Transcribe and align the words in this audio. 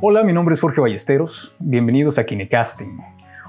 Hola, 0.00 0.22
mi 0.22 0.32
nombre 0.32 0.54
es 0.54 0.60
Jorge 0.60 0.80
Ballesteros. 0.80 1.56
Bienvenidos 1.58 2.18
a 2.18 2.24
Kinecasting. 2.24 2.98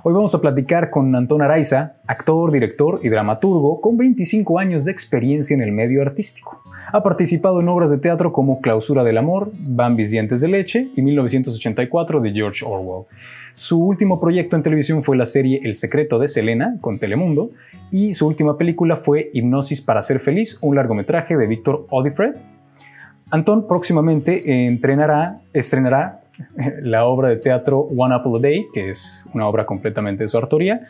Hoy 0.04 0.14
vamos 0.16 0.34
a 0.34 0.42
platicar 0.42 0.90
con 0.90 1.16
Antón 1.16 1.44
Araiza, 1.44 1.98
actor, 2.08 2.52
director 2.52 3.00
y 3.04 3.10
dramaturgo 3.10 3.80
con 3.80 3.98
25 3.98 4.58
años 4.58 4.86
de 4.86 4.92
experiencia 4.92 5.54
en 5.54 5.62
el 5.62 5.72
medio 5.72 6.02
artístico. 6.02 6.64
Ha 6.92 7.04
participado 7.04 7.60
en 7.62 7.70
obras 7.70 7.92
de 7.92 8.00
teatro 8.00 8.32
como 8.32 8.62
Clausura 8.62 9.04
del 9.04 9.20
Amor, 9.20 9.52
Bambis 9.60 10.10
Dientes 10.10 10.42
de 10.42 10.48
Leche 10.48 10.88
y 10.96 11.04
1984 11.04 12.20
de 12.20 12.32
George 12.32 12.66
Orwell. 12.66 13.06
Su 13.54 13.78
último 13.78 14.20
proyecto 14.20 14.56
en 14.56 14.64
televisión 14.64 15.04
fue 15.04 15.18
la 15.18 15.28
serie 15.28 15.60
El 15.62 15.76
secreto 15.76 16.18
de 16.18 16.30
Selena 16.30 16.78
con 16.82 16.98
Telemundo 16.98 17.52
y 17.92 18.16
su 18.16 18.26
última 18.26 18.58
película 18.58 18.96
fue 18.96 19.30
Hipnosis 19.36 19.82
para 19.82 20.02
ser 20.02 20.20
feliz, 20.20 20.58
un 20.64 20.76
largometraje 20.76 21.38
de 21.38 21.46
Víctor 21.46 21.86
Odifred. 21.92 22.38
Antón 23.30 23.68
próximamente 23.68 24.68
estrenará 25.54 26.22
la 26.82 27.06
obra 27.06 27.30
de 27.30 27.38
teatro 27.38 27.80
One 27.80 28.16
Apple 28.16 28.34
a 28.38 28.40
Day, 28.40 28.68
que 28.74 28.90
es 28.90 29.26
una 29.34 29.48
obra 29.48 29.66
completamente 29.66 30.24
de 30.24 30.28
su 30.28 30.38
autoría. 30.38 30.88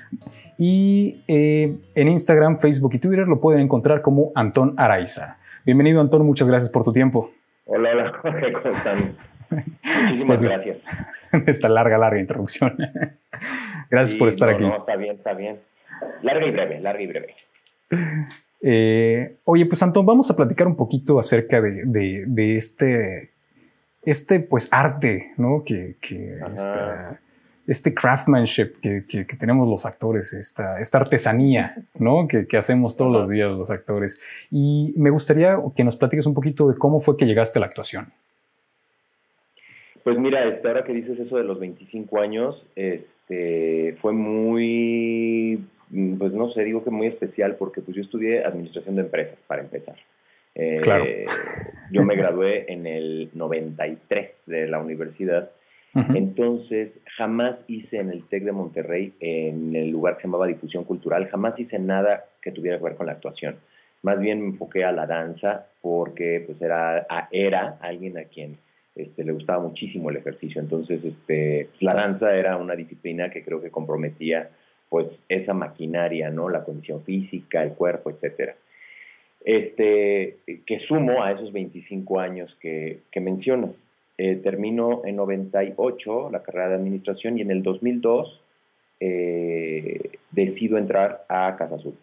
Y 0.57 1.23
eh, 1.27 1.77
en 1.95 2.07
Instagram, 2.07 2.59
Facebook 2.59 2.93
y 2.93 2.99
Twitter 2.99 3.27
lo 3.27 3.39
pueden 3.39 3.61
encontrar 3.61 4.01
como 4.01 4.31
Antón 4.35 4.73
Araiza. 4.77 5.37
Bienvenido, 5.65 6.01
Antón, 6.01 6.25
muchas 6.25 6.47
gracias 6.47 6.71
por 6.71 6.83
tu 6.83 6.93
tiempo. 6.93 7.31
Hola, 7.65 7.91
hola, 7.91 8.13
Jorge, 8.21 8.51
¿cómo 8.53 8.75
están? 8.75 9.15
Muchísimas 10.05 10.41
gracias. 10.41 10.77
Esta 11.47 11.69
larga, 11.69 11.97
larga 11.97 12.19
introducción. 12.19 12.75
gracias 13.89 14.17
por 14.17 14.27
estar 14.27 14.49
aquí. 14.49 14.63
No, 14.63 14.77
está 14.77 14.95
bien, 14.95 15.15
está 15.15 15.33
bien. 15.33 15.59
Larga 16.21 16.47
y 16.47 16.51
breve, 16.51 16.79
larga 16.79 17.01
y 17.01 17.07
breve. 17.07 17.35
Eh, 18.61 19.37
oye, 19.43 19.65
pues 19.65 19.81
Antón, 19.83 20.05
vamos 20.05 20.29
a 20.29 20.35
platicar 20.35 20.67
un 20.67 20.75
poquito 20.75 21.19
acerca 21.19 21.61
de, 21.61 21.83
de 21.85 22.55
este 22.55 23.31
este 24.03 24.39
pues 24.39 24.69
arte, 24.71 25.33
¿no? 25.37 25.63
Que, 25.63 25.95
este 27.67 27.93
craftsmanship 27.93 28.73
que, 28.81 29.25
tenemos 29.39 29.67
los 29.67 29.85
actores, 29.85 30.33
esta, 30.33 30.79
esta 30.79 30.97
artesanía, 30.97 31.75
¿no? 31.99 32.27
Que, 32.27 32.45
hacemos 32.57 32.97
todos 32.97 33.11
los 33.11 33.29
días 33.29 33.51
los 33.51 33.69
actores. 33.69 34.23
Y 34.49 34.93
me 34.97 35.09
gustaría 35.11 35.57
que 35.75 35.83
nos 35.83 35.95
platiques 35.95 36.25
un 36.25 36.33
poquito 36.33 36.67
de 36.67 36.77
cómo 36.77 36.99
fue 36.99 37.17
que 37.17 37.25
llegaste 37.25 37.59
a 37.59 37.61
la 37.61 37.67
actuación. 37.67 38.07
Pues 40.03 40.17
mira, 40.17 40.47
este, 40.47 40.67
ahora 40.67 40.83
que 40.83 40.93
dices 40.93 41.19
eso 41.19 41.37
de 41.37 41.43
los 41.43 41.59
25 41.59 42.19
años, 42.19 42.65
este, 42.75 43.95
fue 44.01 44.13
muy, 44.13 45.63
pues 46.17 46.33
no 46.33 46.51
sé, 46.51 46.63
digo 46.63 46.83
que 46.83 46.89
muy 46.89 47.07
especial 47.07 47.55
porque 47.57 47.81
pues 47.81 47.95
yo 47.95 48.01
estudié 48.01 48.43
administración 48.43 48.95
de 48.95 49.01
empresas 49.01 49.37
para 49.45 49.61
empezar. 49.61 49.97
Claro. 50.81 51.05
Eh, 51.05 51.25
yo 51.91 52.03
me 52.03 52.15
gradué 52.15 52.71
en 52.71 52.85
el 52.85 53.29
93 53.33 54.31
de 54.45 54.67
la 54.67 54.79
universidad. 54.79 55.51
Entonces, 56.13 56.91
jamás 57.17 57.57
hice 57.67 57.97
en 57.97 58.11
el 58.11 58.23
TEC 58.23 58.43
de 58.43 58.51
Monterrey, 58.51 59.11
en 59.19 59.75
el 59.75 59.89
lugar 59.89 60.15
que 60.15 60.21
se 60.21 60.27
llamaba 60.27 60.45
Difusión 60.45 60.83
Cultural, 60.83 61.27
jamás 61.29 61.59
hice 61.59 61.79
nada 61.79 62.25
que 62.43 62.51
tuviera 62.51 62.77
que 62.77 62.83
ver 62.83 62.95
con 62.95 63.07
la 63.07 63.13
actuación. 63.13 63.55
Más 64.03 64.19
bien 64.19 64.39
me 64.39 64.47
enfoqué 64.49 64.85
a 64.85 64.91
la 64.91 65.07
danza 65.07 65.65
porque 65.81 66.43
pues 66.45 66.61
era, 66.61 67.07
era 67.31 67.79
alguien 67.81 68.19
a 68.19 68.25
quien 68.25 68.57
este, 68.95 69.23
le 69.23 69.31
gustaba 69.31 69.63
muchísimo 69.63 70.11
el 70.11 70.17
ejercicio. 70.17 70.61
Entonces, 70.61 71.03
este, 71.03 71.69
la 71.79 71.95
danza 71.95 72.35
era 72.35 72.55
una 72.55 72.75
disciplina 72.75 73.31
que 73.31 73.43
creo 73.43 73.59
que 73.59 73.71
comprometía 73.71 74.51
pues 74.89 75.07
esa 75.27 75.53
maquinaria, 75.53 76.29
¿no? 76.29 76.49
La 76.49 76.63
condición 76.63 77.03
física, 77.03 77.63
el 77.63 77.73
cuerpo, 77.73 78.11
etcétera 78.11 78.55
este, 79.45 80.37
que 80.65 80.79
sumo 80.87 81.23
a 81.23 81.31
esos 81.31 81.51
25 81.51 82.19
años 82.19 82.55
que, 82.61 82.99
que 83.11 83.19
mencionas. 83.19 83.71
Eh, 84.17 84.35
termino 84.35 85.01
en 85.05 85.15
98 85.15 86.29
la 86.31 86.43
carrera 86.43 86.69
de 86.69 86.75
administración 86.75 87.37
y 87.37 87.41
en 87.41 87.51
el 87.51 87.63
2002 87.63 88.41
eh, 88.99 90.11
decido 90.31 90.77
entrar 90.77 91.25
a 91.29 91.55
Casa 91.57 91.75
Azul. 91.75 91.95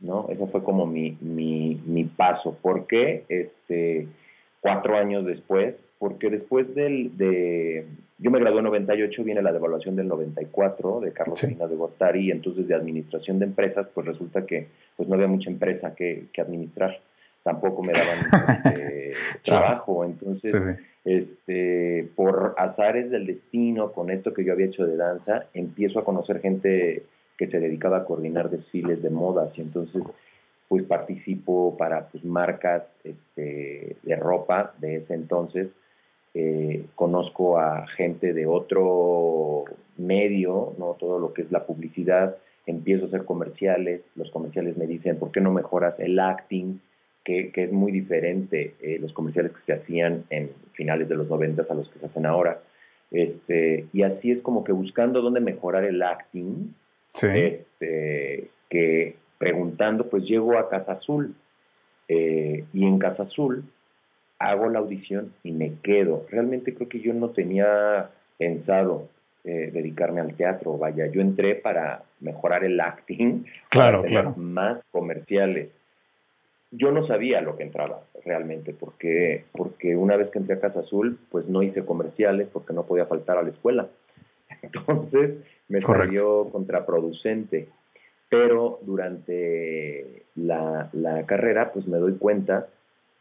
¿no? 0.00 0.26
Ese 0.28 0.46
fue 0.48 0.62
como 0.62 0.86
mi, 0.86 1.16
mi, 1.20 1.80
mi 1.86 2.04
paso. 2.04 2.58
¿Por 2.60 2.86
qué? 2.86 3.24
Este, 3.28 4.06
cuatro 4.60 4.96
años 4.96 5.24
después, 5.24 5.74
porque 5.98 6.28
después 6.28 6.74
del, 6.74 7.16
de, 7.16 7.86
yo 8.18 8.30
me 8.30 8.40
gradué 8.40 8.58
en 8.58 8.64
98, 8.64 9.24
viene 9.24 9.42
la 9.42 9.52
devaluación 9.52 9.94
del 9.94 10.08
94 10.08 11.00
de 11.00 11.12
Carlos 11.12 11.38
sí. 11.38 11.54
de 11.54 11.76
Gortari, 11.76 12.28
y 12.28 12.30
entonces 12.30 12.66
de 12.66 12.74
administración 12.74 13.38
de 13.38 13.46
empresas, 13.46 13.86
pues 13.92 14.06
resulta 14.06 14.46
que 14.46 14.68
pues 14.96 15.08
no 15.08 15.14
había 15.14 15.26
mucha 15.26 15.50
empresa 15.50 15.94
que, 15.94 16.26
que 16.32 16.40
administrar, 16.40 16.98
tampoco 17.42 17.82
me 17.82 17.92
daban 17.92 18.64
este, 18.74 19.12
trabajo, 19.44 20.04
entonces 20.04 20.78
este 21.04 22.08
por 22.16 22.54
azares 22.58 23.10
del 23.10 23.26
destino, 23.26 23.92
con 23.92 24.10
esto 24.10 24.32
que 24.32 24.44
yo 24.44 24.52
había 24.52 24.66
hecho 24.66 24.86
de 24.86 24.96
danza, 24.96 25.46
empiezo 25.54 25.98
a 25.98 26.04
conocer 26.04 26.40
gente 26.40 27.02
que 27.36 27.46
se 27.48 27.60
dedicaba 27.60 27.98
a 27.98 28.04
coordinar 28.04 28.50
desfiles 28.50 29.02
de 29.02 29.10
modas, 29.10 29.56
y 29.58 29.60
entonces 29.60 30.02
pues 30.68 30.82
participo 30.84 31.76
para 31.76 32.08
pues, 32.08 32.24
marcas 32.24 32.82
este, 33.04 33.96
de 34.02 34.16
ropa 34.16 34.74
de 34.78 34.96
ese 34.96 35.14
entonces, 35.14 35.68
eh, 36.38 36.84
conozco 36.94 37.58
a 37.58 37.86
gente 37.86 38.34
de 38.34 38.46
otro 38.46 39.64
medio, 39.96 40.74
no 40.76 40.94
todo 41.00 41.18
lo 41.18 41.32
que 41.32 41.40
es 41.40 41.50
la 41.50 41.64
publicidad, 41.64 42.36
empiezo 42.66 43.06
a 43.06 43.08
hacer 43.08 43.24
comerciales, 43.24 44.02
los 44.16 44.30
comerciales 44.30 44.76
me 44.76 44.86
dicen, 44.86 45.18
¿por 45.18 45.32
qué 45.32 45.40
no 45.40 45.50
mejoras 45.50 45.98
el 45.98 46.20
acting? 46.20 46.78
Que, 47.24 47.50
que 47.52 47.64
es 47.64 47.72
muy 47.72 47.90
diferente 47.90 48.74
eh, 48.82 48.98
los 49.00 49.14
comerciales 49.14 49.52
que 49.52 49.64
se 49.64 49.72
hacían 49.72 50.24
en 50.28 50.50
finales 50.74 51.08
de 51.08 51.16
los 51.16 51.26
noventas 51.26 51.70
a 51.70 51.74
los 51.74 51.88
que 51.88 52.00
se 52.00 52.06
hacen 52.06 52.26
ahora. 52.26 52.60
Este, 53.10 53.86
y 53.94 54.02
así 54.02 54.30
es 54.30 54.42
como 54.42 54.62
que 54.62 54.72
buscando 54.72 55.22
dónde 55.22 55.40
mejorar 55.40 55.84
el 55.84 56.02
acting, 56.02 56.74
este, 57.14 58.50
que 58.68 59.16
preguntando, 59.38 60.06
pues 60.10 60.24
llego 60.24 60.58
a 60.58 60.68
Casa 60.68 60.92
Azul 60.92 61.34
eh, 62.08 62.64
y 62.74 62.84
en 62.84 62.98
Casa 62.98 63.22
Azul 63.22 63.64
hago 64.38 64.68
la 64.68 64.78
audición 64.78 65.32
y 65.42 65.52
me 65.52 65.74
quedo. 65.82 66.26
Realmente 66.30 66.74
creo 66.74 66.88
que 66.88 67.00
yo 67.00 67.12
no 67.14 67.30
tenía 67.30 68.10
pensado 68.38 69.08
eh, 69.44 69.70
dedicarme 69.72 70.20
al 70.20 70.34
teatro, 70.34 70.76
vaya, 70.76 71.06
yo 71.06 71.20
entré 71.20 71.54
para 71.54 72.02
mejorar 72.20 72.64
el 72.64 72.80
acting, 72.80 73.44
claro, 73.68 74.02
claro. 74.02 74.34
más 74.36 74.82
comerciales. 74.90 75.72
Yo 76.72 76.90
no 76.90 77.06
sabía 77.06 77.40
lo 77.40 77.56
que 77.56 77.62
entraba 77.62 78.00
realmente, 78.24 78.74
porque, 78.74 79.44
porque 79.52 79.96
una 79.96 80.16
vez 80.16 80.30
que 80.30 80.40
entré 80.40 80.56
a 80.56 80.60
Casa 80.60 80.80
Azul, 80.80 81.18
pues 81.30 81.46
no 81.46 81.62
hice 81.62 81.84
comerciales 81.84 82.48
porque 82.52 82.72
no 82.72 82.86
podía 82.86 83.06
faltar 83.06 83.38
a 83.38 83.42
la 83.42 83.50
escuela. 83.50 83.88
Entonces 84.62 85.36
me 85.68 85.80
salió 85.80 86.48
contraproducente. 86.50 87.68
Pero 88.28 88.80
durante 88.82 90.24
la, 90.34 90.90
la, 90.92 91.24
carrera, 91.24 91.72
pues 91.72 91.86
me 91.86 91.98
doy 91.98 92.14
cuenta 92.16 92.66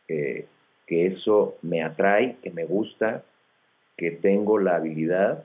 eh, 0.07 0.47
que 0.87 1.07
eso 1.07 1.55
me 1.61 1.83
atrae, 1.83 2.37
que 2.43 2.51
me 2.51 2.65
gusta, 2.65 3.23
que 3.97 4.11
tengo 4.11 4.59
la 4.59 4.75
habilidad. 4.75 5.43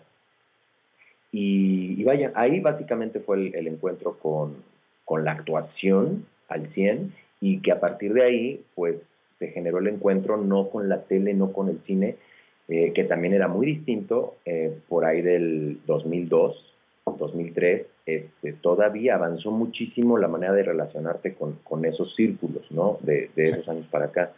Y, 1.32 2.02
vaya, 2.04 2.32
ahí 2.34 2.60
básicamente 2.60 3.20
fue 3.20 3.50
el, 3.56 3.66
encuentro 3.66 4.18
con, 4.18 4.56
con, 5.04 5.24
la 5.24 5.32
actuación 5.32 6.26
al 6.48 6.66
100 6.72 7.14
y 7.40 7.60
que 7.60 7.72
a 7.72 7.80
partir 7.80 8.12
de 8.12 8.24
ahí, 8.24 8.64
pues 8.74 8.96
se 9.38 9.48
generó 9.48 9.78
el 9.78 9.86
encuentro 9.86 10.36
no 10.36 10.68
con 10.68 10.88
la 10.88 11.02
tele, 11.04 11.32
no 11.34 11.52
con 11.52 11.68
el 11.68 11.80
cine, 11.86 12.16
eh, 12.68 12.92
que 12.92 13.04
también 13.04 13.34
era 13.34 13.48
muy 13.48 13.66
distinto 13.66 14.36
eh, 14.44 14.76
por 14.88 15.04
ahí 15.04 15.22
del 15.22 15.80
2002, 15.86 16.70
2003, 17.18 17.86
este, 18.06 18.52
todavía 18.54 19.14
avanzó 19.14 19.50
muchísimo 19.50 20.18
la 20.18 20.28
manera 20.28 20.52
de 20.52 20.62
relacionarte 20.62 21.34
con, 21.34 21.58
con 21.64 21.84
esos 21.84 22.14
círculos, 22.14 22.70
¿no? 22.70 22.98
De, 23.02 23.30
de 23.34 23.42
esos 23.44 23.68
años 23.68 23.86
para 23.90 24.06
acá. 24.06 24.32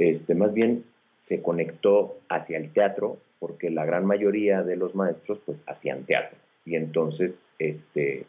Este, 0.00 0.34
más 0.34 0.52
bien 0.52 0.84
se 1.28 1.42
conectó 1.42 2.16
hacia 2.28 2.58
el 2.58 2.72
teatro, 2.72 3.18
porque 3.38 3.70
la 3.70 3.84
gran 3.84 4.04
mayoría 4.04 4.62
de 4.62 4.76
los 4.76 4.94
maestros, 4.94 5.38
pues, 5.46 5.58
hacían 5.66 6.04
teatro. 6.04 6.36
Y 6.64 6.74
entonces, 6.74 7.32
este, 7.58 8.24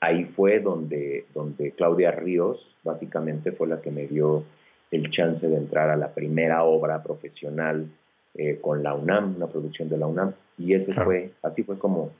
ahí 0.00 0.24
fue 0.36 0.60
donde, 0.60 1.26
donde 1.34 1.72
Claudia 1.72 2.10
Ríos, 2.12 2.76
básicamente, 2.84 3.52
fue 3.52 3.66
la 3.66 3.80
que 3.80 3.90
me 3.90 4.06
dio 4.06 4.44
el 4.90 5.10
chance 5.10 5.46
de 5.46 5.56
entrar 5.56 5.90
a 5.90 5.96
la 5.96 6.14
primera 6.14 6.62
obra 6.62 7.02
profesional 7.02 7.88
eh, 8.34 8.58
con 8.60 8.82
la 8.82 8.94
UNAM, 8.94 9.36
una 9.36 9.48
producción 9.48 9.88
de 9.88 9.98
la 9.98 10.06
UNAM. 10.06 10.34
Y 10.58 10.74
eso 10.74 10.92
fue, 10.92 11.32
así 11.42 11.62
fue 11.64 11.78
como 11.78 12.12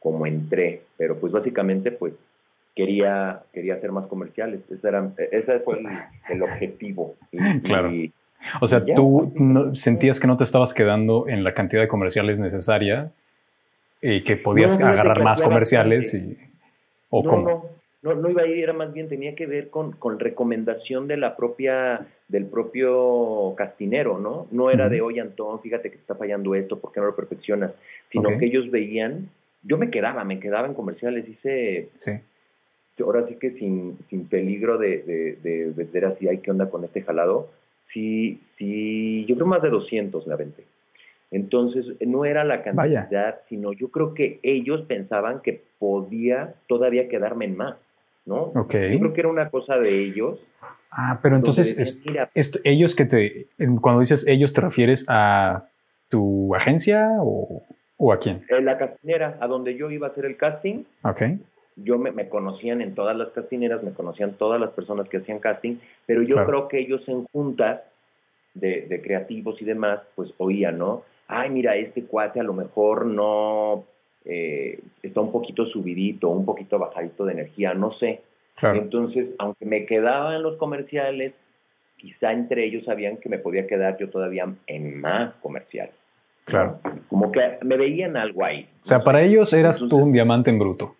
como 0.00 0.26
entré, 0.26 0.82
pero 0.96 1.18
pues 1.18 1.32
básicamente 1.32 1.90
pues 1.90 2.14
quería, 2.78 3.42
quería 3.52 3.74
hacer 3.74 3.90
más 3.90 4.06
comerciales, 4.06 4.60
ese, 4.70 4.86
era, 4.86 5.10
ese 5.32 5.58
fue 5.58 5.80
el, 6.28 6.42
objetivo. 6.42 7.16
claro. 7.64 7.90
o 8.60 8.66
sea, 8.68 8.84
tú 8.94 9.32
sentías 9.74 10.20
que 10.20 10.28
no 10.28 10.36
te 10.36 10.44
estabas 10.44 10.72
quedando 10.72 11.26
en 11.26 11.42
la 11.42 11.54
cantidad 11.54 11.82
de 11.82 11.88
comerciales 11.88 12.38
necesaria 12.38 13.10
y 14.00 14.22
que 14.22 14.36
podías 14.36 14.80
agarrar 14.80 15.24
más 15.24 15.42
comerciales 15.42 16.14
y... 16.14 16.38
¿O 17.10 17.24
no, 17.24 17.30
cómo? 17.30 17.70
No. 18.02 18.14
no, 18.14 18.20
no 18.20 18.30
iba 18.30 18.42
a 18.42 18.46
ir, 18.46 18.62
era 18.62 18.74
más 18.74 18.92
bien, 18.92 19.08
tenía 19.08 19.34
que 19.34 19.46
ver 19.46 19.70
con, 19.70 19.92
con 19.92 20.20
recomendación 20.20 21.08
de 21.08 21.16
la 21.16 21.34
propia, 21.34 22.06
del 22.28 22.46
propio 22.46 23.54
castinero, 23.56 24.20
¿no? 24.20 24.46
No 24.52 24.70
era 24.70 24.88
de, 24.88 25.00
oye, 25.00 25.20
Antón, 25.20 25.60
fíjate 25.60 25.90
que 25.90 25.96
está 25.96 26.14
fallando 26.14 26.54
esto, 26.54 26.78
¿por 26.78 26.92
qué 26.92 27.00
no 27.00 27.06
lo 27.06 27.16
perfeccionas? 27.16 27.72
Sino 28.12 28.38
que 28.38 28.46
ellos 28.46 28.70
veían, 28.70 29.30
yo 29.64 29.78
me 29.78 29.90
quedaba, 29.90 30.22
me 30.22 30.38
quedaba 30.38 30.68
en 30.68 30.74
comerciales, 30.74 31.28
hice, 31.28 31.88
sí. 31.96 32.12
Ahora 33.04 33.26
sí 33.28 33.36
que 33.36 33.52
sin, 33.52 33.98
sin 34.10 34.26
peligro 34.26 34.78
de, 34.78 35.02
de, 35.02 35.38
de 35.42 35.70
vender 35.70 36.06
así, 36.06 36.28
hay 36.28 36.38
qué 36.38 36.50
onda 36.50 36.70
con 36.70 36.84
este 36.84 37.02
jalado, 37.02 37.48
sí, 37.92 38.40
sí, 38.56 39.24
yo 39.26 39.34
creo 39.34 39.46
más 39.46 39.62
de 39.62 39.70
200 39.70 40.26
la 40.26 40.36
vente. 40.36 40.64
Entonces, 41.30 41.84
no 42.00 42.24
era 42.24 42.44
la 42.44 42.62
cantidad, 42.62 43.40
sino 43.48 43.72
yo 43.72 43.88
creo 43.88 44.14
que 44.14 44.40
ellos 44.42 44.82
pensaban 44.88 45.40
que 45.42 45.60
podía 45.78 46.54
todavía 46.66 47.08
quedarme 47.08 47.44
en 47.44 47.56
más. 47.56 47.76
¿no? 48.24 48.52
Yo 48.54 48.66
creo 48.66 49.12
que 49.12 49.20
era 49.20 49.28
una 49.28 49.50
cosa 49.50 49.76
de 49.76 50.04
ellos. 50.04 50.38
Ah, 50.90 51.18
pero 51.22 51.36
entonces, 51.36 52.02
ellos 52.64 52.94
que 52.94 53.04
te, 53.04 53.46
cuando 53.80 54.00
dices 54.00 54.26
ellos, 54.26 54.52
¿te 54.52 54.60
refieres 54.60 55.06
a 55.08 55.68
tu 56.08 56.54
agencia 56.54 57.10
o, 57.20 58.12
a 58.12 58.18
quién? 58.18 58.44
En 58.48 58.64
la 58.64 58.78
castinera, 58.78 59.36
a 59.40 59.46
donde 59.46 59.76
yo 59.76 59.90
iba 59.90 60.06
a 60.06 60.10
hacer 60.10 60.24
el 60.24 60.36
casting. 60.36 60.84
Ok. 61.02 61.22
Yo 61.84 61.98
me, 61.98 62.28
conocían 62.28 62.80
en 62.80 62.94
todas 62.94 63.16
las 63.16 63.28
castineras, 63.28 63.82
me 63.82 63.92
conocían 63.92 64.34
todas 64.34 64.60
las 64.60 64.70
personas 64.70 65.08
que 65.08 65.18
hacían 65.18 65.38
casting, 65.38 65.76
pero 66.06 66.22
yo 66.22 66.44
creo 66.44 66.68
que 66.68 66.78
ellos 66.78 67.02
en 67.08 67.24
juntas 67.26 67.82
de, 68.54 68.82
de 68.82 69.00
creativos 69.00 69.60
y 69.62 69.64
demás, 69.64 70.00
pues 70.16 70.30
oían, 70.38 70.78
¿no? 70.78 71.02
Ay, 71.28 71.50
mira, 71.50 71.76
este 71.76 72.04
cuate 72.04 72.40
a 72.40 72.42
lo 72.42 72.54
mejor 72.54 73.06
no 73.06 73.84
eh, 74.24 74.80
está 75.02 75.20
un 75.20 75.32
poquito 75.32 75.64
subidito, 75.66 76.28
un 76.28 76.44
poquito 76.44 76.78
bajadito 76.78 77.24
de 77.24 77.32
energía, 77.32 77.74
no 77.74 77.92
sé. 77.92 78.20
Entonces, 78.60 79.28
aunque 79.38 79.64
me 79.64 79.86
quedaba 79.86 80.34
en 80.34 80.42
los 80.42 80.56
comerciales, 80.56 81.32
quizá 81.96 82.32
entre 82.32 82.64
ellos 82.64 82.84
sabían 82.84 83.18
que 83.18 83.28
me 83.28 83.38
podía 83.38 83.66
quedar 83.66 83.96
yo 83.98 84.10
todavía 84.10 84.52
en 84.66 85.00
más 85.00 85.34
comerciales. 85.36 85.94
Claro. 86.44 86.80
Como 87.08 87.30
que 87.30 87.40
me 87.62 87.76
veían 87.76 88.16
algo 88.16 88.44
ahí. 88.44 88.68
O 88.82 88.84
sea, 88.84 89.04
para 89.04 89.22
ellos 89.22 89.52
eras 89.52 89.78
tú 89.88 89.96
un 89.96 90.12
diamante 90.12 90.50
en 90.50 90.58
bruto. 90.58 90.96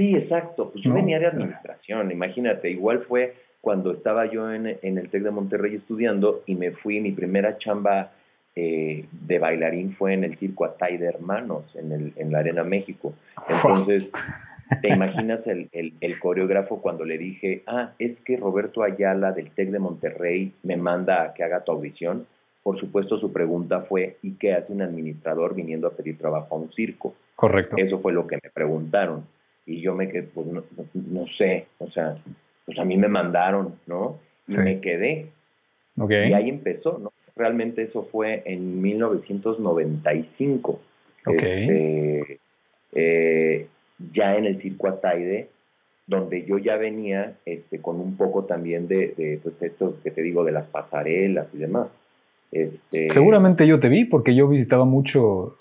Sí, 0.00 0.16
exacto. 0.16 0.70
Pues 0.70 0.82
yo 0.82 0.94
venía 0.94 1.18
de 1.18 1.26
administración, 1.26 2.10
imagínate. 2.10 2.70
Igual 2.70 3.00
fue 3.06 3.34
cuando 3.60 3.92
estaba 3.92 4.24
yo 4.24 4.50
en, 4.50 4.78
en 4.80 4.96
el 4.96 5.10
TEC 5.10 5.24
de 5.24 5.30
Monterrey 5.30 5.74
estudiando 5.74 6.42
y 6.46 6.54
me 6.54 6.70
fui, 6.70 7.00
mi 7.00 7.12
primera 7.12 7.58
chamba 7.58 8.10
eh, 8.56 9.04
de 9.12 9.38
bailarín 9.38 9.94
fue 9.96 10.14
en 10.14 10.24
el 10.24 10.38
circo 10.38 10.64
Atay 10.64 10.96
de 10.96 11.04
Hermanos, 11.04 11.64
en, 11.74 11.92
el, 11.92 12.12
en 12.16 12.32
la 12.32 12.38
Arena 12.38 12.64
México. 12.64 13.12
Entonces, 13.46 14.08
¿te 14.80 14.88
imaginas 14.88 15.46
el, 15.46 15.68
el, 15.70 16.18
coreógrafo 16.18 16.80
cuando 16.80 17.04
le 17.04 17.18
dije, 17.18 17.62
ah, 17.66 17.92
es 17.98 18.18
que 18.20 18.38
Roberto 18.38 18.82
Ayala 18.82 19.32
del 19.32 19.50
TEC 19.50 19.68
de 19.68 19.80
Monterrey 19.80 20.54
me 20.62 20.78
manda 20.78 21.24
a 21.24 21.34
que 21.34 21.44
haga 21.44 21.62
tu 21.62 21.72
audición? 21.72 22.26
Por 22.62 22.80
supuesto, 22.80 23.18
su 23.18 23.34
pregunta 23.34 23.82
fue, 23.82 24.16
¿y 24.22 24.30
qué 24.36 24.54
hace 24.54 24.72
un 24.72 24.80
administrador 24.80 25.54
viniendo 25.54 25.88
a 25.88 25.90
pedir 25.90 26.16
trabajo 26.16 26.54
a 26.54 26.58
un 26.58 26.72
circo? 26.72 27.14
Correcto. 27.36 27.76
Eso 27.76 27.98
fue 27.98 28.14
lo 28.14 28.26
que 28.26 28.36
me 28.42 28.48
preguntaron. 28.48 29.26
Y 29.70 29.80
yo 29.80 29.94
me 29.94 30.08
quedé, 30.08 30.22
pues 30.22 30.46
no, 30.46 30.62
no 30.94 31.26
sé, 31.38 31.66
o 31.78 31.90
sea, 31.90 32.16
pues 32.66 32.78
a 32.78 32.84
mí 32.84 32.96
me 32.96 33.08
mandaron, 33.08 33.76
¿no? 33.86 34.18
Y 34.48 34.56
me 34.56 34.80
quedé. 34.80 35.28
Y 36.08 36.32
ahí 36.32 36.48
empezó, 36.48 36.98
¿no? 36.98 37.12
realmente 37.40 37.82
eso 37.82 38.06
fue 38.12 38.42
en 38.44 38.80
1995. 38.82 40.80
Este, 41.26 42.38
eh, 42.92 43.66
ya 44.12 44.36
en 44.36 44.44
el 44.46 44.60
circo 44.60 44.88
Ataide, 44.88 45.48
donde 46.06 46.44
yo 46.44 46.58
ya 46.58 46.76
venía 46.76 47.34
este, 47.44 47.80
con 47.80 47.98
un 48.00 48.16
poco 48.16 48.44
también 48.44 48.86
de, 48.88 49.40
pues 49.42 49.54
esto 49.60 49.96
que 50.02 50.10
te 50.10 50.22
digo, 50.22 50.44
de 50.44 50.52
las 50.52 50.66
pasarelas 50.66 51.48
y 51.52 51.58
demás. 51.58 51.88
Este, 52.52 53.10
Seguramente 53.10 53.66
yo 53.66 53.80
te 53.80 53.88
vi 53.88 54.04
porque 54.04 54.34
yo 54.34 54.48
visitaba 54.48 54.84
mucho, 54.84 55.56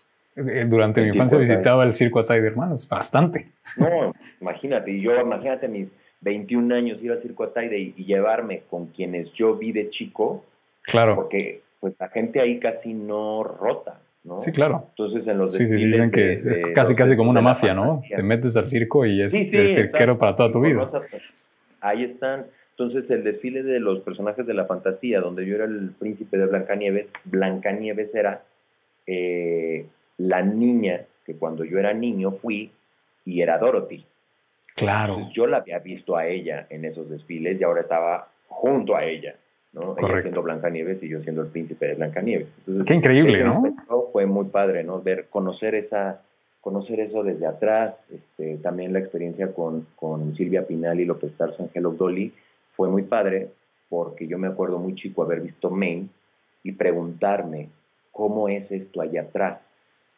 durante 0.68 1.02
mi 1.02 1.10
infancia 1.10 1.38
visitaba 1.38 1.84
el 1.84 1.94
circo 1.94 2.20
Ataide, 2.20 2.48
hermanos, 2.48 2.88
bastante. 2.88 3.48
No, 3.78 4.14
imagínate, 4.42 5.00
yo 5.00 5.20
imagínate 5.20 5.68
mis 5.68 5.88
21 6.22 6.76
años 6.76 7.02
ir 7.02 7.12
al 7.12 7.22
circo 7.22 7.44
Ataide 7.44 7.80
y, 7.80 7.94
y 7.98 8.06
llevarme 8.06 8.64
con 8.70 8.88
quienes 8.88 9.32
yo 9.34 9.56
vi 9.56 9.72
de 9.72 9.90
chico, 9.90 10.44
Claro. 10.90 11.16
Porque 11.16 11.62
pues 11.80 11.94
la 12.00 12.10
gente 12.10 12.42
ahí 12.42 12.60
casi 12.60 12.94
no 12.94 13.44
rota, 13.44 14.00
¿no? 14.24 14.40
Sí, 14.40 14.52
claro. 14.52 14.88
Entonces 14.90 15.28
en 15.28 15.38
los 15.38 15.54
Sí, 15.54 15.66
sí, 15.66 15.76
dicen 15.76 16.12
que 16.12 16.34
es, 16.34 16.48
casi 16.74 16.96
casi 16.96 17.16
como 17.16 17.30
una 17.30 17.42
mafia, 17.42 17.74
¿no? 17.74 18.02
Te 18.14 18.24
metes 18.24 18.58
al 18.58 18.68
circo 18.68 19.06
y 19.06 19.22
es 19.22 19.54
el 19.54 19.70
cirquero 19.70 20.18
para 20.18 20.36
toda 20.36 20.52
tu 20.52 20.62
vida. 20.62 20.90
Ahí 21.82 22.04
están. 22.04 22.46
Entonces 22.72 23.10
el 23.10 23.24
desfile 23.24 23.64
de 23.64 23.80
los 23.80 24.00
personajes 24.02 24.46
de 24.46 24.54
la 24.54 24.66
fantasía, 24.66 25.20
donde 25.20 25.46
yo 25.46 25.56
era 25.56 25.66
el 25.66 25.92
príncipe 26.00 26.38
de 26.38 26.46
Blancanieves, 26.46 27.08
Blancanieves 27.26 28.14
era 28.16 28.42
eh, 29.06 29.86
la 30.20 30.42
niña 30.42 31.02
que 31.26 31.36
cuando 31.36 31.64
yo 31.64 31.80
era 31.80 31.94
niño 31.94 32.32
fui 32.32 32.72
y 33.26 33.42
era 33.42 33.58
Dorothy. 33.58 34.06
Claro. 34.76 35.30
yo 35.34 35.46
la 35.46 35.58
había 35.58 35.80
visto 35.80 36.16
a 36.16 36.26
ella 36.26 36.66
en 36.70 36.86
esos 36.86 37.10
desfiles 37.10 37.60
y 37.60 37.64
ahora 37.66 37.82
estaba 37.82 38.30
junto 38.48 38.96
a 38.96 39.04
ella. 39.04 39.36
¿no? 39.74 39.96
Ella 39.98 40.22
siendo 40.22 40.42
Blancanieves 40.42 41.04
y 41.04 41.10
yo 41.10 41.22
siendo 41.22 41.42
el 41.42 41.50
príncipe 41.50 41.88
de 41.88 41.96
Blancanieves. 41.96 42.48
Qué 42.86 42.94
increíble, 42.94 43.44
¿no? 43.44 43.62
Fue 44.14 44.26
muy 44.26 44.46
padre, 44.46 44.84
¿no? 44.84 45.02
Ver, 45.02 45.28
conocer 45.30 45.76
esa, 45.76 46.22
conocer 46.62 47.02
eso 47.02 47.24
desde 47.24 47.46
atrás, 47.46 47.96
este, 48.10 48.58
también 48.58 48.94
la 48.94 49.00
experiencia 49.00 49.54
con, 49.54 49.86
con 49.96 50.36
Silvia 50.36 50.66
Pinal 50.66 51.00
y 51.00 51.06
López 51.06 51.34
Tarso 51.38 51.62
en 51.62 51.70
Hello 51.74 51.92
Dolly 51.92 52.34
fue 52.76 52.90
muy 52.90 53.04
padre 53.04 53.50
porque 53.90 54.28
yo 54.28 54.38
me 54.38 54.48
acuerdo 54.48 54.80
muy 54.80 54.96
chico 54.96 55.24
haber 55.24 55.42
visto 55.42 55.70
Maine 55.70 56.08
y 56.64 56.72
preguntarme 56.72 57.70
cómo 58.12 58.50
es 58.50 58.72
esto 58.72 59.02
allá 59.02 59.24
atrás. 59.24 59.60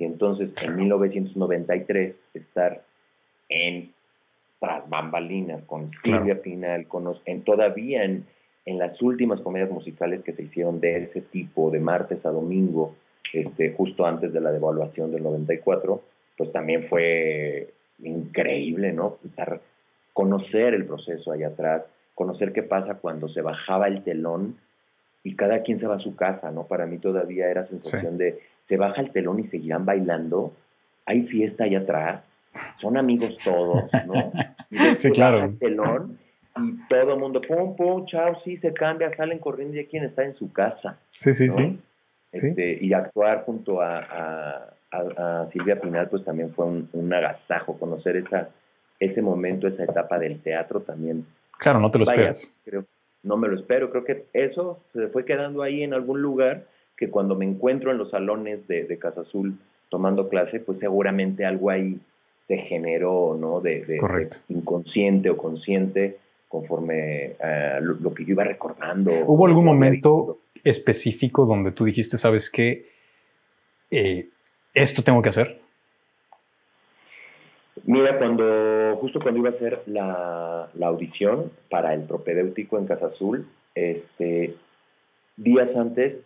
Y 0.01 0.05
entonces 0.05 0.49
en 0.59 0.77
1993 0.77 2.15
estar 2.33 2.81
en 3.49 3.91
tras 4.59 4.89
bambalinas 4.89 5.63
con 5.65 5.89
Silvia 6.03 6.41
Pinal, 6.41 6.87
con, 6.87 7.13
en, 7.25 7.43
todavía 7.43 8.03
en, 8.03 8.25
en 8.65 8.79
las 8.79 8.99
últimas 8.99 9.41
comedias 9.41 9.69
musicales 9.69 10.23
que 10.23 10.33
se 10.33 10.41
hicieron 10.41 10.79
de 10.79 11.03
ese 11.03 11.21
tipo, 11.21 11.69
de 11.69 11.79
martes 11.79 12.25
a 12.25 12.29
domingo, 12.29 12.95
este, 13.31 13.73
justo 13.73 14.03
antes 14.03 14.33
de 14.33 14.41
la 14.41 14.51
devaluación 14.51 15.11
del 15.11 15.21
94, 15.21 16.01
pues 16.35 16.51
también 16.51 16.87
fue 16.89 17.69
increíble, 17.99 18.93
¿no? 18.93 19.19
conocer 20.13 20.73
el 20.73 20.85
proceso 20.85 21.31
allá 21.31 21.49
atrás, 21.49 21.83
conocer 22.15 22.53
qué 22.53 22.63
pasa 22.63 22.95
cuando 22.95 23.29
se 23.29 23.41
bajaba 23.41 23.87
el 23.87 24.03
telón 24.03 24.57
y 25.23 25.35
cada 25.35 25.61
quien 25.61 25.79
se 25.79 25.85
va 25.85 25.97
a 25.97 25.99
su 25.99 26.15
casa, 26.15 26.49
¿no? 26.49 26.65
Para 26.65 26.87
mí 26.87 26.97
todavía 26.97 27.51
era 27.51 27.67
sensación 27.67 28.17
de, 28.17 28.39
se 28.67 28.77
baja 28.77 29.01
el 29.01 29.11
telón 29.11 29.39
y 29.39 29.47
seguirán 29.47 29.85
bailando, 29.85 30.53
hay 31.05 31.23
fiesta 31.23 31.65
allá 31.65 31.79
atrás, 31.79 32.21
son 32.79 32.97
amigos 32.97 33.37
todos, 33.43 33.83
¿no? 34.05 34.31
Y 34.71 34.97
sí, 34.97 35.11
claro. 35.11 35.43
El 35.43 35.59
telón 35.59 36.17
y 36.55 36.87
todo 36.87 37.13
el 37.13 37.19
mundo, 37.19 37.41
pum, 37.41 37.75
pum, 37.75 38.05
chao, 38.05 38.41
sí, 38.45 38.55
se 38.57 38.73
cambia, 38.73 39.13
salen 39.17 39.39
corriendo 39.39 39.77
y 39.77 39.85
quien 39.85 40.05
está 40.05 40.23
en 40.23 40.33
su 40.35 40.51
casa. 40.53 40.97
Sí, 41.11 41.33
sí, 41.33 41.49
sí. 41.49 41.77
Este, 42.31 42.77
y 42.79 42.93
actuar 42.93 43.43
junto 43.43 43.81
a, 43.81 44.69
a, 44.91 45.47
Silvia 45.51 45.79
Pinal, 45.79 46.09
pues 46.09 46.23
también 46.23 46.53
fue 46.53 46.65
un, 46.65 47.13
agasajo, 47.13 47.77
conocer 47.77 48.17
esa, 48.17 48.49
ese 48.99 49.21
momento, 49.21 49.67
esa 49.67 49.83
etapa 49.83 50.17
del 50.17 50.41
teatro 50.41 50.81
también. 50.81 51.25
Claro, 51.57 51.79
no 51.79 51.91
te 51.91 51.99
lo 51.99 52.05
esperas. 52.05 52.53
Creo, 52.63 52.85
no 53.23 53.37
me 53.37 53.47
lo 53.47 53.55
espero, 53.55 53.89
creo 53.89 54.03
que 54.03 54.25
eso 54.33 54.81
se 54.93 55.07
fue 55.07 55.25
quedando 55.25 55.61
ahí 55.61 55.83
en 55.83 55.93
algún 55.93 56.21
lugar 56.21 56.63
que 57.01 57.09
cuando 57.09 57.33
me 57.33 57.45
encuentro 57.45 57.89
en 57.89 57.97
los 57.97 58.11
salones 58.11 58.67
de, 58.67 58.83
de 58.83 58.99
Casa 58.99 59.21
Azul 59.21 59.57
tomando 59.89 60.29
clase, 60.29 60.59
pues 60.59 60.77
seguramente 60.77 61.45
algo 61.45 61.71
ahí 61.71 61.97
se 62.47 62.57
generó, 62.57 63.35
¿no? 63.39 63.59
De, 63.59 63.83
de 63.85 63.97
inconsciente 64.49 65.31
o 65.31 65.35
consciente 65.35 66.19
conforme 66.47 67.37
a 67.41 67.79
eh, 67.79 67.81
lo, 67.81 68.13
que 68.13 68.23
yo 68.23 68.33
iba 68.33 68.43
recordando. 68.43 69.11
¿Hubo 69.25 69.47
algún 69.47 69.65
momento 69.65 70.41
específico 70.63 71.47
donde 71.47 71.71
tú 71.71 71.85
dijiste, 71.85 72.19
sabes 72.19 72.51
qué, 72.51 72.85
eh, 73.89 74.27
esto 74.75 75.01
tengo 75.01 75.23
que 75.23 75.29
hacer? 75.29 75.59
Mira, 77.85 78.19
cuando 78.19 78.95
justo 78.97 79.19
cuando 79.19 79.39
iba 79.39 79.49
a 79.49 79.53
hacer 79.53 79.81
la, 79.87 80.69
audición 80.83 81.51
para 81.67 81.95
el 81.95 82.03
propedéutico 82.03 82.77
en 82.77 82.85
Casa 82.85 83.07
Azul, 83.07 83.47
este, 83.73 84.53
días 85.35 85.75
antes, 85.75 86.17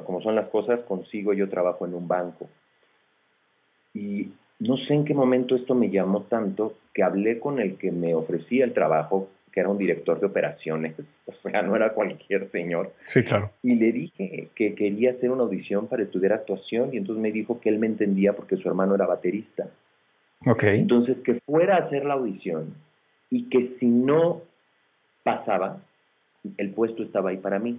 como 0.00 0.22
son 0.22 0.34
las 0.34 0.48
cosas, 0.48 0.80
consigo 0.80 1.32
yo 1.32 1.48
trabajo 1.48 1.86
en 1.86 1.94
un 1.94 2.08
banco. 2.08 2.48
Y 3.94 4.30
no 4.58 4.76
sé 4.78 4.94
en 4.94 5.04
qué 5.04 5.14
momento 5.14 5.54
esto 5.54 5.74
me 5.74 5.90
llamó 5.90 6.22
tanto 6.22 6.78
que 6.94 7.02
hablé 7.02 7.38
con 7.38 7.60
el 7.60 7.76
que 7.76 7.92
me 7.92 8.14
ofrecía 8.14 8.64
el 8.64 8.72
trabajo 8.72 9.28
que 9.52 9.60
era 9.60 9.68
un 9.68 9.78
director 9.78 10.18
de 10.18 10.26
operaciones, 10.26 10.94
o 11.26 11.32
sea, 11.50 11.62
no 11.62 11.76
era 11.76 11.92
cualquier 11.92 12.50
señor. 12.50 12.92
Sí, 13.04 13.22
claro. 13.22 13.50
Y 13.62 13.74
le 13.74 13.92
dije 13.92 14.48
que 14.54 14.74
quería 14.74 15.12
hacer 15.12 15.30
una 15.30 15.42
audición 15.42 15.86
para 15.88 16.02
estudiar 16.02 16.32
actuación 16.32 16.90
y 16.92 16.96
entonces 16.96 17.22
me 17.22 17.30
dijo 17.30 17.60
que 17.60 17.68
él 17.68 17.78
me 17.78 17.86
entendía 17.86 18.32
porque 18.32 18.56
su 18.56 18.66
hermano 18.68 18.94
era 18.94 19.06
baterista. 19.06 19.68
Okay. 20.44 20.80
Entonces, 20.80 21.18
que 21.18 21.40
fuera 21.40 21.76
a 21.76 21.80
hacer 21.84 22.04
la 22.04 22.14
audición 22.14 22.74
y 23.30 23.48
que 23.48 23.76
si 23.78 23.86
no 23.86 24.40
pasaba, 25.22 25.80
el 26.56 26.70
puesto 26.70 27.02
estaba 27.02 27.30
ahí 27.30 27.36
para 27.36 27.58
mí. 27.58 27.78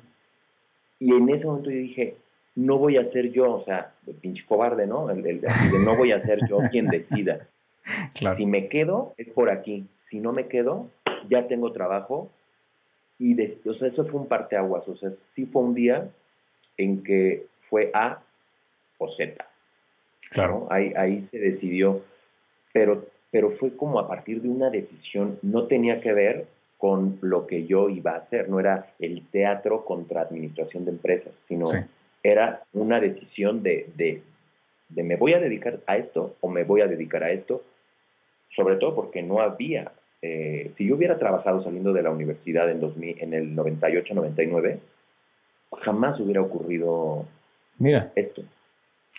Y 1.04 1.12
en 1.12 1.28
ese 1.28 1.44
momento 1.44 1.70
yo 1.70 1.80
dije, 1.80 2.16
no 2.56 2.78
voy 2.78 2.96
a 2.96 3.12
ser 3.12 3.30
yo, 3.34 3.56
o 3.56 3.66
sea, 3.66 3.92
el 4.08 4.14
pinche 4.16 4.46
cobarde, 4.46 4.88
¿no? 4.88 5.10
El, 5.10 5.22
de 5.22 5.42
no 5.84 5.98
voy 5.98 6.14
a 6.14 6.22
ser 6.22 6.40
yo 6.48 6.60
quien 6.72 6.88
decida. 6.88 7.48
Si 8.38 8.46
me 8.46 8.70
quedo, 8.70 9.14
es 9.18 9.28
por 9.28 9.50
aquí. 9.50 9.86
Si 10.10 10.18
no 10.18 10.32
me 10.32 10.48
quedo, 10.48 10.88
ya 11.30 11.50
tengo 11.50 11.74
trabajo. 11.74 12.32
Y, 13.20 13.34
de, 13.34 13.58
o 13.66 13.74
sea, 13.74 13.90
eso 13.90 14.06
fue 14.06 14.22
un 14.22 14.28
parteaguas. 14.30 14.88
O 14.88 14.96
sea, 14.96 15.12
sí 15.36 15.46
fue 15.46 15.64
un 15.64 15.74
día 15.74 16.08
en 16.78 17.04
que 17.04 17.48
fue 17.70 17.92
A 17.94 18.22
o 19.00 19.10
Z. 19.12 19.46
Claro. 20.30 20.68
Ahí, 20.70 20.94
ahí 20.96 21.28
se 21.30 21.38
decidió. 21.38 22.02
Pero, 22.72 23.06
pero 23.30 23.52
fue 23.58 23.76
como 23.76 24.00
a 24.00 24.08
partir 24.08 24.42
de 24.42 24.48
una 24.48 24.70
decisión, 24.70 25.38
no 25.42 25.68
tenía 25.68 26.00
que 26.00 26.14
ver 26.14 26.48
con 26.84 27.18
lo 27.22 27.48
que 27.48 27.66
yo 27.66 27.88
iba 27.88 28.12
a 28.12 28.18
hacer, 28.18 28.50
no 28.50 28.60
era 28.60 28.88
el 29.00 29.26
teatro 29.28 29.86
contra 29.86 30.20
administración 30.20 30.84
de 30.84 30.92
empresas, 30.92 31.32
sino 31.48 31.66
era 32.22 32.64
una 32.74 33.00
decisión 33.00 33.64
de, 33.64 33.90
de, 33.96 34.22
de, 34.90 35.04
me 35.04 35.16
voy 35.16 35.32
a 35.32 35.40
dedicar 35.40 35.80
a 35.88 35.96
esto 35.96 36.36
o 36.42 36.50
me 36.50 36.66
voy 36.66 36.82
a 36.82 36.88
dedicar 36.88 37.24
a 37.24 37.32
esto, 37.32 37.64
sobre 38.54 38.76
todo 38.76 38.96
porque 38.96 39.24
no 39.24 39.40
había, 39.40 39.94
eh, 40.22 40.74
si 40.78 40.86
yo 40.86 40.98
hubiera 40.98 41.18
trabajado 41.18 41.64
saliendo 41.64 41.94
de 41.94 42.04
la 42.04 42.12
universidad 42.12 42.70
en, 42.70 42.82
2000, 42.82 43.16
en 43.18 43.34
el 43.34 43.56
98-99, 43.56 44.80
jamás 45.84 46.20
hubiera 46.20 46.42
ocurrido 46.42 47.26
Mira. 47.80 48.12
esto. 48.14 48.44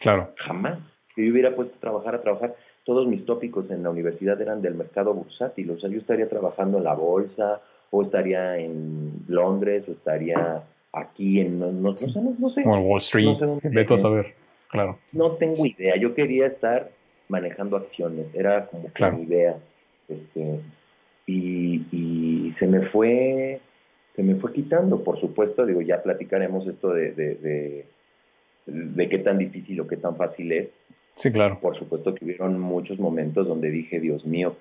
Claro. 0.01 0.35
Jamás. 0.37 0.81
Si 1.15 1.25
yo 1.25 1.33
hubiera 1.33 1.57
puesto 1.57 1.75
a 1.79 1.81
trabajar, 1.81 2.17
a 2.17 2.21
trabajar, 2.21 2.57
todos 2.85 3.07
mis 3.07 3.25
tópicos 3.25 3.71
en 3.71 3.83
la 3.83 3.91
universidad 3.91 4.41
eran 4.41 4.63
del 4.63 4.75
mercado 4.75 5.15
bursátil, 5.15 5.71
o 5.71 5.81
sea, 5.81 5.91
yo 5.91 5.99
estaría 5.99 6.29
trabajando 6.29 6.79
en 6.79 6.85
la 6.85 6.95
bolsa, 6.95 7.61
o 7.91 8.03
estaría 8.03 8.59
en 8.59 9.25
Londres, 9.27 9.85
o 9.89 9.93
estaría 9.93 10.63
aquí 10.93 11.41
en, 11.41 11.59
no, 11.59 11.73
no, 11.73 11.91
no, 11.91 12.51
sé. 12.51 12.63
O 12.65 12.77
en 12.77 12.87
Wall 12.87 12.99
Street, 12.99 13.39
vete 13.65 13.95
a 13.95 13.99
saber, 13.99 14.35
claro. 14.69 14.99
No 15.13 15.33
tengo 15.33 15.65
idea, 15.65 15.97
yo 15.97 16.15
quería 16.15 16.47
estar 16.47 16.91
manejando 17.29 17.77
acciones, 17.77 18.27
era 18.35 18.67
como 18.67 18.93
que 18.93 19.11
mi 19.13 19.23
idea, 19.23 19.57
este, 20.09 20.61
y, 21.27 21.87
y 21.91 22.55
se 22.59 22.67
me 22.67 22.83
fue, 22.89 23.61
se 24.15 24.23
me 24.23 24.35
fue 24.37 24.53
quitando, 24.53 25.03
por 25.03 25.19
supuesto, 25.21 25.65
digo, 25.65 25.81
ya 25.81 26.03
platicaremos 26.03 26.67
esto 26.67 26.91
de, 26.91 27.13
de, 27.13 27.35
de, 27.37 27.87
de 28.67 29.09
qué 29.09 29.19
tan 29.19 29.39
difícil 29.39 29.81
o 29.81 29.87
qué 29.87 29.97
tan 29.97 30.17
fácil 30.17 30.53
es, 30.53 30.69
Sí, 31.15 31.31
claro. 31.31 31.59
Por 31.61 31.79
supuesto 31.79 32.15
que 32.15 32.25
hubieron 32.25 32.59
muchos 32.61 32.99
momentos 32.99 33.47
donde 33.47 33.71
dije, 33.71 34.01
Dios 34.01 34.25
mío, 34.25 34.57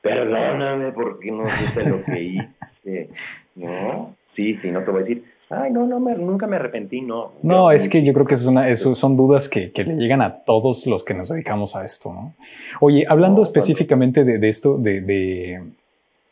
perdóname 0.00 0.92
porque 0.92 1.30
no 1.30 1.44
sé 1.46 1.84
lo 1.84 2.02
que 2.04 2.22
hice. 2.22 3.08
¿No? 3.54 4.16
Sí, 4.34 4.56
sí, 4.62 4.70
no 4.70 4.82
te 4.82 4.90
voy 4.90 5.02
a 5.02 5.04
decir, 5.04 5.24
ay, 5.50 5.70
no, 5.70 5.86
no, 5.86 6.00
me, 6.00 6.14
nunca 6.14 6.46
me 6.46 6.56
arrepentí, 6.56 7.02
no. 7.02 7.32
No, 7.42 7.70
es 7.70 7.88
que 7.88 8.02
yo 8.02 8.12
creo 8.14 8.26
que 8.26 8.34
es 8.34 8.46
una, 8.46 8.68
eso 8.68 8.94
son 8.94 9.16
dudas 9.16 9.48
que, 9.48 9.72
que, 9.72 9.84
le 9.84 9.94
llegan 9.96 10.22
a 10.22 10.38
todos 10.38 10.86
los 10.86 11.04
que 11.04 11.14
nos 11.14 11.28
dedicamos 11.28 11.76
a 11.76 11.84
esto, 11.84 12.12
¿no? 12.12 12.34
Oye, 12.80 13.04
hablando 13.06 13.42
específicamente 13.42 14.24
de, 14.24 14.38
de, 14.38 14.48
esto, 14.48 14.78
de, 14.78 15.02
de, 15.02 15.60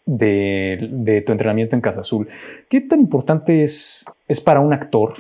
de, 0.07 1.21
tu 1.21 1.33
entrenamiento 1.33 1.77
en 1.77 1.83
Casa 1.83 2.01
Azul, 2.01 2.27
¿qué 2.71 2.81
tan 2.81 3.01
importante 3.01 3.63
es, 3.63 4.07
es 4.27 4.41
para 4.41 4.61
un 4.61 4.73
actor 4.73 5.13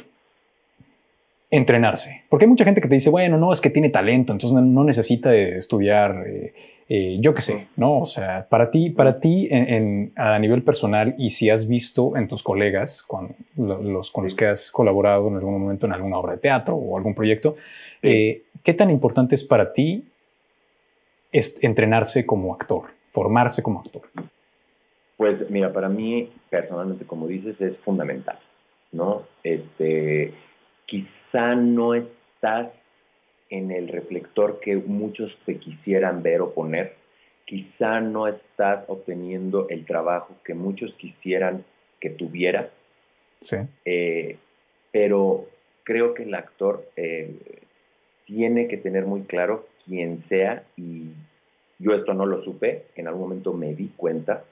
entrenarse. 1.50 2.23
Porque 2.28 2.45
hay 2.45 2.49
mucha 2.49 2.64
gente 2.64 2.80
que 2.80 2.88
te 2.88 2.95
dice, 2.95 3.11
bueno, 3.11 3.37
no, 3.37 3.52
es 3.52 3.61
que 3.61 3.71
tiene 3.71 3.90
talento, 3.90 4.33
entonces 4.33 4.61
no, 4.62 4.85
necesita 4.85 5.35
estudiar, 5.35 6.25
eh, 6.26 6.54
eh, 6.88 7.19
yo 7.21 7.35
qué 7.35 7.42
sé, 7.42 7.66
¿no? 7.76 7.99
O 7.99 8.04
sea, 8.04 8.47
para 8.49 8.71
ti, 8.71 8.90
para 8.90 9.19
ti 9.21 9.49
en, 9.50 10.12
a 10.16 10.38
nivel 10.38 10.62
personal 10.62 11.14
y 11.19 11.30
si 11.30 11.50
has 11.50 11.66
visto 11.66 12.16
en 12.16 12.28
tus 12.28 12.42
colegas, 12.42 13.02
con 13.02 13.35
los, 13.57 14.11
con 14.11 14.25
los 14.25 14.35
que 14.35 14.47
has 14.47 14.71
colaborado 14.71 15.28
en 15.28 15.37
algún 15.37 15.61
momento 15.61 15.87
en 15.87 15.92
alguna 15.92 16.19
obra 16.19 16.33
de 16.35 16.38
teatro 16.38 16.76
o 16.76 16.97
algún 16.97 17.14
proyecto, 17.14 17.57
eh, 18.02 18.42
¿qué 18.62 18.73
tan 18.73 18.90
importante 18.90 19.35
es 19.35 19.42
para 19.42 19.73
ti 19.73 20.04
entrenarse 21.33 22.26
como 22.26 22.54
actor, 22.54 22.90
formarse 23.11 23.62
como 23.62 23.80
actor? 23.80 24.02
Pues 25.16 25.50
mira, 25.50 25.73
para 25.73 25.88
mí 25.88 26.30
personalmente, 26.49 27.04
como 27.04 27.26
dices, 27.26 27.61
es 27.61 27.76
fundamental, 27.78 28.38
¿no? 28.92 29.25
Este, 29.45 30.33
quizá 30.87 31.20
no 31.32 31.94
estás 31.94 32.70
en 33.50 33.70
el 33.70 33.88
reflector 33.88 34.60
que 34.60 34.76
muchos 34.76 35.37
te 35.44 35.56
quisieran 35.58 36.22
ver 36.22 36.40
o 36.40 36.52
poner, 36.52 36.94
quizá 37.44 38.00
no 38.00 38.28
estás 38.28 38.84
obteniendo 38.88 39.68
el 39.68 39.84
trabajo 39.84 40.37
que 40.44 40.54
muchos 40.54 40.94
quisieran 40.94 41.64
que 42.00 42.10
tuviera, 42.10 42.70
sí. 43.40 43.56
Eh, 43.84 44.37
pero 44.92 45.46
creo 45.82 46.14
que 46.14 46.22
el 46.25 46.34
actor 46.34 46.88
eh, 46.96 47.37
tiene 48.26 48.68
que 48.68 48.76
tener 48.76 49.06
muy 49.06 49.22
claro 49.22 49.68
quién 49.84 50.25
sea 50.28 50.64
y 50.76 51.10
yo 51.78 51.94
esto 51.94 52.14
no 52.14 52.26
lo 52.26 52.42
supe, 52.44 52.84
en 52.94 53.08
algún 53.08 53.22
momento 53.22 53.52
me 53.52 53.75
di 53.75 53.88
cuenta 53.96 54.44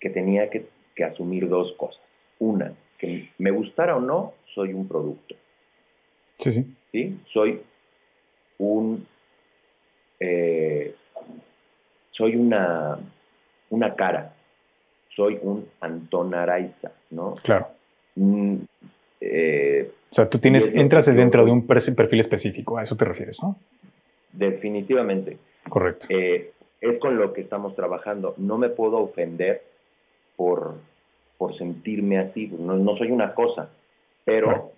que 0.00 0.10
tenía 0.10 0.48
que, 0.50 0.66
que 0.94 1.04
asumir 1.04 1.48
dos 1.48 1.72
cosas. 1.76 2.00
Una, 2.38 2.72
que 2.98 3.28
me 3.38 3.50
gustara 3.50 3.96
o 3.96 4.00
no, 4.00 4.34
soy 4.54 4.72
un 4.72 4.88
producto. 4.88 5.34
Sí, 6.38 6.52
sí. 6.52 6.76
¿sí? 6.92 7.20
Soy 7.32 7.60
un... 8.58 9.06
Eh, 10.20 10.94
soy 12.12 12.34
una, 12.34 12.98
una 13.70 13.94
cara, 13.94 14.34
soy 15.14 15.38
un 15.40 15.68
Antón 15.80 16.34
Araiza, 16.34 16.90
¿no? 17.10 17.34
Claro. 17.44 17.68
Mm, 18.16 18.56
eh, 19.20 19.92
o 20.10 20.14
sea, 20.14 20.28
tú 20.28 20.38
tienes, 20.38 20.74
entras 20.74 21.06
dentro 21.06 21.44
de 21.44 21.52
un 21.52 21.66
perfil 21.66 22.20
específico, 22.20 22.78
a 22.78 22.82
eso 22.82 22.96
te 22.96 23.04
refieres, 23.04 23.38
¿no? 23.42 23.56
Definitivamente. 24.32 25.38
Correcto. 25.68 26.08
Eh, 26.10 26.52
es 26.80 26.98
con 26.98 27.16
lo 27.16 27.32
que 27.32 27.42
estamos 27.42 27.76
trabajando. 27.76 28.34
No 28.36 28.58
me 28.58 28.68
puedo 28.68 28.98
ofender 28.98 29.62
por, 30.36 30.76
por 31.36 31.56
sentirme 31.56 32.18
así. 32.18 32.46
No, 32.58 32.76
no 32.76 32.96
soy 32.96 33.10
una 33.10 33.34
cosa, 33.34 33.70
pero 34.24 34.72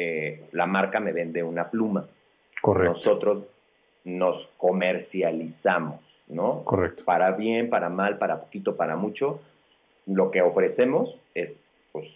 eh, 0.00 0.44
la 0.52 0.64
marca 0.66 1.00
me 1.00 1.12
vende 1.12 1.42
una 1.42 1.68
pluma. 1.68 2.06
Correcto. 2.62 2.94
Nosotros 2.94 3.44
nos 4.04 4.48
comercializamos, 4.56 6.00
¿no? 6.28 6.62
Correcto. 6.62 7.04
Para 7.04 7.32
bien, 7.32 7.68
para 7.68 7.88
mal, 7.88 8.16
para 8.16 8.40
poquito, 8.40 8.76
para 8.76 8.94
mucho. 8.94 9.40
Lo 10.06 10.30
que 10.30 10.40
ofrecemos 10.40 11.18
es, 11.34 11.50
pues, 11.90 12.06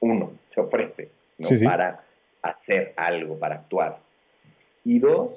uno, 0.00 0.32
se 0.54 0.62
ofrece, 0.62 1.10
¿no? 1.36 1.48
Para 1.62 2.04
hacer 2.40 2.94
algo, 2.96 3.38
para 3.38 3.56
actuar. 3.56 3.98
Y 4.82 4.98
dos, 4.98 5.30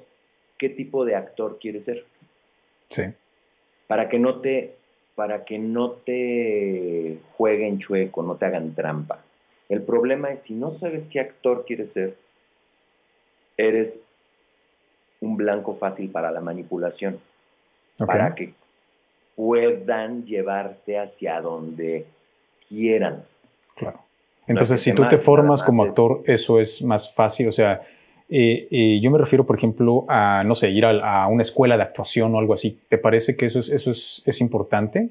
¿qué 0.57 0.69
tipo 0.69 1.03
de 1.03 1.15
actor 1.17 1.59
quieres 1.59 1.83
ser? 1.83 2.05
Sí. 2.87 3.03
Para 3.87 4.07
que 4.07 4.19
no 4.19 4.39
te, 4.39 4.75
para 5.15 5.43
que 5.43 5.59
no 5.59 5.91
te 5.91 7.17
jueguen 7.35 7.79
chueco, 7.79 8.23
no 8.23 8.35
te 8.37 8.45
hagan 8.45 8.73
trampa. 8.73 9.19
El 9.69 9.81
problema 9.81 10.31
es 10.31 10.39
si 10.47 10.53
no 10.53 10.77
sabes 10.79 11.03
qué 11.11 11.19
actor 11.19 11.65
quieres 11.65 11.91
ser, 11.93 12.15
eres 13.57 13.93
un 15.19 15.35
blanco 15.35 15.75
fácil 15.75 16.09
para 16.09 16.31
la 16.31 16.41
manipulación, 16.41 17.19
para 17.97 18.35
que 18.35 18.53
puedan 19.35 20.25
llevarte 20.25 20.99
hacia 20.99 21.41
donde 21.41 22.05
quieran. 22.69 23.23
Claro. 23.75 23.99
Entonces, 24.47 24.81
si 24.81 24.93
tú 24.93 25.07
te 25.07 25.17
formas 25.17 25.61
como 25.61 25.83
actor, 25.83 26.21
eso 26.25 26.59
es 26.59 26.81
más 26.81 27.13
fácil. 27.13 27.49
O 27.49 27.51
sea, 27.51 27.81
eh, 28.29 28.67
eh, 28.71 28.99
yo 29.01 29.11
me 29.11 29.17
refiero, 29.17 29.45
por 29.45 29.57
ejemplo, 29.57 30.05
a, 30.07 30.43
no 30.45 30.55
sé, 30.55 30.69
ir 30.69 30.85
a, 30.85 31.27
una 31.27 31.41
escuela 31.41 31.75
de 31.75 31.83
actuación 31.83 32.33
o 32.33 32.39
algo 32.39 32.53
así. 32.53 32.79
¿Te 32.87 32.97
parece 32.97 33.35
que 33.35 33.47
eso 33.47 33.59
es, 33.59 33.69
eso 33.69 33.91
es, 33.91 34.21
es 34.25 34.39
importante? 34.39 35.09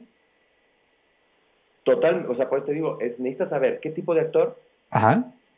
Total, 1.86 2.26
o 2.28 2.34
sea, 2.34 2.48
por 2.48 2.58
eso 2.58 2.66
te 2.66 2.72
digo, 2.72 2.98
es, 3.00 3.16
necesitas 3.20 3.48
saber 3.48 3.78
qué 3.78 3.90
tipo 3.90 4.12
de 4.12 4.22
actor 4.22 4.56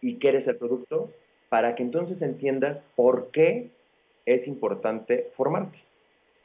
y 0.02 0.18
qué 0.18 0.28
eres 0.28 0.47
el 0.47 0.56
producto 0.56 1.11
para 1.49 1.75
que 1.75 1.82
entonces 1.82 2.20
entiendas 2.20 2.76
por 2.97 3.30
qué 3.30 3.70
es 4.26 4.47
importante 4.47 5.30
formarte. 5.38 5.78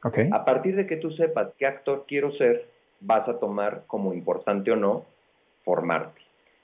Okay. 0.02 0.30
A 0.32 0.46
partir 0.46 0.74
de 0.74 0.86
que 0.86 0.96
tú 0.96 1.10
sepas 1.10 1.48
qué 1.58 1.66
actor 1.66 2.06
quiero 2.08 2.32
ser, 2.32 2.66
vas 3.00 3.28
a 3.28 3.38
tomar 3.38 3.82
como 3.86 4.14
importante 4.14 4.70
o 4.70 4.76
no 4.76 5.04
formarte. 5.64 6.22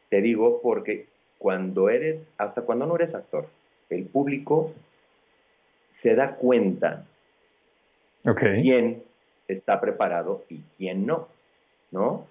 Te 0.08 0.22
digo 0.22 0.62
porque 0.62 1.06
cuando 1.36 1.90
eres, 1.90 2.22
hasta 2.38 2.62
cuando 2.62 2.86
no 2.86 2.96
eres 2.96 3.14
actor, 3.14 3.48
el 3.90 4.06
público 4.06 4.72
se 6.02 6.14
da 6.14 6.36
cuenta 6.36 7.04
okay. 8.24 8.62
quién 8.62 9.02
está 9.46 9.78
preparado 9.78 10.42
y 10.48 10.60
quién 10.78 11.04
no, 11.04 11.28
¿no? 11.90 12.26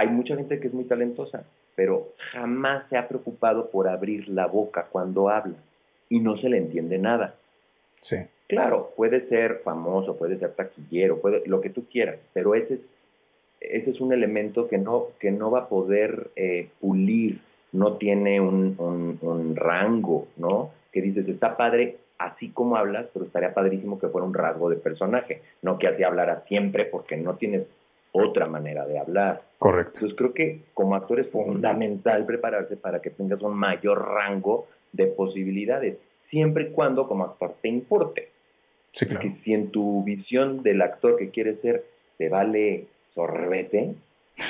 Hay 0.00 0.08
mucha 0.08 0.34
gente 0.34 0.58
que 0.58 0.68
es 0.68 0.72
muy 0.72 0.84
talentosa, 0.84 1.44
pero 1.76 2.08
jamás 2.32 2.88
se 2.88 2.96
ha 2.96 3.06
preocupado 3.06 3.70
por 3.70 3.86
abrir 3.86 4.30
la 4.30 4.46
boca 4.46 4.86
cuando 4.90 5.28
habla 5.28 5.56
y 6.08 6.20
no 6.20 6.38
se 6.38 6.48
le 6.48 6.56
entiende 6.56 6.98
nada. 6.98 7.34
Sí. 8.00 8.16
Claro, 8.48 8.94
puede 8.96 9.28
ser 9.28 9.60
famoso, 9.62 10.16
puede 10.16 10.38
ser 10.38 10.54
taquillero, 10.54 11.20
puede, 11.20 11.46
lo 11.46 11.60
que 11.60 11.68
tú 11.68 11.84
quieras, 11.84 12.18
pero 12.32 12.54
ese 12.54 12.74
es, 12.74 12.80
ese 13.60 13.90
es 13.90 14.00
un 14.00 14.14
elemento 14.14 14.68
que 14.68 14.78
no, 14.78 15.08
que 15.20 15.30
no 15.30 15.50
va 15.50 15.60
a 15.60 15.68
poder 15.68 16.30
eh, 16.34 16.70
pulir, 16.80 17.40
no 17.72 17.98
tiene 17.98 18.40
un, 18.40 18.74
un, 18.78 19.54
rango, 19.54 20.28
¿no? 20.38 20.70
Que 20.92 21.02
dices, 21.02 21.28
está 21.28 21.58
padre 21.58 21.98
así 22.16 22.48
como 22.48 22.76
hablas, 22.76 23.06
pero 23.12 23.26
estaría 23.26 23.52
padrísimo 23.52 23.98
que 23.98 24.08
fuera 24.08 24.26
un 24.26 24.34
rasgo 24.34 24.70
de 24.70 24.76
personaje, 24.76 25.42
no 25.60 25.78
que 25.78 25.88
así 25.88 26.02
hablara 26.02 26.42
siempre 26.48 26.86
porque 26.86 27.18
no 27.18 27.34
tienes 27.36 27.66
otra 28.12 28.46
manera 28.46 28.86
de 28.86 28.98
hablar. 28.98 29.42
Correcto. 29.58 29.92
Entonces 29.94 30.16
creo 30.16 30.34
que 30.34 30.60
como 30.74 30.94
actor 30.94 31.20
es 31.20 31.28
fundamental 31.28 32.26
prepararse 32.26 32.76
para 32.76 33.00
que 33.00 33.10
tengas 33.10 33.40
un 33.42 33.54
mayor 33.54 34.06
rango 34.06 34.66
de 34.92 35.06
posibilidades, 35.06 35.98
siempre 36.28 36.64
y 36.64 36.70
cuando 36.72 37.06
como 37.06 37.24
actor 37.24 37.54
te 37.60 37.68
importe. 37.68 38.28
Sí, 38.92 39.06
claro. 39.06 39.20
Que 39.20 39.36
si 39.44 39.54
en 39.54 39.70
tu 39.70 40.02
visión 40.02 40.62
del 40.62 40.82
actor 40.82 41.16
que 41.16 41.30
quieres 41.30 41.60
ser 41.60 41.84
te 42.18 42.28
vale 42.28 42.86
sorbete, 43.14 43.94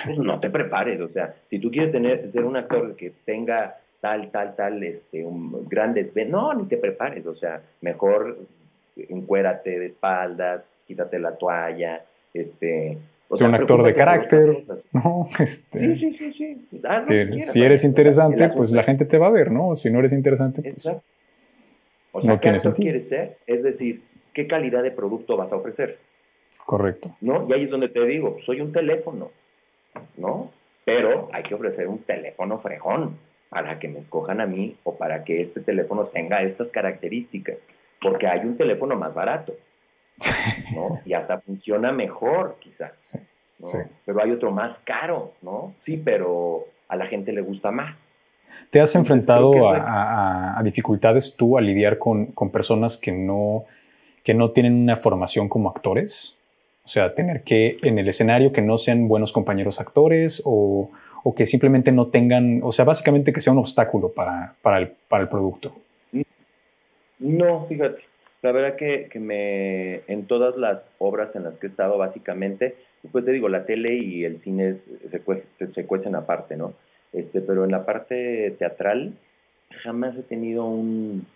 pues 0.05 0.19
no 0.19 0.41
te 0.41 0.51
prepares. 0.51 1.01
O 1.01 1.09
sea, 1.09 1.35
si 1.51 1.59
tú 1.59 1.71
quieres 1.71 1.93
tener, 1.93 2.33
ser 2.33 2.45
un 2.45 2.57
actor 2.57 2.97
que 2.97 3.13
tenga 3.25 3.79
tal, 4.01 4.31
tal, 4.31 4.57
tal, 4.57 4.83
este, 4.83 5.25
un 5.25 5.69
grandes, 5.69 6.11
no, 6.29 6.55
ni 6.55 6.65
te 6.67 6.79
prepares. 6.79 7.27
O 7.27 7.35
sea, 7.35 7.63
mejor 7.81 8.39
encuérate 8.97 9.79
de 9.79 9.87
espaldas, 9.87 10.63
quítate 10.87 11.19
la 11.19 11.37
toalla, 11.37 12.05
este, 12.35 12.99
o 13.31 13.45
un 13.45 13.55
actor 13.55 13.83
de 13.85 13.95
carácter, 13.95 14.65
¿no? 14.93 15.29
Este, 15.39 15.97
sí, 15.97 16.17
sí, 16.19 16.33
sí, 16.33 16.67
sí. 16.69 17.41
si 17.41 17.63
eres 17.63 17.85
interesante, 17.85 18.49
pues 18.49 18.73
la 18.73 18.83
gente 18.83 19.05
te 19.05 19.19
va 19.19 19.29
a 19.29 19.31
ver, 19.31 19.53
¿no? 19.53 19.77
Si 19.77 19.91
no 19.91 20.01
eres 20.01 20.13
interesante, 20.13 20.63
pues 20.63 20.87
O 22.13 22.21
sea, 22.21 22.31
no 22.31 22.41
¿qué 22.41 22.49
actor 22.49 22.75
quieres 22.75 23.09
ser? 23.09 23.37
Es 23.47 23.63
decir, 23.63 24.03
¿qué 24.35 24.49
calidad 24.49 24.83
de 24.83 24.91
producto 24.91 25.37
vas 25.37 25.53
a 25.53 25.57
ofrecer? 25.57 25.99
Correcto. 26.67 27.17
¿No? 27.21 27.47
Y 27.49 27.53
ahí 27.53 27.65
es 27.65 27.71
donde 27.71 27.89
te 27.89 28.05
digo, 28.05 28.39
soy 28.45 28.61
un 28.61 28.73
teléfono, 28.73 29.31
¿no? 30.17 30.51
Pero 30.85 31.29
hay 31.33 31.45
que 31.45 31.55
ofrecer 31.55 31.87
un 31.87 31.99
teléfono 31.99 32.59
frejón 32.59 33.17
para 33.49 33.79
que 33.79 33.89
me 33.89 34.01
escojan 34.01 34.41
a 34.41 34.47
mí 34.47 34.77
o 34.83 34.97
para 34.97 35.23
que 35.23 35.43
este 35.43 35.61
teléfono 35.61 36.07
tenga 36.07 36.43
estas 36.43 36.69
características, 36.69 37.59
porque 38.03 38.27
hay 38.27 38.41
un 38.41 38.57
teléfono 38.57 38.97
más 38.97 39.15
barato 39.15 39.55
¿no? 40.75 41.01
Y 41.05 41.13
hasta 41.13 41.41
funciona 41.41 41.93
mejor, 41.93 42.57
quizás. 42.61 42.93
Pero 44.05 44.23
hay 44.23 44.31
otro 44.31 44.51
más 44.51 44.79
caro, 44.85 45.35
¿no? 45.43 45.75
Sí, 45.83 45.97
pero 45.97 46.67
a 46.89 46.97
la 46.97 47.07
gente 47.07 47.33
le 47.33 47.41
gusta 47.41 47.71
más. 47.71 47.95
¿Te 48.71 48.81
has 48.81 48.95
enfrentado 48.95 49.71
a, 49.71 50.61
dificultades 50.65 51.37
tú 51.37 51.57
a 51.57 51.61
lidiar 51.61 51.99
con, 51.99 52.33
personas 52.53 52.97
que 52.97 53.13
no, 53.13 53.65
que 54.25 54.35
no 54.35 54.51
tienen 54.51 54.75
una 54.75 54.97
formación 54.97 55.49
como 55.49 55.69
actores? 55.69 56.37
O 56.85 56.89
sea, 56.89 57.15
tener 57.15 57.43
que 57.43 57.79
en 57.83 57.99
el 57.99 58.09
escenario 58.09 58.53
que 58.53 58.63
no 58.63 58.77
sean 58.79 59.09
buenos 59.09 59.33
compañeros 59.33 59.81
actores 59.81 60.43
o, 60.45 60.91
que 61.37 61.47
simplemente 61.47 61.93
no 61.93 62.07
tengan, 62.09 62.61
o 62.63 62.73
sea, 62.73 62.85
básicamente 62.85 63.33
que 63.33 63.41
sea 63.41 63.53
un 63.53 63.59
obstáculo 63.59 64.09
para, 64.09 64.55
para, 64.63 64.79
el, 64.79 64.93
para 65.09 65.23
el 65.23 65.29
producto. 65.29 65.73
No, 67.19 67.67
fíjate. 67.67 68.10
La 68.43 68.53
verdad 68.53 68.77
que, 68.77 69.09
que 69.11 69.21
me, 69.21 70.01
en 70.07 70.27
todas 70.27 70.57
las 70.57 70.81
obras 70.99 71.35
en 71.37 71.45
las 71.45 71.55
que 71.55 71.67
he 71.67 71.71
estado, 71.71 71.99
básicamente, 71.99 72.75
pues 73.13 73.25
te 73.25 73.33
digo, 73.33 73.49
la 73.49 73.67
tele 73.67 73.95
y 73.95 74.25
el 74.25 74.41
cine 74.43 74.77
se, 75.11 75.73
se, 75.75 75.87
cuecen 75.87 76.15
aparte, 76.15 76.57
¿no? 76.57 76.75
Este, 77.13 77.41
pero 77.41 77.65
en 77.65 77.71
la 77.71 77.85
parte 77.85 78.55
teatral 78.59 79.15
jamás 79.83 80.17
he 80.17 80.23
tenido 80.23 80.65
un, 80.65 81.27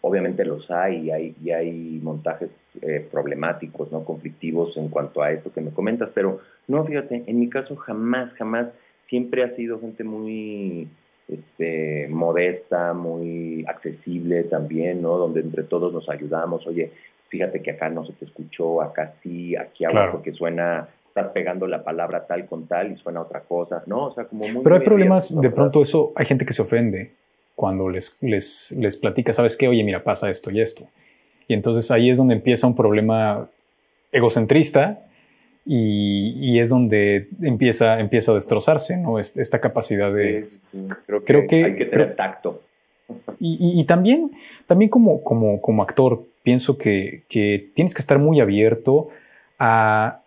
obviamente 0.00 0.44
los 0.44 0.70
hay 0.70 1.06
y 1.06 1.10
hay, 1.10 1.34
y 1.42 1.50
hay 1.50 2.00
montajes 2.02 2.50
eh, 2.82 3.06
problemáticos, 3.10 3.92
¿no? 3.92 4.04
Conflictivos 4.04 4.76
en 4.76 4.88
cuanto 4.88 5.22
a 5.22 5.32
esto 5.32 5.52
que 5.52 5.60
me 5.60 5.70
comentas, 5.70 6.10
pero 6.14 6.40
no, 6.68 6.84
fíjate, 6.84 7.24
en 7.26 7.40
mi 7.40 7.50
caso 7.50 7.76
jamás, 7.76 8.32
jamás, 8.34 8.68
siempre 9.08 9.44
ha 9.44 9.54
sido 9.54 9.80
gente 9.80 10.04
muy 10.04 10.88
este, 11.28 12.08
modesta, 12.08 12.92
muy 12.92 13.64
accesible 13.66 14.44
también, 14.44 15.02
¿no? 15.02 15.18
Donde 15.18 15.40
entre 15.40 15.64
todos 15.64 15.92
nos 15.92 16.08
ayudamos. 16.08 16.66
Oye, 16.66 16.92
fíjate 17.28 17.62
que 17.62 17.72
acá 17.72 17.88
no 17.88 18.06
se 18.06 18.12
te 18.12 18.24
escuchó, 18.24 18.80
acá 18.82 19.14
sí, 19.22 19.56
aquí 19.56 19.84
abajo 19.84 20.12
porque 20.12 20.32
suena, 20.32 20.88
estás 21.08 21.32
pegando 21.32 21.66
la 21.66 21.82
palabra 21.82 22.26
tal 22.26 22.46
con 22.46 22.66
tal 22.66 22.92
y 22.92 22.96
suena 22.96 23.22
otra 23.22 23.40
cosa, 23.40 23.82
¿no? 23.86 24.06
O 24.06 24.14
sea, 24.14 24.24
como 24.24 24.46
muy... 24.48 24.62
Pero 24.62 24.76
hay 24.76 24.82
problemas, 24.82 25.38
de 25.40 25.50
pronto 25.50 25.82
eso, 25.82 26.12
hay 26.14 26.26
gente 26.26 26.46
que 26.46 26.52
se 26.52 26.62
ofende 26.62 27.12
cuando 27.54 27.88
les, 27.88 28.18
les, 28.20 28.72
les 28.78 28.96
platica, 28.96 29.32
¿sabes 29.32 29.56
qué? 29.56 29.66
Oye, 29.66 29.82
mira, 29.82 30.04
pasa 30.04 30.30
esto 30.30 30.50
y 30.50 30.60
esto. 30.60 30.86
Y 31.48 31.54
entonces 31.54 31.90
ahí 31.90 32.10
es 32.10 32.18
donde 32.18 32.34
empieza 32.34 32.66
un 32.66 32.76
problema 32.76 33.48
egocentrista 34.12 35.06
y, 35.68 36.60
es 36.60 36.70
donde 36.70 37.28
empieza, 37.42 37.98
empieza 37.98 38.30
a 38.30 38.34
destrozarse, 38.36 38.96
¿no? 38.96 39.18
Esta 39.18 39.60
capacidad 39.60 40.12
de... 40.12 40.46
creo, 41.24 41.46
que, 41.46 41.64
hay 41.64 41.76
que 41.76 41.86
tener 41.86 42.14
tacto. 42.14 42.62
Y, 43.40 43.82
también, 43.84 44.30
también 44.66 44.88
como, 44.88 45.22
como, 45.22 45.60
como 45.60 45.82
actor, 45.82 46.22
pienso 46.44 46.78
que, 46.78 47.24
que, 47.28 47.70
tienes 47.74 47.94
que 47.94 48.00
estar 48.00 48.20
muy 48.20 48.40
abierto 48.40 49.08
a 49.58 50.20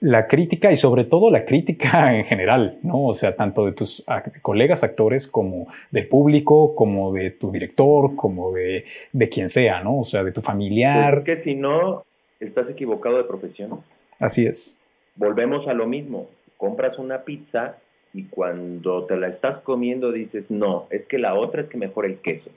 la 0.00 0.26
crítica 0.26 0.72
y 0.72 0.76
sobre 0.76 1.04
todo 1.04 1.30
la 1.30 1.44
crítica 1.44 2.16
en 2.16 2.24
general, 2.24 2.78
¿no? 2.82 3.04
O 3.04 3.14
sea, 3.14 3.36
tanto 3.36 3.66
de 3.66 3.72
tus 3.72 4.02
colegas 4.40 4.82
actores 4.82 5.26
como 5.26 5.66
del 5.90 6.08
público, 6.08 6.74
como 6.74 7.12
de 7.12 7.32
tu 7.32 7.50
director, 7.50 8.16
como 8.16 8.52
de, 8.52 8.86
de 9.12 9.28
quien 9.28 9.50
sea, 9.50 9.82
¿no? 9.82 10.00
O 10.00 10.04
sea, 10.04 10.24
de 10.24 10.32
tu 10.32 10.40
familiar. 10.40 11.16
Porque 11.16 11.42
si 11.42 11.54
no, 11.54 12.04
estás 12.40 12.70
equivocado 12.70 13.18
de 13.18 13.24
profesión. 13.24 13.80
Así 14.18 14.46
es 14.46 14.78
volvemos 15.16 15.66
a 15.68 15.74
lo 15.74 15.86
mismo, 15.86 16.28
compras 16.56 16.98
una 16.98 17.22
pizza 17.22 17.76
y 18.12 18.24
cuando 18.24 19.04
te 19.04 19.16
la 19.16 19.28
estás 19.28 19.60
comiendo 19.62 20.12
dices, 20.12 20.44
no, 20.48 20.86
es 20.90 21.04
que 21.06 21.18
la 21.18 21.34
otra 21.34 21.62
es 21.62 21.68
que 21.68 21.76
mejor 21.76 22.06
el 22.06 22.16
queso. 22.18 22.50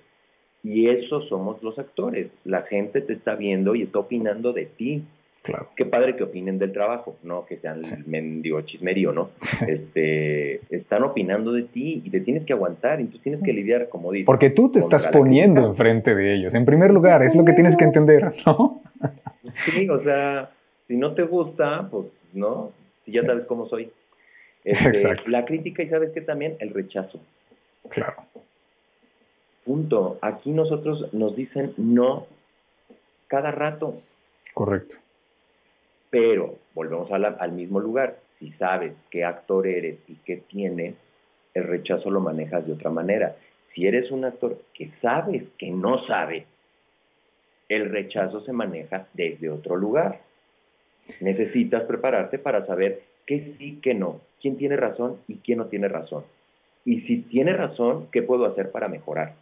Y 0.64 0.90
eso 0.90 1.22
somos 1.24 1.62
los 1.64 1.80
actores. 1.80 2.28
La 2.44 2.64
gente 2.64 3.02
te 3.02 3.14
está 3.14 3.36
viendo 3.36 3.76
y 3.76 3.84
está 3.84 4.00
opinando 4.00 4.54
de 4.54 4.66
ti. 4.66 5.04
Claro. 5.42 5.70
Qué 5.76 5.86
padre 5.86 6.18
que 6.18 6.24
opinen 6.24 6.60
del 6.60 6.74
trabajo, 6.74 7.16
no 7.24 7.46
que 7.46 7.58
sean 7.58 7.86
sí. 7.86 7.96
mendigo 8.06 8.60
chismerío, 8.62 9.14
¿no? 9.14 9.32
Este, 9.68 10.60
están 10.70 11.04
opinando 11.04 11.54
de 11.54 11.64
ti 11.64 12.02
y 12.04 12.10
te 12.10 12.20
tienes 12.20 12.46
que 12.46 12.52
aguantar 12.52 13.00
y 13.00 13.06
tú 13.06 13.20
tienes 13.20 13.42
que 13.42 13.54
lidiar, 13.54 13.88
como 13.88 14.12
dices. 14.12 14.26
Porque 14.26 14.50
tú 14.50 14.70
te 14.70 14.80
estás 14.80 15.08
poniendo 15.08 15.66
enfrente 15.66 16.14
de 16.14 16.36
ellos. 16.36 16.54
En 16.56 16.66
primer 16.66 16.92
lugar, 16.92 17.24
es 17.24 17.36
lo 17.36 17.46
que 17.46 17.54
tienes 17.54 17.78
que 17.78 17.86
entender, 17.86 18.34
¿no? 18.46 18.82
Sí, 19.66 19.90
o 19.90 20.04
sea, 20.04 20.52
si 20.88 20.98
no 20.98 21.14
te 21.14 21.24
gusta, 21.24 21.88
pues 21.90 22.06
¿no? 22.34 22.72
Si 23.06 23.12
ya 23.12 23.24
sabes 23.24 23.46
cómo 23.46 23.68
soy. 23.68 23.92
Este, 24.64 25.16
la 25.30 25.46
crítica 25.46 25.84
y 25.84 25.90
sabes 25.90 26.12
que 26.12 26.22
también 26.22 26.58
el 26.60 26.74
rechazo. 26.74 27.20
Claro. 27.90 28.16
Punto. 29.66 30.20
Aquí 30.22 30.52
nosotros 30.52 31.14
nos 31.14 31.36
dicen 31.36 31.74
no 31.78 32.28
cada 33.28 33.52
rato. 33.52 33.96
Correcto. 34.54 34.98
Pero 36.10 36.56
volvemos 36.74 37.12
al 37.12 37.52
mismo 37.52 37.80
lugar. 37.80 38.20
Si 38.40 38.52
sabes 38.54 38.94
qué 39.12 39.24
actor 39.24 39.68
eres 39.68 39.98
y 40.08 40.16
qué 40.26 40.38
tienes, 40.38 40.96
el 41.54 41.66
rechazo 41.66 42.10
lo 42.10 42.20
manejas 42.20 42.66
de 42.66 42.74
otra 42.74 42.90
manera. 42.90 43.36
Si 43.74 43.86
eres 43.86 44.12
un 44.12 44.26
actor 44.26 44.62
que 44.74 44.92
sabes 45.02 45.44
que 45.58 45.70
no 45.70 46.06
sabe, 46.08 46.46
el 47.68 47.90
rechazo 47.90 48.42
se 48.42 48.52
maneja 48.52 49.08
desde 49.14 49.50
otro 49.50 49.76
lugar. 49.76 50.22
Necesitas 51.22 51.84
prepararte 51.84 52.40
para 52.40 52.66
saber 52.66 53.02
qué 53.26 53.56
sí, 53.58 53.80
qué 53.82 53.94
no, 53.94 54.22
quién 54.42 54.58
tiene 54.58 54.76
razón 54.76 55.18
y 55.28 55.36
quién 55.36 55.60
no 55.60 55.66
tiene 55.66 55.88
razón. 55.88 56.24
Y 56.86 57.02
si 57.02 57.18
tiene 57.18 57.54
razón, 57.54 58.08
¿qué 58.12 58.22
puedo 58.22 58.46
hacer 58.46 58.72
para 58.72 58.88
mejorar? 58.88 59.34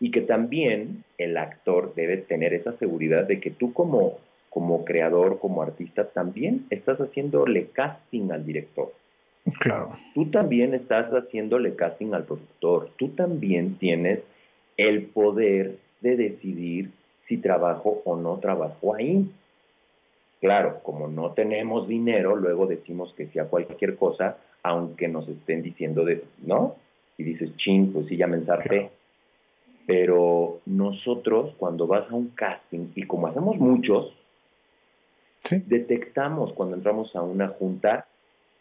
Y 0.00 0.10
que 0.10 0.22
también 0.22 1.04
el 1.18 1.36
actor 1.36 1.94
debe 1.94 2.16
tener 2.18 2.54
esa 2.54 2.76
seguridad 2.78 3.24
de 3.24 3.40
que 3.40 3.50
tú 3.50 3.72
como, 3.72 4.18
como 4.50 4.84
creador, 4.84 5.38
como 5.38 5.62
artista, 5.62 6.08
también 6.08 6.66
estás 6.70 6.98
haciéndole 6.98 7.66
casting 7.68 8.30
al 8.30 8.44
director. 8.44 8.92
Claro. 9.60 9.96
Tú 10.14 10.26
también 10.26 10.74
estás 10.74 11.08
haciéndole 11.12 11.76
casting 11.76 12.12
al 12.12 12.24
productor. 12.24 12.90
Tú 12.96 13.10
también 13.10 13.76
tienes 13.78 14.20
el 14.76 15.06
poder 15.06 15.76
de 16.00 16.16
decidir 16.16 16.90
si 17.28 17.38
trabajo 17.38 18.02
o 18.04 18.16
no 18.16 18.38
trabajo 18.38 18.94
ahí. 18.94 19.30
Claro, 20.46 20.78
como 20.84 21.08
no 21.08 21.32
tenemos 21.32 21.88
dinero, 21.88 22.36
luego 22.36 22.68
decimos 22.68 23.12
que 23.16 23.26
sea 23.26 23.46
cualquier 23.46 23.96
cosa, 23.96 24.36
aunque 24.62 25.08
nos 25.08 25.26
estén 25.26 25.60
diciendo 25.60 26.04
de, 26.04 26.22
¿no? 26.44 26.76
Y 27.18 27.24
dices, 27.24 27.56
ching, 27.56 27.92
pues 27.92 28.06
sí, 28.06 28.16
ya 28.16 28.28
me 28.28 28.36
ensarté. 28.36 28.92
Pero 29.88 30.60
nosotros, 30.64 31.52
cuando 31.58 31.88
vas 31.88 32.08
a 32.08 32.14
un 32.14 32.28
casting, 32.28 32.92
y 32.94 33.02
como 33.08 33.26
hacemos 33.26 33.56
muchos, 33.58 34.14
detectamos 35.50 36.52
cuando 36.52 36.76
entramos 36.76 37.16
a 37.16 37.22
una 37.22 37.48
junta 37.48 38.06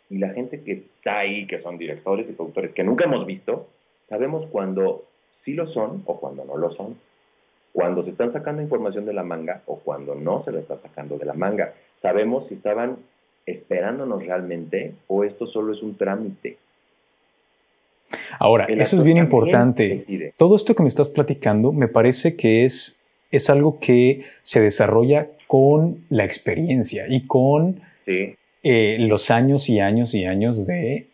y 0.09 0.17
la 0.17 0.29
gente 0.29 0.63
que 0.63 0.71
está 0.71 1.19
ahí, 1.19 1.45
que 1.45 1.61
son 1.61 1.77
directores 1.77 2.27
y 2.27 2.33
productores, 2.33 2.73
que 2.73 2.83
nunca 2.83 3.05
hemos 3.05 3.27
visto, 3.27 3.67
sabemos 4.09 4.47
cuando 4.47 5.03
sí 5.43 5.53
lo 5.53 5.67
son 5.67 6.01
o 6.07 6.19
cuando 6.19 6.45
no 6.45 6.57
lo 6.57 6.71
son. 6.71 6.97
Cuando 7.75 8.05
se 8.05 8.11
están 8.11 8.31
sacando 8.31 8.61
información 8.61 9.05
de 9.05 9.11
la 9.11 9.23
manga 9.23 9.61
o 9.65 9.79
cuando 9.79 10.15
no 10.15 10.45
se 10.45 10.53
la 10.53 10.61
está 10.61 10.77
sacando 10.77 11.17
de 11.17 11.25
la 11.25 11.33
manga. 11.33 11.73
Sabemos 12.01 12.47
si 12.47 12.53
estaban 12.53 12.95
esperándonos 13.45 14.25
realmente 14.25 14.93
o 15.07 15.25
esto 15.25 15.45
solo 15.45 15.73
es 15.73 15.83
un 15.83 15.97
trámite. 15.97 16.55
Ahora, 18.39 18.63
eso 18.69 18.95
es 18.95 19.03
bien 19.03 19.17
importante. 19.17 20.33
Todo 20.37 20.55
esto 20.55 20.73
que 20.73 20.83
me 20.83 20.87
estás 20.87 21.09
platicando 21.09 21.73
me 21.73 21.89
parece 21.89 22.37
que 22.37 22.63
es, 22.63 22.97
es 23.29 23.49
algo 23.49 23.77
que 23.81 24.23
se 24.43 24.61
desarrolla 24.61 25.27
con 25.45 26.05
la 26.09 26.23
experiencia 26.23 27.07
y 27.09 27.27
con 27.27 27.81
eh, 28.05 28.97
los 29.01 29.31
años 29.31 29.67
y 29.67 29.81
años 29.81 30.15
y 30.15 30.23
años 30.23 30.65
de 30.65 31.07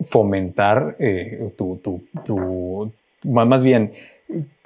fomentar 0.00 0.96
eh, 0.98 1.52
tu, 1.56 1.80
tu, 2.24 2.90
más 3.22 3.62
bien, 3.62 3.92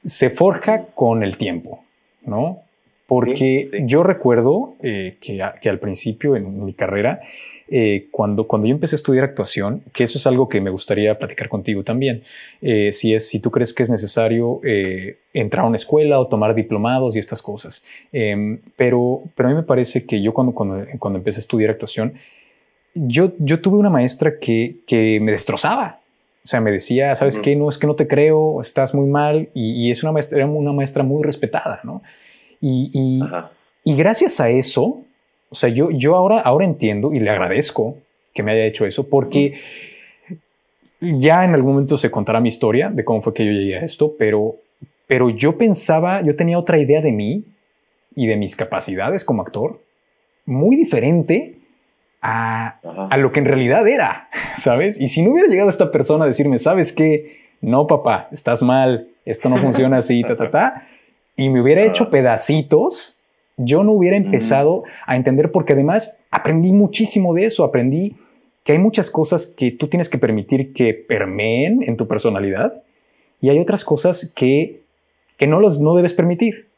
se 0.07 0.31
forja 0.31 0.87
con 0.95 1.23
el 1.23 1.37
tiempo, 1.37 1.85
¿no? 2.25 2.62
Porque 3.07 3.71
yo 3.87 4.03
recuerdo 4.03 4.75
eh, 4.83 5.16
que, 5.21 5.40
que, 5.61 5.69
al 5.69 5.79
principio 5.79 6.35
en 6.35 6.64
mi 6.64 6.75
carrera, 6.75 7.21
eh, 7.69 8.07
cuando, 8.11 8.49
cuando 8.49 8.66
yo 8.66 8.75
empecé 8.75 8.97
a 8.97 8.99
estudiar 8.99 9.25
actuación, 9.25 9.83
que 9.92 10.05
eso 10.05 10.19
es 10.19 10.27
algo 10.27 10.49
que 10.49 10.61
me 10.61 10.71
gustaría 10.71 11.16
platicar 11.16 11.49
contigo 11.49 11.85
también, 11.85 12.23
eh, 12.62 12.90
si, 12.90 13.14
es, 13.14 13.29
si 13.29 13.38
tú 13.38 13.53
crees 13.53 13.73
que 13.73 13.85
es 13.85 13.90
necesario 13.90 14.61
entrar 15.33 15.64
a 15.64 15.69
una 15.69 15.77
escuela 15.77 16.19
o 16.19 16.27
tomar 16.27 16.55
diplomados 16.57 17.14
y 17.14 17.21
estas 17.21 17.42
cosas. 17.42 17.85
Em, 18.12 18.61
pero, 18.77 19.23
pero 19.37 19.49
a 19.49 19.53
mí 19.53 19.57
me 19.57 19.64
parece 19.64 20.05
que 20.05 20.21
yo 20.21 20.33
cuando, 20.33 20.53
cuando, 20.53 20.85
cuando 20.99 21.19
empecé 21.19 21.38
a 21.38 21.42
estudiar 21.42 21.71
actuación, 21.71 22.14
yo, 22.95 23.35
yo 23.38 23.61
tuve 23.61 23.79
una 23.79 23.90
maestra 23.90 24.38
que, 24.40 24.79
que 24.87 25.21
me 25.21 25.31
destrozaba. 25.31 26.01
O 26.47 26.49
sea, 26.49 26.61
me 26.61 26.71
decía, 26.71 27.13
¿sabes 27.17 27.41
qué? 27.41 27.57
No, 27.57 27.69
es 27.69 27.77
que 27.77 27.89
no 27.89 27.97
te 27.97 28.07
creo, 28.07 28.61
estás 28.61 28.95
muy 28.95 29.09
mal. 29.09 29.49
Y, 29.53 29.89
y 29.89 29.91
es 29.91 30.05
una 30.05 30.13
maestra, 30.13 30.39
era 30.39 30.47
una 30.47 30.73
maestra 30.73 31.03
muy 31.03 31.25
respetada, 31.25 31.81
¿no? 31.83 32.03
Y, 32.61 33.21
y, 33.83 33.97
gracias 33.97 34.39
a 34.39 34.49
eso, 34.49 35.03
o 35.51 35.55
sea, 35.57 35.71
yo, 35.71 35.91
yo 35.91 36.15
ahora, 36.15 36.39
ahora 36.39 36.65
entiendo 36.65 37.13
y 37.13 37.19
le 37.19 37.31
agradezco 37.31 37.97
que 38.33 38.45
me 38.45 38.53
haya 38.53 38.65
hecho 38.65 38.87
eso 38.87 39.09
porque 39.09 39.59
ya 41.01 41.45
en 41.45 41.53
algún 41.53 41.73
momento 41.73 41.99
se 41.99 42.13
contará 42.13 42.39
mi 42.39 42.49
historia 42.49 42.91
de 42.91 43.05
cómo 43.05 43.23
fue 43.23 43.35
que 43.35 43.45
yo 43.45 43.51
llegué 43.51 43.79
a 43.79 43.81
esto, 43.81 44.15
pero, 44.17 44.55
pero 45.09 45.31
yo 45.31 45.59
pensaba, 45.59 46.23
yo 46.23 46.37
tenía 46.37 46.61
otra 46.61 46.79
idea 46.79 47.01
de 47.01 47.11
mí 47.11 47.43
y 48.15 48.29
de 48.29 48.37
mis 48.37 48.55
capacidades 48.55 49.25
como 49.25 49.43
actor 49.43 49.81
muy 50.45 50.77
diferente 50.77 51.57
a, 52.22 52.81
a, 53.11 53.16
lo 53.16 53.33
que 53.33 53.40
en 53.40 53.46
realidad 53.46 53.87
era, 53.87 54.29
¿sabes? 54.57 55.00
Y 55.00 55.09
si 55.09 55.22
no 55.22 55.33
hubiera 55.33 55.48
llegado 55.48 55.70
esta 55.70 55.90
persona 55.90 56.24
a 56.24 56.29
decirme, 56.29 56.59
¿sabes 56.59 56.92
qué? 56.92 57.38
No, 57.61 57.87
papá, 57.87 58.29
estás 58.33 58.62
mal, 58.62 59.09
esto 59.24 59.48
no 59.48 59.61
funciona 59.61 59.98
así, 59.98 60.22
ta, 60.22 60.37
ta, 60.37 60.50
ta 60.50 60.87
y 61.37 61.50
me 61.50 61.61
hubiera 61.61 61.83
hecho 61.83 62.11
pedacitos, 62.11 63.20
yo 63.59 63.85
no 63.85 63.92
hubiera 63.92 64.16
empezado 64.16 64.85
a 65.07 65.16
entender 65.16 65.52
porque 65.52 65.74
además 65.74 66.24
aprendí 66.31 66.72
muchísimo 66.72 67.35
de 67.35 67.46
eso, 67.46 67.62
aprendí 67.64 68.16
que 68.64 68.72
hay 68.72 68.79
muchas 68.79 69.11
cosas 69.11 69.46
que 69.46 69.70
tú 69.70 69.88
tienes 69.88 70.09
que 70.09 70.18
permitir 70.18 70.72
que 70.72 70.94
permeen 70.94 71.83
en 71.83 71.96
tu 71.96 72.09
personalidad 72.09 72.83
y 73.40 73.50
hay 73.50 73.59
otras 73.59 73.85
cosas 73.85 74.33
que, 74.35 74.83
que 75.37 75.46
no 75.46 75.61
los 75.61 75.79
no 75.79 75.94
debes 75.94 76.14
permitir. 76.14 76.68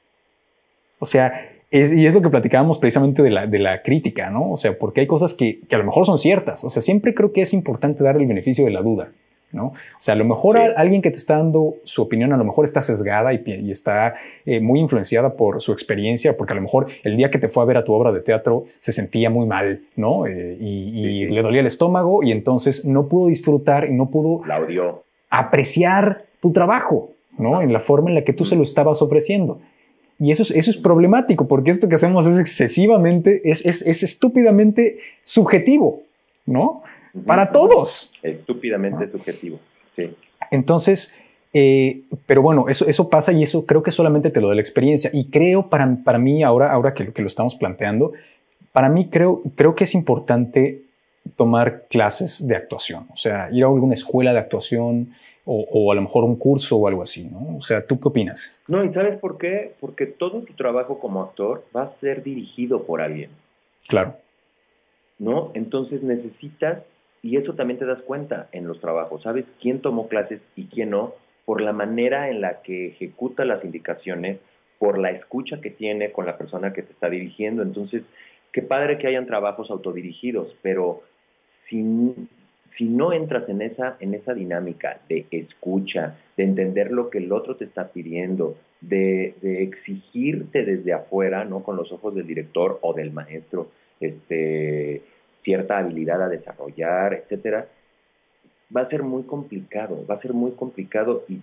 O 0.99 1.07
sea, 1.07 1.51
y 1.71 2.07
es 2.07 2.15
lo 2.15 2.23
que 2.23 2.31
platicábamos 2.31 2.79
precisamente 2.79 3.23
de 3.23 3.31
la, 3.31 3.47
de 3.47 3.59
la 3.59 3.83
crítica, 3.83 4.31
¿no? 4.31 4.53
O 4.53 4.57
sea, 4.57 4.79
porque 4.79 5.03
hay 5.03 5.07
cosas 5.07 5.35
que, 5.35 5.61
que 5.69 5.75
a 5.77 5.79
lo 5.79 5.85
mejor 5.85 6.07
son 6.07 6.19
ciertas. 6.19 6.65
O 6.65 6.71
sea, 6.71 6.81
siempre 6.81 7.15
creo 7.15 7.33
que 7.33 7.43
es 7.43 7.53
importante 7.53 8.03
dar 8.03 8.17
el 8.17 8.27
beneficio 8.27 8.65
de 8.65 8.71
la 8.71 8.81
duda. 8.81 9.11
¿no? 9.53 9.67
O 9.69 9.75
sea, 9.99 10.15
a 10.15 10.17
lo 10.17 10.25
mejor 10.25 10.59
alguien 10.59 11.01
que 11.01 11.11
te 11.11 11.17
está 11.17 11.37
dando 11.37 11.77
su 11.85 12.03
opinión, 12.03 12.33
a 12.33 12.37
lo 12.37 12.45
mejor 12.45 12.65
está 12.65 12.83
sesgada 12.83 13.33
y, 13.33 13.71
está 13.71 14.15
eh, 14.45 14.61
muy 14.61 14.81
influenciada 14.81 15.35
por 15.35 15.61
su 15.63 15.73
experiencia, 15.73 16.37
porque 16.37 16.53
a 16.53 16.57
lo 16.57 16.63
mejor 16.63 16.89
el 17.03 17.17
día 17.17 17.31
que 17.31 17.39
te 17.39 17.49
fue 17.49 17.63
a 17.63 17.67
ver 17.67 17.79
a 17.79 17.85
tu 17.85 17.93
obra 17.93 18.13
de 18.13 18.21
teatro 18.21 18.65
se 18.79 18.93
sentía 18.93 19.31
muy 19.31 19.47
mal, 19.47 19.81
¿no? 19.97 20.27
Eh, 20.27 20.57
y, 20.61 21.27
le 21.29 21.43
dolía 21.43 21.61
el 21.61 21.67
estómago 21.67 22.23
y 22.23 22.33
entonces 22.33 22.85
no 22.85 23.07
pudo 23.07 23.29
disfrutar 23.29 23.89
y 23.89 23.93
no 23.93 24.11
pudo 24.11 24.43
apreciar 25.31 26.25
tu 26.41 26.53
trabajo, 26.53 27.11
¿no? 27.39 27.63
En 27.63 27.73
la 27.73 27.81
forma 27.81 28.11
en 28.11 28.17
la 28.17 28.25
que 28.25 28.33
tú 28.33 28.45
se 28.45 28.57
lo 28.57 28.63
estabas 28.63 29.03
ofreciendo. 29.03 29.61
Y 30.19 30.33
eso 30.33 30.43
es, 30.43 30.51
eso 30.51 30.71
es 30.71 30.77
problemático, 30.77 31.47
porque 31.47 31.71
esto 31.71 31.89
que 31.89 31.95
hacemos 31.95 32.27
es 32.27 32.39
excesivamente, 32.39 33.41
es, 33.45 33.65
es, 33.65 33.83
es 33.83 34.03
estúpidamente 34.03 34.99
subjetivo, 35.23 36.03
¿no? 36.47 36.83
para 37.27 37.53
todos. 37.53 38.13
Estúpidamente 38.23 39.11
subjetivo, 39.11 39.59
sí. 39.97 40.15
Entonces, 40.51 41.19
eh, 41.53 42.03
pero 42.27 42.43
bueno, 42.43 42.69
eso, 42.69 42.87
eso 42.87 43.09
pasa 43.09 43.33
y 43.33 43.43
eso 43.43 43.67
creo 43.67 43.83
que 43.83 43.93
solamente 43.93 44.31
te 44.31 44.41
lo 44.41 44.49
da 44.49 44.55
la 44.55 44.61
experiencia. 44.61 45.11
Y 45.13 45.27
creo 45.27 45.69
para, 45.69 45.99
para 46.05 46.19
mí, 46.19 46.43
ahora, 46.43 46.73
ahora 46.73 46.95
que, 46.95 47.13
que 47.13 47.23
lo 47.23 47.29
estamos 47.29 47.55
planteando, 47.55 48.13
para 48.73 48.89
mí 48.89 49.09
creo, 49.09 49.43
creo 49.57 49.75
que 49.75 49.85
es 49.85 49.95
importante 49.95 50.83
tomar 51.37 51.87
clases 51.89 52.47
de 52.47 52.57
actuación, 52.57 53.07
o 53.13 53.17
sea, 53.17 53.49
ir 53.53 53.65
a 53.65 53.67
alguna 53.67 53.93
escuela 53.93 54.33
de 54.33 54.39
actuación 54.39 55.11
o, 55.51 55.67
o, 55.71 55.93
a 55.93 55.95
lo 55.95 56.03
mejor 56.03 56.25
un 56.25 56.37
curso 56.37 56.77
o 56.77 56.87
algo 56.87 57.03
así, 57.03 57.27
¿no? 57.27 57.57
O 57.57 57.63
sea, 57.63 57.87
¿tú 57.87 57.99
qué 57.99 58.09
opinas? 58.09 58.61
No, 58.69 58.85
¿y 58.85 58.93
sabes 58.93 59.19
por 59.19 59.39
qué? 59.39 59.73
Porque 59.81 60.05
todo 60.05 60.43
tu 60.43 60.53
trabajo 60.53 60.99
como 60.99 61.23
actor 61.23 61.65
va 61.75 61.85
a 61.85 62.01
ser 62.01 62.23
dirigido 62.23 62.85
por 62.85 63.01
alguien. 63.01 63.31
Claro. 63.89 64.17
¿No? 65.19 65.51
Entonces 65.55 66.03
necesitas 66.03 66.83
y 67.23 67.39
eso 67.39 67.55
también 67.55 67.79
te 67.79 67.87
das 67.87 68.03
cuenta 68.03 68.49
en 68.53 68.67
los 68.69 68.79
trabajos, 68.81 69.23
¿sabes 69.23 69.47
quién 69.59 69.81
tomó 69.81 70.09
clases 70.09 70.43
y 70.55 70.67
quién 70.67 70.91
no? 70.91 71.15
Por 71.47 71.63
la 71.63 71.73
manera 71.73 72.29
en 72.29 72.43
la 72.43 72.61
que 72.61 72.89
ejecuta 72.89 73.47
las 73.47 73.65
indicaciones, 73.65 74.39
por 74.79 74.99
la 74.99 75.13
escucha 75.13 75.63
que 75.63 75.71
tiene 75.71 76.13
con 76.13 76.27
la 76.27 76.37
persona 76.37 76.75
que 76.75 76.83
te 76.83 76.93
está 76.93 77.09
dirigiendo. 77.09 77.63
Entonces, 77.63 78.03
qué 78.53 78.61
padre 78.61 78.99
que 78.99 79.07
hayan 79.09 79.27
trabajos 79.27 79.71
autodirigidos, 79.71 80.55
pero 80.61 81.03
si, 81.69 81.83
si 82.79 82.85
no 82.85 83.13
entras 83.13 83.49
en 83.49 83.61
esa, 83.61 83.97
en 83.99 84.15
esa 84.15 84.33
dinámica 84.33 85.01
de 85.09 85.27
escucha, 85.33 86.17
de 86.37 86.45
entender 86.45 86.93
lo 86.93 87.11
que 87.11 87.19
el 87.19 87.33
otro 87.33 87.57
te 87.57 87.65
está 87.65 87.89
pidiendo, 87.89 88.57
de, 88.81 89.35
exigirte 89.43 90.65
desde 90.65 90.93
afuera, 90.93 91.45
¿no? 91.45 91.65
Con 91.65 91.77
los 91.77 91.91
ojos 91.91 92.15
del 92.15 92.27
director 92.27 92.79
o 92.83 92.95
del 92.95 93.13
maestro, 93.13 93.69
este 94.01 95.03
cierta 95.43 95.79
habilidad 95.79 96.23
a 96.23 96.29
desarrollar, 96.29 97.15
etcétera, 97.15 97.67
va 98.75 98.83
a 98.83 98.89
ser 98.89 99.03
muy 99.03 99.25
complicado, 99.25 100.05
va 100.09 100.17
a 100.17 100.21
ser 100.21 100.33
muy 100.33 100.53
complicado 100.53 101.25
y, 101.29 101.41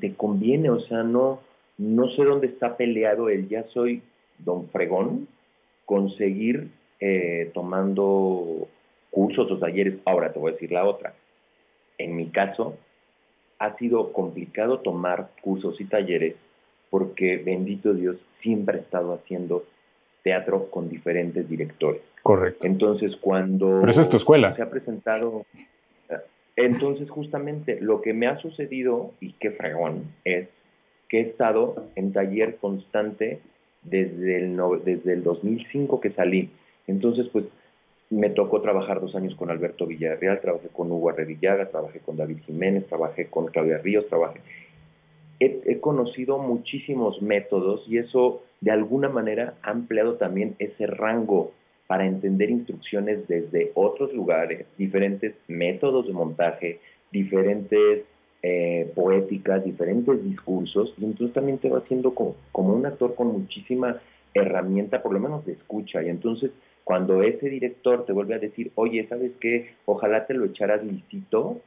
te 0.00 0.14
conviene, 0.14 0.68
o 0.68 0.80
sea, 0.80 1.02
no, 1.02 1.40
no 1.78 2.10
sé 2.10 2.24
dónde 2.24 2.46
está 2.46 2.76
peleado 2.76 3.28
el 3.28 3.48
ya 3.48 3.64
soy 3.68 4.02
don 4.38 4.68
fregón, 4.68 5.28
conseguir 5.86 6.68
eh, 7.00 7.50
tomando 7.54 8.68
cursos 9.12 9.48
o 9.52 9.58
talleres. 9.58 9.94
Ahora 10.04 10.32
te 10.32 10.40
voy 10.40 10.50
a 10.50 10.54
decir 10.54 10.72
la 10.72 10.84
otra. 10.84 11.14
En 11.98 12.16
mi 12.16 12.30
caso, 12.30 12.76
ha 13.60 13.76
sido 13.76 14.12
complicado 14.12 14.80
tomar 14.80 15.30
cursos 15.40 15.80
y 15.80 15.84
talleres 15.84 16.34
porque, 16.90 17.36
bendito 17.36 17.94
Dios, 17.94 18.16
siempre 18.40 18.78
he 18.78 18.80
estado 18.80 19.14
haciendo 19.14 19.64
teatro 20.24 20.68
con 20.70 20.88
diferentes 20.88 21.48
directores. 21.48 22.02
Correcto. 22.22 22.66
Entonces, 22.66 23.16
cuando... 23.20 23.78
Pero 23.80 23.90
esa 23.90 24.02
es 24.02 24.10
tu 24.10 24.16
escuela. 24.16 24.54
Se 24.56 24.62
ha 24.62 24.70
presentado... 24.70 25.46
Entonces, 26.54 27.08
justamente, 27.08 27.80
lo 27.80 28.02
que 28.02 28.12
me 28.12 28.26
ha 28.26 28.38
sucedido, 28.38 29.12
y 29.20 29.32
qué 29.32 29.52
fregón, 29.52 30.04
es 30.24 30.48
que 31.08 31.20
he 31.20 31.22
estado 31.22 31.86
en 31.94 32.12
taller 32.12 32.56
constante 32.56 33.40
desde 33.82 34.36
el, 34.36 34.60
desde 34.84 35.14
el 35.14 35.22
2005 35.22 36.00
que 36.00 36.10
salí. 36.10 36.50
Entonces, 36.86 37.28
pues, 37.32 37.46
me 38.12 38.28
tocó 38.28 38.60
trabajar 38.60 39.00
dos 39.00 39.14
años 39.14 39.34
con 39.36 39.50
Alberto 39.50 39.86
Villarreal, 39.86 40.40
trabajé 40.40 40.68
con 40.68 40.92
Hugo 40.92 41.10
Arrevillaga, 41.10 41.70
trabajé 41.70 42.00
con 42.00 42.16
David 42.16 42.38
Jiménez, 42.46 42.86
trabajé 42.86 43.26
con 43.26 43.46
Claudia 43.46 43.78
Ríos, 43.78 44.06
trabajé... 44.08 44.40
he 45.40 45.80
conocido 45.80 46.38
muchísimos 46.38 47.22
métodos 47.22 47.84
y 47.88 47.96
eso, 47.96 48.42
de 48.60 48.70
alguna 48.70 49.08
manera, 49.08 49.54
ha 49.62 49.70
ampliado 49.70 50.16
también 50.16 50.56
ese 50.58 50.86
rango 50.86 51.52
para 51.86 52.06
entender 52.06 52.50
instrucciones 52.50 53.26
desde 53.28 53.72
otros 53.74 54.12
lugares, 54.12 54.66
diferentes 54.76 55.34
métodos 55.48 56.06
de 56.06 56.12
montaje, 56.12 56.80
diferentes 57.10 58.04
eh, 58.42 58.90
poéticas, 58.94 59.64
diferentes 59.64 60.22
discursos, 60.24 60.94
y 60.98 61.04
entonces 61.04 61.32
también 61.32 61.58
te 61.58 61.70
va 61.70 61.78
haciendo 61.78 62.14
como, 62.14 62.34
como 62.50 62.74
un 62.74 62.84
actor 62.84 63.14
con 63.14 63.28
muchísima 63.28 64.00
herramienta, 64.34 65.02
por 65.02 65.12
lo 65.12 65.20
menos 65.20 65.46
de 65.46 65.52
escucha, 65.52 66.02
y 66.02 66.08
entonces 66.08 66.50
cuando 66.84 67.22
ese 67.22 67.48
director 67.48 68.04
te 68.04 68.12
vuelve 68.12 68.34
a 68.34 68.38
decir, 68.38 68.72
oye, 68.74 69.06
¿sabes 69.08 69.32
qué? 69.40 69.74
Ojalá 69.84 70.26
te 70.26 70.34
lo 70.34 70.44
echaras 70.44 70.84
licito, 70.84 71.60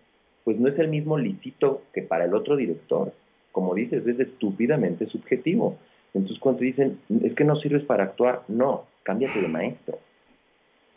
pues 0.43 0.60
no 0.60 0.67
es 0.67 0.78
el 0.78 0.89
mismo 0.89 1.17
licito 1.17 1.82
que 1.93 2.01
para 2.01 2.25
el 2.25 2.34
otro 2.34 2.56
director. 2.56 3.13
Como 3.51 3.73
dices, 3.73 4.06
es 4.06 4.19
estúpidamente 4.19 5.08
subjetivo. 5.08 5.78
Entonces 6.13 6.39
cuando 6.39 6.60
te 6.60 6.65
dicen, 6.65 6.99
es 7.23 7.34
que 7.34 7.43
no 7.43 7.56
sirves 7.56 7.84
para 7.84 8.04
actuar, 8.04 8.43
no, 8.47 8.86
cámbiate 9.04 9.41
de 9.41 9.47
maestro. 9.47 9.99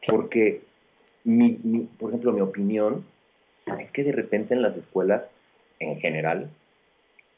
Porque, 0.06 0.62
mi, 1.24 1.52
por 1.98 2.10
ejemplo, 2.10 2.32
mi 2.32 2.40
opinión 2.40 3.04
es 3.80 3.90
que 3.92 4.02
de 4.02 4.12
repente 4.12 4.54
en 4.54 4.62
las 4.62 4.76
escuelas, 4.76 5.22
en 5.78 6.00
general, 6.00 6.50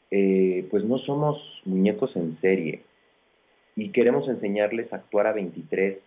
eh, 0.09 0.67
pues 0.71 0.83
no 0.83 0.97
somos 0.99 1.61
muñecos 1.65 2.15
en 2.15 2.39
serie 2.41 2.81
y 3.75 3.89
queremos 3.89 4.27
enseñarles 4.27 4.91
a 4.91 4.97
actuar 4.97 5.27
a 5.27 5.33
23 5.33 5.97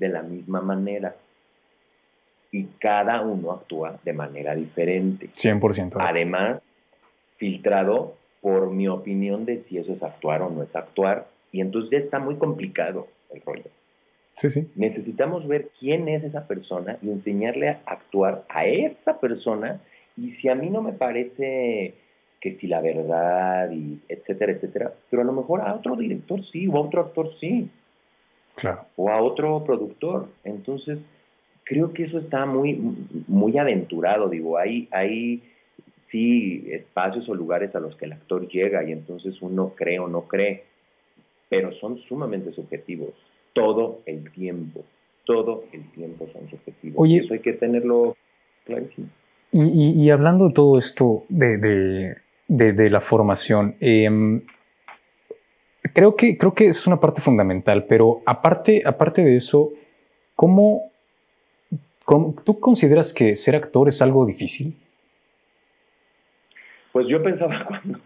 de 0.00 0.08
la 0.08 0.22
misma 0.22 0.60
manera. 0.60 1.14
Y 2.50 2.64
cada 2.80 3.20
uno 3.20 3.52
actúa 3.52 4.00
de 4.02 4.12
manera 4.12 4.56
diferente. 4.56 5.30
100%. 5.32 5.96
Además, 6.00 6.60
filtrado 7.36 8.16
por 8.40 8.70
mi 8.70 8.88
opinión 8.88 9.44
de 9.44 9.62
si 9.68 9.78
eso 9.78 9.92
es 9.92 10.02
actuar 10.02 10.42
o 10.42 10.50
no 10.50 10.64
es 10.64 10.74
actuar. 10.74 11.28
Y 11.52 11.60
entonces 11.60 11.90
ya 11.92 11.98
está 11.98 12.18
muy 12.18 12.36
complicado 12.36 13.06
el 13.32 13.42
rollo. 13.42 13.70
Sí, 14.34 14.48
sí. 14.48 14.68
Necesitamos 14.74 15.46
ver 15.46 15.68
quién 15.78 16.08
es 16.08 16.24
esa 16.24 16.48
persona 16.48 16.96
y 17.02 17.10
enseñarle 17.10 17.68
a 17.68 17.80
actuar 17.84 18.44
a 18.48 18.64
esa 18.64 19.20
persona. 19.20 19.80
Y 20.16 20.32
si 20.36 20.48
a 20.48 20.54
mí 20.54 20.70
no 20.70 20.82
me 20.82 20.92
parece 20.92 21.94
que 22.40 22.56
si 22.56 22.66
la 22.66 22.80
verdad 22.80 23.70
y 23.70 24.00
etcétera, 24.08 24.52
etcétera, 24.52 24.94
pero 25.10 25.22
a 25.22 25.26
lo 25.26 25.32
mejor 25.32 25.60
a 25.60 25.74
otro 25.74 25.94
director 25.94 26.40
sí, 26.50 26.66
o 26.68 26.76
a 26.78 26.80
otro 26.80 27.02
actor 27.02 27.30
sí. 27.38 27.68
Claro. 28.60 28.82
O 28.96 29.08
a 29.08 29.20
otro 29.20 29.64
productor. 29.64 30.28
Entonces, 30.44 30.98
creo 31.64 31.92
que 31.92 32.04
eso 32.04 32.18
está 32.18 32.46
muy, 32.46 32.80
muy 33.28 33.56
aventurado, 33.56 34.28
digo, 34.28 34.58
hay, 34.58 34.88
hay 34.90 35.42
sí 36.10 36.66
espacios 36.70 37.28
o 37.28 37.34
lugares 37.34 37.74
a 37.76 37.80
los 37.80 37.94
que 37.96 38.06
el 38.06 38.12
actor 38.12 38.48
llega 38.48 38.82
y 38.82 38.90
entonces 38.90 39.40
uno 39.40 39.74
cree 39.76 40.00
o 40.00 40.08
no 40.08 40.22
cree, 40.22 40.64
pero 41.48 41.72
son 41.74 41.98
sumamente 42.08 42.52
subjetivos, 42.52 43.10
todo 43.52 44.00
el 44.06 44.30
tiempo, 44.32 44.84
todo 45.24 45.64
el 45.72 45.88
tiempo 45.92 46.26
son 46.32 46.50
subjetivos. 46.50 46.96
Oye, 46.98 47.18
eso 47.18 47.34
hay 47.34 47.40
que 47.40 47.52
tenerlo 47.52 48.16
clarísimo. 48.64 49.08
Y, 49.52 50.04
y, 50.04 50.10
hablando 50.10 50.48
de 50.48 50.54
todo 50.54 50.78
esto 50.78 51.24
de, 51.28 52.16
de, 52.46 52.90
la 52.90 53.00
formación, 53.00 53.74
em, 53.80 54.42
creo, 55.92 56.16
que, 56.16 56.36
creo 56.36 56.54
que 56.54 56.66
es 56.66 56.86
una 56.86 57.00
parte 57.00 57.20
fundamental, 57.20 57.84
pero 57.86 58.22
aparte, 58.26 58.82
aparte 58.84 59.22
de 59.22 59.36
eso, 59.36 59.70
¿cómo, 60.34 60.90
¿cómo, 62.04 62.34
tú 62.44 62.58
consideras 62.60 63.12
que 63.12 63.36
ser 63.36 63.56
actor 63.56 63.88
es 63.88 64.02
algo 64.02 64.26
difícil? 64.26 64.76
Pues 66.92 67.06
yo 67.08 67.22
pensaba 67.22 67.64
cuando, 67.68 68.00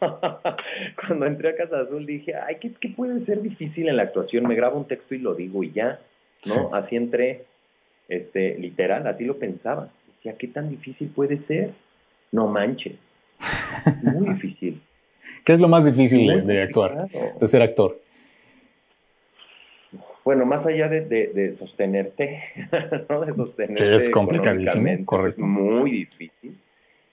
cuando 0.97 1.27
entré 1.27 1.51
a 1.51 1.57
Casa 1.57 1.81
Azul, 1.81 2.05
dije, 2.05 2.35
ay, 2.35 2.57
¿qué, 2.61 2.73
¿qué, 2.81 2.91
puede 2.91 3.25
ser 3.25 3.41
difícil 3.41 3.89
en 3.89 3.97
la 3.97 4.05
actuación? 4.05 4.47
Me 4.47 4.55
grabo 4.55 4.79
un 4.79 4.87
texto 4.87 5.15
y 5.15 5.19
lo 5.19 5.35
digo 5.35 5.63
y 5.63 5.73
ya, 5.73 6.01
¿no? 6.47 6.75
Así 6.75 6.97
entré, 6.97 7.45
este, 8.09 8.59
literal, 8.59 9.07
así 9.07 9.25
lo 9.25 9.39
pensaba. 9.39 9.89
Decía, 10.17 10.37
¿qué 10.37 10.49
tan 10.49 10.71
difícil 10.71 11.09
puede 11.09 11.39
ser? 11.47 11.73
No 12.33 12.47
manches. 12.49 12.97
Muy 14.03 14.35
difícil. 14.35 14.83
¿Qué 15.45 15.53
es 15.53 15.61
lo 15.61 15.69
más 15.69 15.85
difícil 15.85 16.47
de, 16.47 16.63
actuar, 16.63 17.09
de 17.41 17.49
ser 17.49 17.63
actor? 17.63 18.01
Bueno, 20.25 20.47
más 20.47 20.65
allá 20.65 20.89
de, 20.89 21.03
de, 21.03 21.57
sostenerte, 21.59 22.43
¿no? 23.11 23.21
De 23.21 23.35
sostenerte. 23.35 23.85
Que 23.85 23.97
es 23.97 24.09
complicadísimo, 24.09 25.05
correcto. 25.05 25.45
muy 25.45 25.91
difícil. 25.91 26.57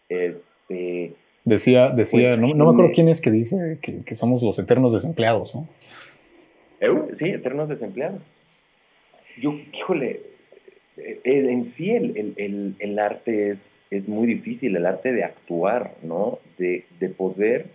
Este, 0.08 1.14
Decía, 1.44 1.90
decía, 1.90 2.38
pues, 2.40 2.56
no, 2.56 2.66
me 2.66 2.72
acuerdo 2.72 2.92
quién 2.94 3.10
es 3.10 3.20
que 3.20 3.32
dice 3.32 3.80
que, 3.82 4.16
somos 4.16 4.44
los 4.44 4.60
eternos 4.60 4.94
desempleados, 4.94 5.56
¿no? 5.56 5.68
Sí, 7.18 7.26
eternos 7.30 7.68
desempleados. 7.68 8.22
Yo, 9.40 9.52
híjole, 9.74 10.22
eh, 10.98 11.20
en 11.24 11.74
sí 11.76 11.90
el, 11.90 12.34
el, 12.38 12.76
el, 12.78 13.00
arte 13.00 13.52
es, 13.52 13.58
es, 13.90 14.08
muy 14.08 14.28
difícil, 14.28 14.76
el 14.76 14.86
arte 14.86 15.12
de 15.14 15.24
actuar, 15.24 15.96
¿no? 16.04 16.40
De, 16.60 16.86
de 17.00 17.10
poder, 17.10 17.68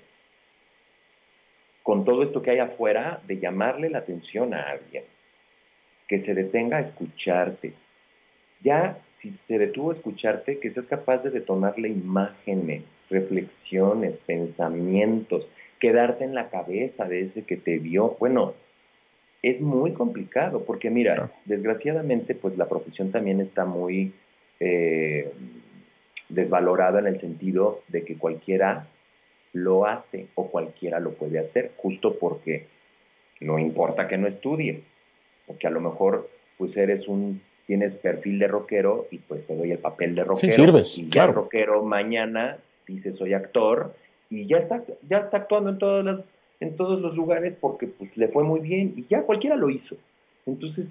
con 1.87 2.05
todo 2.05 2.25
esto 2.25 2.43
que 2.43 2.51
hay 2.51 2.59
afuera, 2.59 3.21
de 3.29 3.39
llamarle 3.39 3.89
la 3.89 3.99
atención 3.99 4.53
a 4.55 4.71
alguien, 4.71 5.05
que 6.09 6.21
se 6.23 6.35
detenga 6.35 6.79
a 6.79 6.81
escucharte. 6.81 7.75
Ya, 8.65 8.99
si 9.23 9.39
se 9.47 9.57
detuvo 9.57 9.93
a 9.93 9.95
escucharte, 9.95 10.59
que 10.59 10.73
seas 10.73 10.87
capaz 10.87 11.19
de 11.19 11.31
detonarle 11.31 11.89
imágenes, 11.89 12.83
reflexiones, 13.09 14.17
pensamientos, 14.27 15.47
quedarte 15.79 16.25
en 16.25 16.35
la 16.35 16.49
cabeza 16.51 17.05
de 17.05 17.27
ese 17.27 17.45
que 17.45 17.57
te 17.57 17.79
vio. 17.79 18.17
Bueno, 18.19 18.55
es 19.41 19.61
muy 19.61 19.93
complicado 19.93 20.65
porque 20.65 20.91
mira, 20.91 21.31
desgraciadamente 21.45 22.35
pues 22.35 22.59
la 22.59 22.69
profesión 22.69 23.13
también 23.13 23.41
está 23.41 23.65
muy 23.65 24.13
eh, 24.59 25.31
desvalorada 26.29 26.99
en 26.99 27.07
el 27.07 27.21
sentido 27.21 27.85
de 27.87 28.05
que 28.05 28.19
cualquiera 28.19 28.89
lo 29.57 29.87
hace 29.87 30.29
o 30.35 30.49
cualquiera 30.51 31.01
lo 31.01 31.13
puede 31.15 31.39
hacer, 31.39 31.73
justo 31.79 32.19
porque 32.19 32.67
no 33.41 33.59
importa 33.59 34.07
que 34.07 34.19
no 34.19 34.29
estudie, 34.29 34.83
porque 35.47 35.67
a 35.67 35.71
lo 35.71 35.81
mejor 35.81 36.29
pues 36.59 36.77
eres 36.77 37.09
un 37.09 37.41
tienes 37.67 37.95
perfil 37.95 38.39
de 38.39 38.49
rockero 38.49 39.09
y 39.11 39.19
pues 39.19 39.45
te 39.47 39.57
doy 39.57 39.73
el 39.73 39.79
papel 39.79 40.15
de 40.15 40.25
rockero. 40.25 40.37
Sí, 40.37 40.51
sirves, 40.51 40.99
y 40.99 41.09
ya 41.09 41.27
rockero 41.27 41.83
mañana 41.83 42.59
dice 42.87 43.13
soy 43.15 43.33
actor 43.33 43.95
y 44.31 44.47
ya 44.47 44.59
está, 44.59 44.83
ya 45.09 45.19
está 45.19 45.39
actuando 45.39 45.71
en 45.71 45.79
todas 45.79 46.05
las, 46.05 46.21
en 46.61 46.77
todos 46.77 47.01
los 47.01 47.17
lugares 47.17 47.55
porque 47.61 47.87
pues 47.87 48.17
le 48.17 48.29
fue 48.29 48.45
muy 48.45 48.61
bien 48.61 48.93
y 48.97 49.07
ya 49.09 49.23
cualquiera 49.23 49.57
lo 49.57 49.71
hizo. 49.71 49.97
Entonces, 50.45 50.87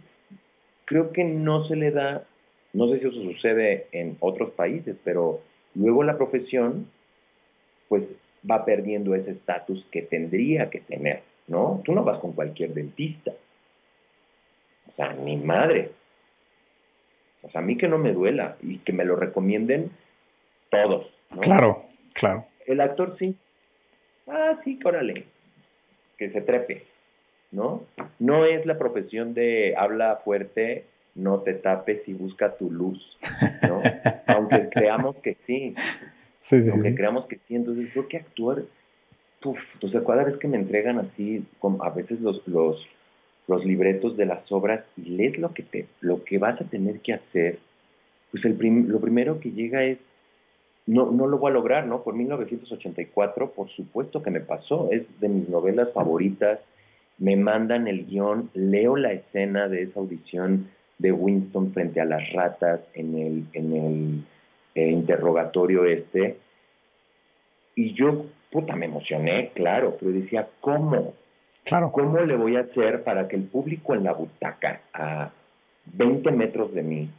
creo 0.86 1.12
que 1.12 1.24
no 1.24 1.66
se 1.68 1.76
le 1.76 1.92
da, 1.92 2.26
no 2.74 2.90
sé 2.90 3.00
si 3.00 3.08
eso 3.08 3.22
sucede 3.22 3.88
en 3.92 4.18
otros 4.20 4.50
países, 4.52 4.98
pero 5.04 5.42
luego 5.76 6.04
la 6.04 6.18
profesión 6.18 6.88
pues 7.88 8.04
va 8.50 8.66
perdiendo 8.66 9.16
ese 9.16 9.32
estatus 9.32 9.86
que 9.92 10.02
tendría 10.02 10.70
que 10.70 10.80
tener, 10.80 11.24
¿no? 11.48 11.82
Tú 11.84 11.94
no 11.94 12.04
vas 12.04 12.20
con 12.20 12.34
cualquier 12.34 12.74
dentista. 12.74 13.32
O 14.88 14.92
sea, 14.96 15.14
ni 15.14 15.38
madre. 15.38 15.92
O 17.42 17.50
sea, 17.50 17.62
a 17.62 17.64
mí 17.64 17.78
que 17.78 17.88
no 17.88 17.98
me 17.98 18.14
duela 18.14 18.58
y 18.62 18.80
que 18.80 18.94
me 18.94 19.06
lo 19.06 19.16
recomienden 19.16 19.92
todos. 20.70 21.08
Claro, 21.42 21.84
claro. 22.14 22.46
El 22.66 22.82
actor 22.82 23.16
sí. 23.20 23.36
Ah, 24.28 24.60
sí, 24.64 24.80
órale. 24.84 25.26
Que 26.18 26.30
se 26.32 26.42
trepe, 26.42 26.84
¿no? 27.52 27.84
No 28.20 28.46
es 28.46 28.66
la 28.66 28.78
profesión 28.78 29.34
de 29.34 29.76
habla 29.78 30.22
fuerte, 30.24 30.86
no 31.14 31.42
te 31.42 31.54
tapes 31.54 32.08
y 32.08 32.14
busca 32.14 32.56
tu 32.58 32.72
luz, 32.72 33.18
¿no? 33.68 33.82
Aunque 34.28 34.70
creamos 34.70 35.16
que 35.18 35.38
sí. 35.46 35.76
Sí, 36.46 36.62
sí. 36.62 36.70
Aunque 36.70 36.94
creamos 36.94 37.26
que 37.26 37.40
sí. 37.48 37.56
Entonces, 37.56 37.90
creo 37.92 38.08
que 38.08 38.18
actuar. 38.18 38.64
Uf, 39.44 39.58
o 39.82 39.88
sea, 39.90 40.04
cada 40.04 40.24
vez 40.24 40.38
que 40.38 40.48
me 40.48 40.58
entregan 40.58 41.00
así, 41.00 41.44
como 41.60 41.84
a 41.84 41.90
veces 41.90 42.22
los, 42.22 42.48
los, 42.48 42.84
los 43.48 43.66
libretos 43.66 44.16
de 44.16 44.28
las 44.28 44.52
obras 44.52 44.84
y 44.96 45.10
lees 45.10 45.40
lo 45.40 45.54
que, 45.54 45.64
te, 45.64 45.88
lo 46.02 46.24
que 46.24 46.38
vas 46.38 46.60
a 46.62 46.66
tener 46.66 47.00
que 47.00 47.14
hacer, 47.14 47.60
pues 48.32 48.46
el 48.46 48.58
lo 48.88 49.00
primero 49.00 49.40
que 49.40 49.52
llega 49.52 49.84
es 49.84 49.98
no, 50.88 51.12
no 51.12 51.26
lo 51.26 51.40
voy 51.40 51.50
a 51.50 51.54
lograr, 51.54 51.88
¿no? 51.88 52.04
Por 52.04 52.14
1984, 52.16 53.52
por 53.52 53.70
supuesto 53.70 54.22
que 54.22 54.32
me 54.32 54.40
pasó, 54.40 54.90
es 54.92 55.04
de 55.20 55.30
mis 55.30 55.50
novelas 55.50 55.92
favoritas, 55.94 56.60
me 57.18 57.36
mandan 57.36 57.88
el 57.88 58.06
guion, 58.06 58.52
leo 58.54 58.96
la 58.96 59.14
escena 59.14 59.68
de 59.68 59.84
esa 59.84 60.00
audición 60.00 60.70
de 61.00 61.12
Winston 61.12 61.72
frente 61.74 62.02
a 62.02 62.06
las 62.06 62.32
ratas 62.34 62.82
en 62.94 63.18
el, 63.18 63.46
en 63.54 63.76
el 63.76 64.24
eh, 64.76 64.90
interrogatorio 64.90 65.86
este, 65.86 66.38
y 67.76 67.94
yo, 67.94 68.26
puta, 68.52 68.76
me 68.76 68.86
emocioné, 68.86 69.52
claro, 69.54 69.98
pero 70.00 70.12
decía, 70.12 70.48
¿cómo? 70.62 71.14
Claro. 71.64 71.92
¿Cómo 71.92 72.20
le 72.20 72.36
voy 72.36 72.56
a 72.56 72.62
hacer 72.62 73.04
para 73.04 73.28
que 73.28 73.36
el 73.36 73.44
público 73.44 73.96
en 73.96 74.04
la 74.04 74.14
butaca, 74.14 74.82
a 74.94 75.32
20 75.86 76.32
metros 76.32 76.74
de 76.74 76.84
mí, 76.84 77.10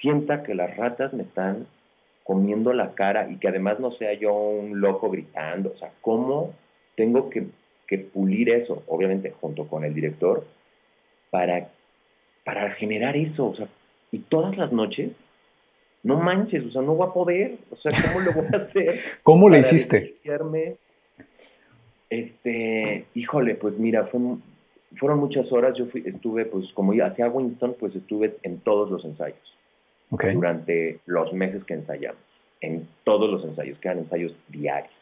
sienta 0.00 0.42
que 0.42 0.54
las 0.54 0.76
ratas 0.76 1.12
me 1.12 1.24
están 1.24 1.66
comiendo 2.24 2.72
la 2.72 2.94
cara 2.94 3.28
y 3.30 3.36
que 3.36 3.48
además 3.48 3.80
no 3.80 3.92
sea 3.92 4.14
yo 4.14 4.34
un 4.34 4.80
loco 4.80 5.10
gritando. 5.10 5.72
O 5.74 5.78
sea, 5.78 5.92
¿cómo 6.00 6.54
tengo 6.96 7.28
que, 7.30 7.46
pulir 8.12 8.50
eso? 8.50 8.82
Obviamente 8.88 9.32
junto 9.40 9.68
con 9.68 9.84
el 9.84 9.94
director, 9.94 10.44
para, 11.30 11.68
para 12.44 12.72
generar 12.72 13.16
eso. 13.16 13.46
O 13.46 13.54
sea, 13.54 13.68
y 14.10 14.18
todas 14.18 14.56
las 14.56 14.72
noches, 14.72 15.12
no 16.04 16.18
manches, 16.18 16.66
o 16.66 16.70
sea, 16.70 16.82
no 16.82 16.94
voy 16.94 17.08
a 17.08 17.12
poder. 17.12 17.56
O 17.70 17.76
sea, 17.76 17.90
¿cómo 18.02 18.20
lo 18.20 18.32
voy 18.32 18.46
a 18.52 18.56
hacer? 18.58 19.00
¿Cómo 19.22 19.48
le 19.48 19.58
hiciste? 19.60 20.16
Este, 22.10 23.06
híjole, 23.14 23.54
pues 23.56 23.78
mira, 23.78 24.06
fueron 24.06 25.18
muchas 25.18 25.50
horas. 25.50 25.76
Yo 25.76 25.86
fui, 25.86 26.04
estuve, 26.06 26.44
pues 26.44 26.66
como 26.74 26.92
hacía 26.92 27.28
Winston, 27.28 27.74
pues 27.80 27.96
estuve 27.96 28.36
en 28.42 28.58
todos 28.60 28.90
los 28.90 29.04
ensayos 29.04 29.38
durante 30.10 31.00
los 31.06 31.32
meses 31.32 31.64
que 31.64 31.74
ensayamos, 31.74 32.20
en 32.60 32.86
todos 33.02 33.28
los 33.28 33.42
ensayos, 33.42 33.78
que 33.78 33.88
eran 33.88 34.00
ensayos 34.00 34.36
diarios. 34.48 34.92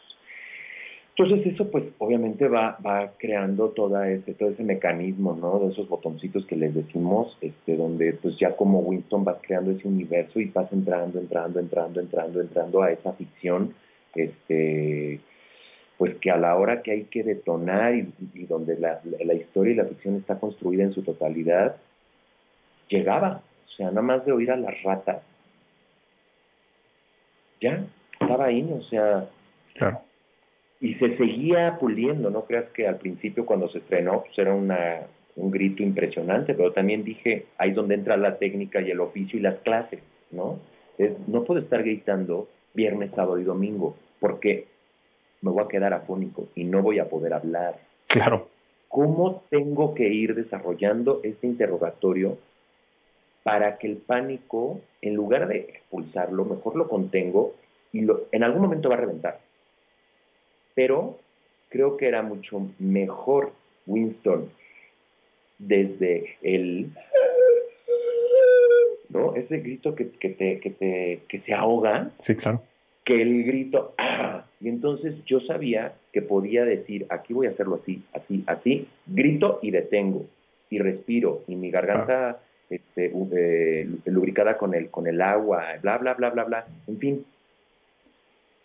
Entonces 1.14 1.52
eso 1.52 1.70
pues 1.70 1.84
obviamente 1.98 2.48
va, 2.48 2.78
va 2.84 3.12
creando 3.18 3.68
toda 3.70 4.08
ese, 4.08 4.32
todo 4.32 4.48
ese 4.48 4.62
mecanismo, 4.62 5.36
¿no? 5.38 5.58
De 5.58 5.72
esos 5.72 5.86
botoncitos 5.86 6.46
que 6.46 6.56
les 6.56 6.74
decimos, 6.74 7.36
este, 7.42 7.76
donde 7.76 8.14
pues 8.14 8.38
ya 8.38 8.56
como 8.56 8.80
Winston 8.80 9.22
vas 9.22 9.36
creando 9.42 9.72
ese 9.72 9.86
universo 9.86 10.40
y 10.40 10.46
vas 10.46 10.72
entrando, 10.72 11.18
entrando, 11.18 11.60
entrando, 11.60 12.00
entrando, 12.00 12.40
entrando 12.40 12.82
a 12.82 12.92
esa 12.92 13.12
ficción, 13.12 13.74
este, 14.14 15.20
pues 15.98 16.16
que 16.16 16.30
a 16.30 16.38
la 16.38 16.56
hora 16.56 16.82
que 16.82 16.92
hay 16.92 17.04
que 17.04 17.22
detonar 17.22 17.94
y, 17.94 18.10
donde 18.46 18.78
la, 18.78 19.34
historia 19.34 19.72
y 19.74 19.76
la 19.76 19.84
ficción 19.84 20.16
está 20.16 20.38
construida 20.38 20.84
en 20.84 20.94
su 20.94 21.02
totalidad, 21.02 21.76
llegaba. 22.88 23.42
O 23.66 23.70
sea, 23.76 23.88
nada 23.88 24.02
más 24.02 24.24
de 24.24 24.32
oír 24.32 24.50
a 24.50 24.56
las 24.56 24.82
ratas, 24.82 25.22
ya, 27.60 27.84
estaba 28.18 28.46
ahí, 28.46 28.68
o 28.72 28.82
sea. 28.84 29.28
Claro. 29.74 30.00
Y 30.82 30.96
se 30.96 31.16
seguía 31.16 31.78
puliendo, 31.78 32.28
no 32.28 32.44
creas 32.44 32.66
que 32.74 32.86
al 32.86 32.98
principio 32.98 33.46
cuando 33.46 33.70
se 33.70 33.78
estrenó 33.78 34.24
pues 34.24 34.36
era 34.36 34.54
una, 34.54 35.06
un 35.36 35.50
grito 35.50 35.82
impresionante, 35.82 36.54
pero 36.54 36.72
también 36.72 37.04
dije, 37.04 37.46
ahí 37.56 37.70
es 37.70 37.76
donde 37.76 37.94
entra 37.94 38.16
la 38.16 38.36
técnica 38.36 38.82
y 38.82 38.90
el 38.90 39.00
oficio 39.00 39.38
y 39.38 39.42
las 39.42 39.60
clases, 39.60 40.00
¿no? 40.30 40.58
no 41.26 41.44
puedo 41.44 41.60
estar 41.60 41.82
gritando 41.82 42.48
viernes, 42.74 43.10
sábado 43.14 43.38
y 43.38 43.44
domingo, 43.44 43.96
porque 44.20 44.66
me 45.40 45.50
voy 45.50 45.64
a 45.64 45.68
quedar 45.68 45.92
afónico 45.94 46.48
y 46.54 46.64
no 46.64 46.82
voy 46.82 46.98
a 46.98 47.08
poder 47.08 47.34
hablar. 47.34 47.78
Claro. 48.06 48.48
¿Cómo 48.88 49.42
tengo 49.50 49.94
que 49.94 50.08
ir 50.08 50.34
desarrollando 50.34 51.20
este 51.22 51.46
interrogatorio 51.46 52.38
para 53.42 53.78
que 53.78 53.88
el 53.88 53.96
pánico, 53.96 54.80
en 55.00 55.14
lugar 55.14 55.48
de 55.48 55.58
expulsarlo, 55.60 56.44
mejor 56.44 56.76
lo 56.76 56.88
contengo 56.88 57.54
y 57.92 58.02
lo, 58.02 58.26
en 58.32 58.44
algún 58.44 58.62
momento 58.62 58.88
va 58.88 58.96
a 58.96 59.00
reventar? 59.00 59.40
Pero 60.74 61.18
creo 61.68 61.96
que 61.96 62.06
era 62.06 62.22
mucho 62.22 62.68
mejor 62.78 63.52
Winston 63.86 64.50
desde 65.58 66.36
el 66.42 66.92
¿no? 69.12 69.34
Ese 69.36 69.58
grito 69.58 69.94
que, 69.94 70.10
que, 70.10 70.30
te, 70.30 70.58
que, 70.58 70.70
te, 70.70 71.20
que 71.28 71.40
se 71.40 71.54
ahoga. 71.54 72.10
Sí, 72.18 72.34
claro. 72.34 72.62
Que 73.04 73.20
el 73.20 73.44
grito, 73.44 73.94
¡ah! 73.98 74.44
Y 74.60 74.68
entonces 74.68 75.14
yo 75.26 75.40
sabía 75.40 75.92
que 76.12 76.22
podía 76.22 76.64
decir, 76.64 77.06
aquí 77.10 77.34
voy 77.34 77.46
a 77.46 77.50
hacerlo 77.50 77.80
así, 77.82 78.02
así, 78.14 78.44
así, 78.46 78.88
grito 79.06 79.58
y 79.60 79.70
detengo, 79.72 80.26
y 80.70 80.78
respiro, 80.78 81.42
y 81.48 81.56
mi 81.56 81.70
garganta 81.70 82.40
este, 82.70 83.12
eh, 83.32 83.88
lubricada 84.06 84.56
con 84.56 84.74
el, 84.74 84.88
con 84.88 85.06
el 85.06 85.20
agua, 85.20 85.64
bla, 85.82 85.98
bla, 85.98 86.14
bla, 86.14 86.30
bla, 86.30 86.44
bla. 86.44 86.66
En 86.86 86.98
fin, 86.98 87.24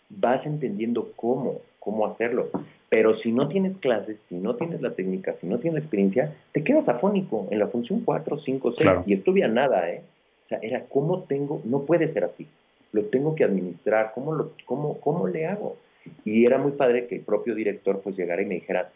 vas 0.08 0.46
entendiendo 0.46 1.12
cómo, 1.16 1.62
cómo 1.88 2.06
hacerlo. 2.06 2.50
Pero 2.90 3.16
si 3.20 3.32
no 3.32 3.48
tienes 3.48 3.78
clases, 3.78 4.18
si 4.28 4.34
no 4.34 4.56
tienes 4.56 4.82
la 4.82 4.90
técnica, 4.90 5.34
si 5.40 5.46
no 5.46 5.58
tienes 5.58 5.80
experiencia, 5.80 6.34
te 6.52 6.62
quedas 6.62 6.86
afónico 6.86 7.48
en 7.50 7.58
la 7.58 7.68
función 7.68 8.02
4, 8.04 8.40
5, 8.40 8.70
6. 8.72 8.90
Y 9.06 9.14
estuve 9.14 9.42
a 9.42 9.48
nada, 9.48 9.90
¿eh? 9.90 10.02
O 10.44 10.48
sea, 10.50 10.58
era 10.60 10.84
cómo 10.84 11.22
tengo, 11.22 11.62
no 11.64 11.84
puede 11.84 12.12
ser 12.12 12.24
así. 12.24 12.46
Lo 12.92 13.04
tengo 13.06 13.34
que 13.34 13.44
administrar, 13.44 14.12
¿cómo, 14.14 14.34
lo, 14.34 14.52
cómo, 14.66 15.00
cómo 15.00 15.28
le 15.28 15.46
hago? 15.46 15.78
Y 16.26 16.44
era 16.44 16.58
muy 16.58 16.72
padre 16.72 17.06
que 17.06 17.16
el 17.16 17.22
propio 17.22 17.54
director 17.54 18.02
pues 18.02 18.18
llegara 18.18 18.42
y 18.42 18.46
me 18.46 18.56
dijera, 18.56 18.90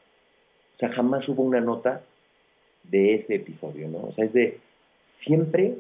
o 0.77 0.79
sea, 0.79 0.91
jamás 0.91 1.27
hubo 1.31 1.43
una 1.43 1.61
nota 1.61 2.03
de 2.83 3.15
ese 3.15 3.37
episodio, 3.37 3.89
¿no? 3.89 4.01
O 4.01 4.13
sea, 4.13 4.27
es 4.27 4.35
de, 4.35 4.59
siempre, 5.25 5.77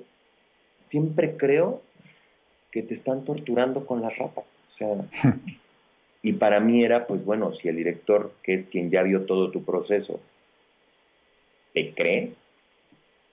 siempre 0.90 1.36
creo 1.36 1.82
que 2.70 2.82
te 2.82 2.94
están 2.94 3.26
torturando 3.26 3.84
con 3.84 4.00
las 4.00 4.16
ratas. 4.16 4.44
O 4.44 4.76
sea, 4.78 5.32
y 6.22 6.34
para 6.34 6.60
mí 6.60 6.84
era, 6.84 7.06
pues 7.06 7.24
bueno, 7.24 7.52
si 7.54 7.68
el 7.68 7.76
director, 7.76 8.32
que 8.42 8.54
es 8.54 8.66
quien 8.68 8.90
ya 8.90 9.02
vio 9.02 9.26
todo 9.26 9.50
tu 9.50 9.64
proceso, 9.64 10.20
te 11.74 11.92
cree, 11.94 12.32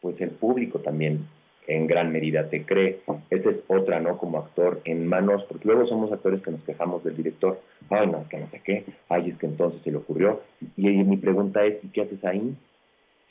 pues 0.01 0.19
el 0.21 0.31
público 0.31 0.79
también 0.79 1.27
en 1.67 1.85
gran 1.85 2.11
medida 2.11 2.49
te 2.49 2.65
cree. 2.65 3.01
Esa 3.29 3.49
es 3.51 3.57
otra, 3.67 3.99
¿no? 3.99 4.17
Como 4.17 4.39
actor 4.39 4.81
en 4.85 5.05
manos, 5.05 5.43
porque 5.43 5.67
luego 5.67 5.85
somos 5.87 6.11
actores 6.11 6.41
que 6.41 6.51
nos 6.51 6.63
quejamos 6.63 7.03
del 7.03 7.15
director. 7.15 7.61
Ay, 7.91 8.07
no, 8.07 8.27
que 8.27 8.39
no 8.39 8.49
sé 8.49 8.61
qué. 8.63 8.85
Ay, 9.07 9.29
es 9.29 9.37
que 9.37 9.45
entonces 9.45 9.79
se 9.83 9.91
le 9.91 9.97
ocurrió. 9.97 10.41
Y, 10.75 10.87
mi 10.89 11.17
pregunta 11.17 11.63
es, 11.65 11.83
¿y 11.83 11.89
qué 11.89 12.01
haces 12.01 12.23
ahí? 12.25 12.55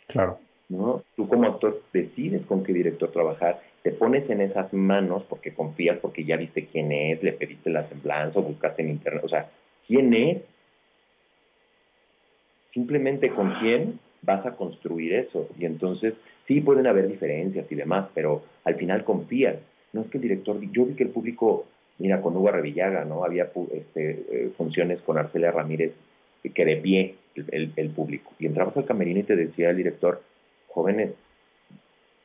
Claro. 0.07 0.39
¿No? 0.69 1.03
Tú 1.17 1.27
como 1.27 1.49
actor 1.49 1.83
decides 1.93 2.47
con 2.47 2.63
qué 2.63 2.73
director 2.73 3.11
trabajar, 3.11 3.61
te 3.83 3.93
pones 3.93 4.29
en 4.31 4.41
esas 4.41 4.73
manos 4.73 5.23
porque 5.29 5.55
confías, 5.55 5.99
porque 5.99 6.25
ya 6.25 6.37
viste 6.37 6.67
quién 6.67 6.93
es, 6.93 7.23
le 7.23 7.33
pediste 7.33 7.71
la 7.71 7.89
semblanza 7.89 8.39
o 8.39 8.43
buscaste 8.43 8.83
en 8.83 8.91
internet. 8.91 9.23
O 9.25 9.29
sea, 9.29 9.51
¿quién 9.87 10.13
es? 10.15 10.39
Simplemente 12.73 13.31
con 13.31 13.55
quién 13.61 13.99
vas 14.23 14.45
a 14.45 14.57
construir 14.57 15.15
eso. 15.15 15.49
Y 15.59 15.65
entonces 15.65 16.15
Sí, 16.49 16.63
pueden 16.63 16.87
haber 16.87 17.09
diferencias 17.09 17.71
y 17.71 17.75
demás, 17.75 18.09
pero 18.15 18.43
al 18.65 18.75
final 18.77 19.05
confías. 19.05 19.57
No 19.93 20.01
es 20.01 20.07
que 20.09 20.17
el 20.17 20.23
director, 20.23 20.59
yo 20.73 20.87
vi 20.87 20.95
que 20.95 21.05
el 21.05 21.11
público, 21.11 21.67
mira, 21.99 22.23
con 22.23 22.35
Hugo 22.35 22.51
Revillaga, 22.51 23.05
¿no? 23.05 23.23
Había 23.23 23.51
este, 23.73 24.25
eh, 24.31 24.51
funciones 24.57 24.99
con 25.03 25.19
Arcelia 25.19 25.51
Ramírez 25.51 25.93
que 26.55 26.65
de 26.65 26.77
pie 26.77 27.17
el, 27.35 27.91
público. 27.91 28.33
Y 28.39 28.47
entrabas 28.47 28.75
al 28.79 28.87
camerino 28.87 29.21
y 29.21 29.25
te 29.25 29.37
decía 29.37 29.69
el 29.69 29.77
director, 29.77 30.23
jóvenes, 30.69 31.13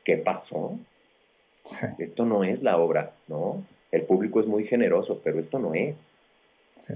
¿qué 0.06 0.16
pasó? 0.16 0.80
Esto 1.98 2.26
no 2.26 2.44
es 2.44 2.62
la 2.62 2.78
obra, 2.78 3.14
¿no? 3.28 3.64
El 3.92 4.04
público 4.04 4.40
es 4.40 4.48
muy 4.48 4.66
generoso, 4.66 5.22
pero 5.24 5.40
esto 5.40 5.60
no 5.60 5.74
es. 5.74 5.96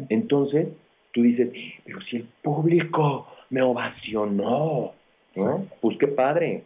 Entonces, 0.09 0.67
tú 1.11 1.21
dices, 1.21 1.49
pero 1.85 2.01
si 2.01 2.17
el 2.17 2.27
público 2.41 3.27
me 3.49 3.61
ovacionó, 3.61 4.93
¿no? 5.35 5.67
Pues 5.79 5.97
qué 5.97 6.07
padre, 6.07 6.63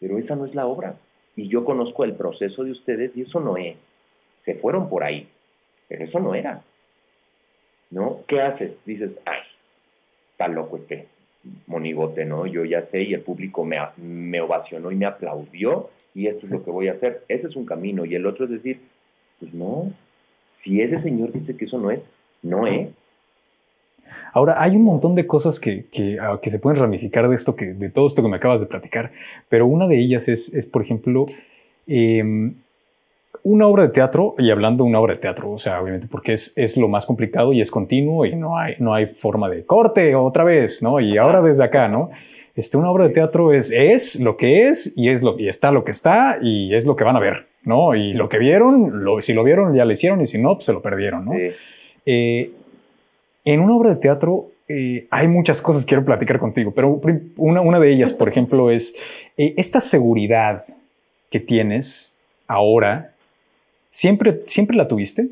pero 0.00 0.18
esa 0.18 0.34
no 0.36 0.46
es 0.46 0.54
la 0.54 0.66
obra. 0.66 0.96
Y 1.36 1.48
yo 1.48 1.64
conozco 1.64 2.04
el 2.04 2.14
proceso 2.14 2.64
de 2.64 2.72
ustedes 2.72 3.16
y 3.16 3.22
eso 3.22 3.40
no 3.40 3.56
es. 3.56 3.76
Se 4.44 4.56
fueron 4.56 4.88
por 4.88 5.04
ahí, 5.04 5.28
pero 5.88 6.04
eso 6.04 6.18
no 6.20 6.34
era. 6.34 6.62
¿No? 7.90 8.20
¿Qué 8.26 8.40
haces? 8.40 8.72
Dices, 8.84 9.12
ay, 9.24 9.40
está 10.32 10.48
loco 10.48 10.76
este 10.76 11.08
monigote, 11.66 12.24
¿no? 12.24 12.46
Yo 12.46 12.64
ya 12.64 12.86
sé 12.86 13.02
y 13.02 13.14
el 13.14 13.20
público 13.20 13.64
me, 13.64 13.78
me 13.96 14.40
ovacionó 14.40 14.90
y 14.90 14.96
me 14.96 15.06
aplaudió 15.06 15.90
y 16.14 16.26
esto 16.26 16.46
es 16.46 16.52
lo 16.52 16.64
que 16.64 16.70
voy 16.70 16.88
a 16.88 16.92
hacer. 16.92 17.24
Ese 17.28 17.46
es 17.48 17.56
un 17.56 17.66
camino. 17.66 18.04
Y 18.04 18.14
el 18.14 18.26
otro 18.26 18.44
es 18.44 18.50
decir, 18.50 18.80
pues 19.40 19.52
no, 19.54 19.92
si 20.62 20.80
ese 20.80 21.00
señor 21.02 21.32
dice 21.32 21.56
que 21.56 21.64
eso 21.64 21.78
no 21.78 21.90
es, 21.90 22.00
no 22.42 22.66
es. 22.66 22.88
Ahora, 24.32 24.62
hay 24.62 24.76
un 24.76 24.84
montón 24.84 25.14
de 25.14 25.26
cosas 25.26 25.58
que, 25.58 25.86
que, 25.90 26.18
ah, 26.20 26.38
que, 26.42 26.50
se 26.50 26.58
pueden 26.58 26.80
ramificar 26.80 27.28
de 27.28 27.34
esto, 27.34 27.56
que, 27.56 27.74
de 27.74 27.88
todo 27.88 28.06
esto 28.06 28.22
que 28.22 28.28
me 28.28 28.36
acabas 28.36 28.60
de 28.60 28.66
platicar, 28.66 29.12
pero 29.48 29.66
una 29.66 29.86
de 29.86 29.98
ellas 29.98 30.28
es, 30.28 30.52
es 30.52 30.66
por 30.66 30.82
ejemplo, 30.82 31.26
em, 31.86 32.54
una 33.44 33.66
obra 33.66 33.84
de 33.84 33.88
teatro, 33.88 34.34
y 34.38 34.50
hablando 34.50 34.84
de 34.84 34.90
una 34.90 35.00
obra 35.00 35.14
de 35.14 35.20
teatro, 35.20 35.50
o 35.50 35.58
sea, 35.58 35.80
obviamente 35.80 36.06
porque 36.08 36.34
es, 36.34 36.52
es, 36.56 36.76
lo 36.76 36.88
más 36.88 37.06
complicado 37.06 37.52
y 37.52 37.60
es 37.60 37.70
continuo 37.70 38.24
y 38.24 38.36
no 38.36 38.56
hay, 38.56 38.76
no 38.78 38.94
hay 38.94 39.06
forma 39.06 39.48
de 39.48 39.64
corte 39.64 40.14
otra 40.14 40.44
vez, 40.44 40.82
¿no? 40.82 41.00
Y 41.00 41.18
ahora 41.18 41.42
desde 41.42 41.64
acá, 41.64 41.88
¿no? 41.88 42.10
Este, 42.54 42.76
una 42.76 42.90
obra 42.90 43.08
de 43.08 43.14
teatro 43.14 43.52
es, 43.52 43.70
es 43.70 44.20
lo 44.20 44.36
que 44.36 44.68
es 44.68 44.92
y, 44.96 45.08
es 45.10 45.22
lo, 45.22 45.38
y 45.38 45.48
está 45.48 45.72
lo 45.72 45.84
que 45.84 45.90
está 45.90 46.38
y 46.40 46.74
es 46.74 46.86
lo 46.86 46.96
que 46.96 47.04
van 47.04 47.16
a 47.16 47.20
ver, 47.20 47.46
¿no? 47.64 47.94
Y 47.94 48.12
lo 48.12 48.28
que 48.28 48.38
vieron, 48.38 49.04
lo, 49.04 49.20
si 49.20 49.32
lo 49.32 49.42
vieron 49.42 49.74
ya 49.74 49.84
lo 49.84 49.92
hicieron 49.92 50.20
y 50.20 50.26
si 50.26 50.40
no, 50.40 50.54
pues 50.54 50.66
se 50.66 50.72
lo 50.72 50.82
perdieron, 50.82 51.24
¿no? 51.24 51.32
Eh, 52.06 52.50
en 53.44 53.60
una 53.60 53.74
obra 53.74 53.90
de 53.90 53.96
teatro 53.96 54.52
eh, 54.68 55.06
hay 55.10 55.28
muchas 55.28 55.60
cosas 55.60 55.84
que 55.84 55.90
quiero 55.90 56.04
platicar 56.04 56.38
contigo, 56.38 56.72
pero 56.72 57.00
una, 57.36 57.60
una 57.60 57.80
de 57.80 57.92
ellas, 57.92 58.12
por 58.12 58.28
ejemplo, 58.28 58.70
es 58.70 58.94
eh, 59.36 59.54
esta 59.56 59.80
seguridad 59.80 60.64
que 61.30 61.40
tienes 61.40 62.16
ahora, 62.46 63.14
¿siempre, 63.92 64.40
siempre 64.46 64.76
la 64.76 64.88
tuviste? 64.88 65.28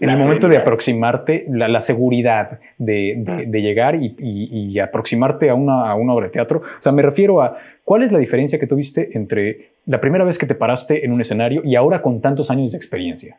En 0.00 0.10
el 0.10 0.16
momento 0.16 0.48
de 0.48 0.56
aproximarte, 0.56 1.46
la, 1.48 1.80
seguridad 1.80 2.60
de, 2.78 3.48
llegar 3.52 3.96
y, 3.96 4.78
aproximarte 4.78 5.50
a 5.50 5.54
una, 5.54 5.90
a 5.90 5.94
una, 5.96 6.14
obra 6.14 6.26
de 6.26 6.32
teatro. 6.32 6.60
O 6.60 6.82
sea, 6.82 6.92
me 6.92 7.02
refiero 7.02 7.42
a 7.42 7.56
cuál 7.84 8.04
es 8.04 8.12
la 8.12 8.18
diferencia 8.18 8.60
que 8.60 8.68
tuviste 8.68 9.16
entre 9.16 9.70
la 9.86 10.00
primera 10.00 10.24
vez 10.24 10.38
que 10.38 10.46
te 10.46 10.54
paraste 10.54 11.04
en 11.04 11.12
un 11.12 11.20
escenario 11.20 11.62
y 11.64 11.74
ahora 11.74 12.00
con 12.00 12.20
tantos 12.20 12.50
años 12.50 12.70
de 12.72 12.76
experiencia. 12.78 13.38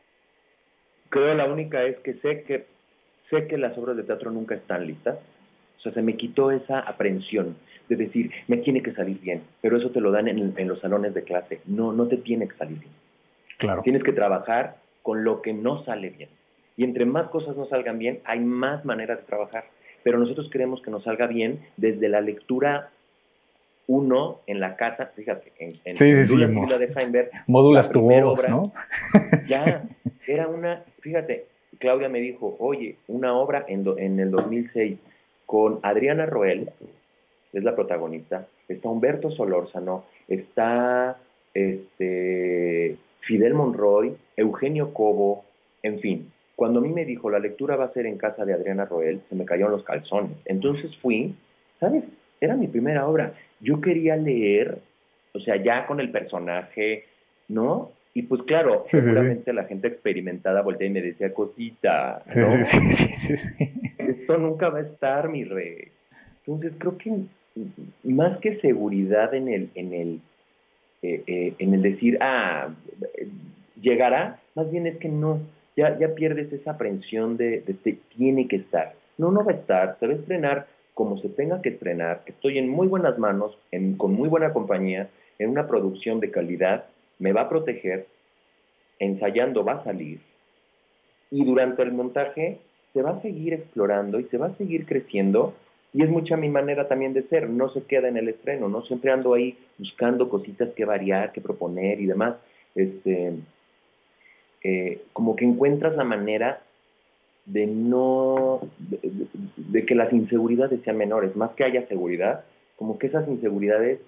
Creo 1.09 1.33
la 1.33 1.45
única 1.45 1.83
es 1.83 1.97
que 1.99 2.15
sé 2.15 2.43
que 2.43 2.65
sé 3.29 3.47
que 3.47 3.57
las 3.57 3.77
obras 3.77 3.95
de 3.95 4.03
teatro 4.03 4.29
nunca 4.29 4.55
están 4.55 4.85
listas. 4.85 5.17
O 5.77 5.81
sea, 5.81 5.93
se 5.93 6.01
me 6.01 6.17
quitó 6.17 6.51
esa 6.51 6.79
aprensión 6.79 7.55
de 7.87 7.95
decir, 7.95 8.31
me 8.47 8.57
tiene 8.57 8.83
que 8.83 8.91
salir 8.93 9.19
bien, 9.21 9.43
pero 9.61 9.77
eso 9.77 9.91
te 9.91 10.01
lo 10.01 10.11
dan 10.11 10.27
en, 10.27 10.67
los 10.67 10.79
salones 10.81 11.13
de 11.13 11.23
clase. 11.23 11.61
No, 11.65 11.93
no 11.93 12.07
te 12.07 12.17
tiene 12.17 12.47
que 12.47 12.55
salir 12.57 12.79
bien. 12.79 12.91
Claro. 13.59 13.83
Tienes 13.83 14.03
que 14.03 14.13
trabajar 14.13 14.77
con 15.03 15.23
lo 15.23 15.43
que 15.43 15.53
no 15.53 15.83
sale 15.83 16.09
bien. 16.09 16.29
Y 16.75 16.83
entre 16.83 17.05
más 17.05 17.29
cosas 17.29 17.55
no 17.55 17.67
salgan 17.67 17.99
bien, 17.99 18.21
hay 18.23 18.39
más 18.39 18.85
maneras 18.85 19.19
de 19.19 19.25
trabajar. 19.25 19.65
Pero 20.01 20.17
nosotros 20.17 20.49
queremos 20.49 20.81
que 20.81 20.89
nos 20.89 21.03
salga 21.03 21.27
bien 21.27 21.59
desde 21.77 22.09
la 22.09 22.21
lectura 22.21 22.89
uno 23.89 24.39
en 24.45 24.59
la 24.59 24.75
casa, 24.75 25.07
fíjate, 25.15 25.51
en, 25.57 25.73
en 25.83 25.93
sí, 25.93 26.25
sí, 26.25 26.37
de 26.37 26.87
Feinberg, 26.93 27.31
Módulas 27.47 27.91
tu 27.91 28.01
voz, 28.01 28.47
¿no? 28.47 28.71
ya, 29.47 29.83
era 30.27 30.47
una, 30.47 30.83
fíjate, 31.01 31.47
Claudia 31.79 32.07
me 32.07 32.19
dijo, 32.19 32.55
oye, 32.59 32.97
una 33.07 33.33
obra 33.33 33.65
en, 33.67 33.83
en 33.97 34.19
el 34.19 34.29
2006 34.29 34.99
con 35.47 35.79
Adriana 35.81 36.27
Roel, 36.27 36.69
es 37.51 37.63
la 37.63 37.75
protagonista, 37.75 38.47
está 38.67 38.89
Humberto 38.89 39.31
Solórzano, 39.31 40.05
está 40.27 41.17
este, 41.55 42.95
Fidel 43.29 43.53
Monroy, 43.53 44.17
Eugenio 44.35 44.91
Cobo, 44.91 45.45
en 45.83 45.99
fin, 45.99 46.31
cuando 46.55 46.79
a 46.79 46.81
mí 46.81 46.89
me 46.89 47.05
dijo, 47.05 47.29
la 47.29 47.37
lectura 47.37 47.75
va 47.75 47.85
a 47.85 47.93
ser 47.93 48.07
en 48.07 48.17
casa 48.17 48.43
de 48.43 48.53
Adriana 48.53 48.85
Roel, 48.85 49.21
se 49.29 49.35
me 49.35 49.45
cayeron 49.45 49.71
los 49.71 49.83
calzones. 49.83 50.35
Entonces 50.45 50.97
fui, 50.97 51.35
¿sabes? 51.79 52.05
Era 52.41 52.55
mi 52.55 52.67
primera 52.67 53.07
obra. 53.07 53.35
Yo 53.59 53.81
quería 53.81 54.15
leer, 54.15 54.79
o 55.33 55.39
sea, 55.41 55.57
ya 55.57 55.85
con 55.85 55.99
el 55.99 56.09
personaje, 56.09 57.05
¿no? 57.47 57.91
Y 58.15 58.23
pues 58.23 58.41
claro, 58.47 58.81
seguramente 58.83 59.53
la 59.53 59.65
gente 59.65 59.89
experimentada 59.89 60.63
voltea 60.63 60.87
y 60.87 60.91
me 60.91 61.01
decía, 61.03 61.31
cosita, 61.31 62.23
¿no? 62.35 62.47
Esto 63.99 64.37
nunca 64.39 64.69
va 64.69 64.79
a 64.79 64.81
estar, 64.81 65.29
mi 65.29 65.43
rey. 65.43 65.89
Entonces 66.47 66.73
creo 66.79 66.97
que 66.97 67.13
más 68.05 68.39
que 68.39 68.59
seguridad 68.59 69.35
en 69.35 69.49
el, 69.49 69.69
en 69.75 69.93
el, 69.93 70.19
eh, 71.01 71.23
eh, 71.27 71.53
en 71.59 71.73
el 71.73 71.81
decir, 71.81 72.17
ah, 72.21 72.69
llegará, 73.81 74.39
más 74.55 74.69
bien 74.71 74.87
es 74.87 74.97
que 74.97 75.09
no, 75.09 75.39
ya, 75.75 75.97
ya 75.97 76.13
pierdes 76.15 76.51
esa 76.51 76.71
aprensión 76.71 77.37
de, 77.37 77.61
de, 77.61 77.97
tiene 78.17 78.47
que 78.47 78.57
estar. 78.57 78.93
No, 79.17 79.31
no 79.31 79.43
va 79.43 79.51
a 79.51 79.55
estar, 79.55 79.97
se 79.99 80.07
va 80.07 80.13
a 80.13 80.15
estrenar 80.17 80.67
como 80.99 81.17
se 81.19 81.29
tenga 81.29 81.61
que 81.61 81.69
estrenar, 81.69 82.23
estoy 82.25 82.57
en 82.57 82.67
muy 82.67 82.87
buenas 82.87 83.17
manos, 83.17 83.57
con 83.95 84.13
muy 84.13 84.27
buena 84.27 84.51
compañía, 84.51 85.07
en 85.37 85.49
una 85.49 85.65
producción 85.65 86.19
de 86.19 86.29
calidad, 86.29 86.87
me 87.19 87.31
va 87.31 87.43
a 87.43 87.49
proteger, 87.49 88.05
ensayando 88.99 89.63
va 89.63 89.75
a 89.75 89.83
salir, 89.85 90.19
y 91.31 91.45
durante 91.45 91.83
el 91.83 91.93
montaje 91.93 92.57
se 92.91 93.01
va 93.01 93.11
a 93.11 93.21
seguir 93.21 93.53
explorando 93.53 94.19
y 94.19 94.25
se 94.25 94.37
va 94.37 94.47
a 94.47 94.55
seguir 94.57 94.85
creciendo, 94.85 95.53
y 95.93 96.03
es 96.03 96.09
mucha 96.09 96.37
mi 96.37 96.49
manera 96.49 96.87
también 96.87 97.13
de 97.13 97.23
ser, 97.23 97.49
no 97.49 97.69
se 97.69 97.83
queda 97.83 98.07
en 98.07 98.17
el 98.17 98.29
estreno, 98.29 98.69
no 98.69 98.83
siempre 98.83 99.11
ando 99.11 99.33
ahí 99.33 99.57
buscando 99.77 100.29
cositas 100.29 100.69
que 100.75 100.85
variar, 100.85 101.31
que 101.31 101.41
proponer 101.41 101.99
y 101.99 102.05
demás. 102.05 102.35
Este, 102.75 103.33
eh, 104.63 105.01
como 105.13 105.35
que 105.35 105.45
encuentras 105.45 105.95
la 105.95 106.03
manera 106.03 106.61
de 107.45 107.65
no, 107.65 108.61
de, 108.77 109.85
que 109.85 109.95
las 109.95 110.13
inseguridades 110.13 110.81
sean 110.83 110.97
menores, 110.97 111.35
más 111.35 111.51
que 111.51 111.63
haya 111.63 111.87
seguridad, 111.87 112.45
como 112.75 112.99
que 112.99 113.07
esas 113.07 113.27
inseguridades, 113.27 113.99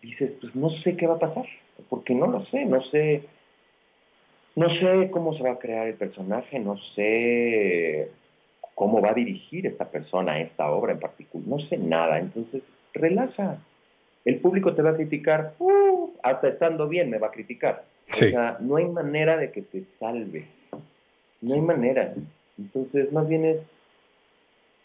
dices, 0.00 0.30
pues 0.40 0.54
no 0.54 0.70
sé 0.82 0.96
qué 0.96 1.08
va 1.08 1.14
a 1.14 1.18
pasar, 1.18 1.46
porque 1.88 2.14
no 2.14 2.28
lo 2.28 2.44
sé, 2.46 2.64
no 2.66 2.80
sé, 2.84 3.22
no 4.54 4.68
sé 4.76 5.10
cómo 5.10 5.36
se 5.36 5.42
va 5.42 5.52
a 5.52 5.58
crear 5.58 5.88
el 5.88 5.94
personaje, 5.94 6.60
no 6.60 6.76
sé 6.94 8.10
cómo 8.82 9.00
va 9.00 9.10
a 9.10 9.14
dirigir 9.14 9.64
esta 9.64 9.84
persona 9.84 10.40
esta 10.40 10.68
obra 10.68 10.90
en 10.90 10.98
particular, 10.98 11.46
no 11.46 11.60
sé 11.68 11.78
nada, 11.78 12.18
entonces 12.18 12.64
relaja. 12.92 13.58
El 14.24 14.40
público 14.40 14.74
te 14.74 14.82
va 14.82 14.90
a 14.90 14.96
criticar, 14.96 15.54
uh, 15.60 16.10
hasta 16.20 16.48
estando 16.48 16.88
bien 16.88 17.08
me 17.08 17.18
va 17.18 17.28
a 17.28 17.30
criticar. 17.30 17.84
O 18.10 18.12
sea, 18.12 18.56
no 18.58 18.74
hay 18.74 18.86
manera 18.86 19.36
de 19.36 19.52
que 19.52 19.62
te 19.62 19.84
salve. 20.00 20.48
No 21.40 21.54
hay 21.54 21.60
manera. 21.60 22.12
Entonces, 22.58 23.12
más 23.12 23.28
bien 23.28 23.44
es, 23.44 23.58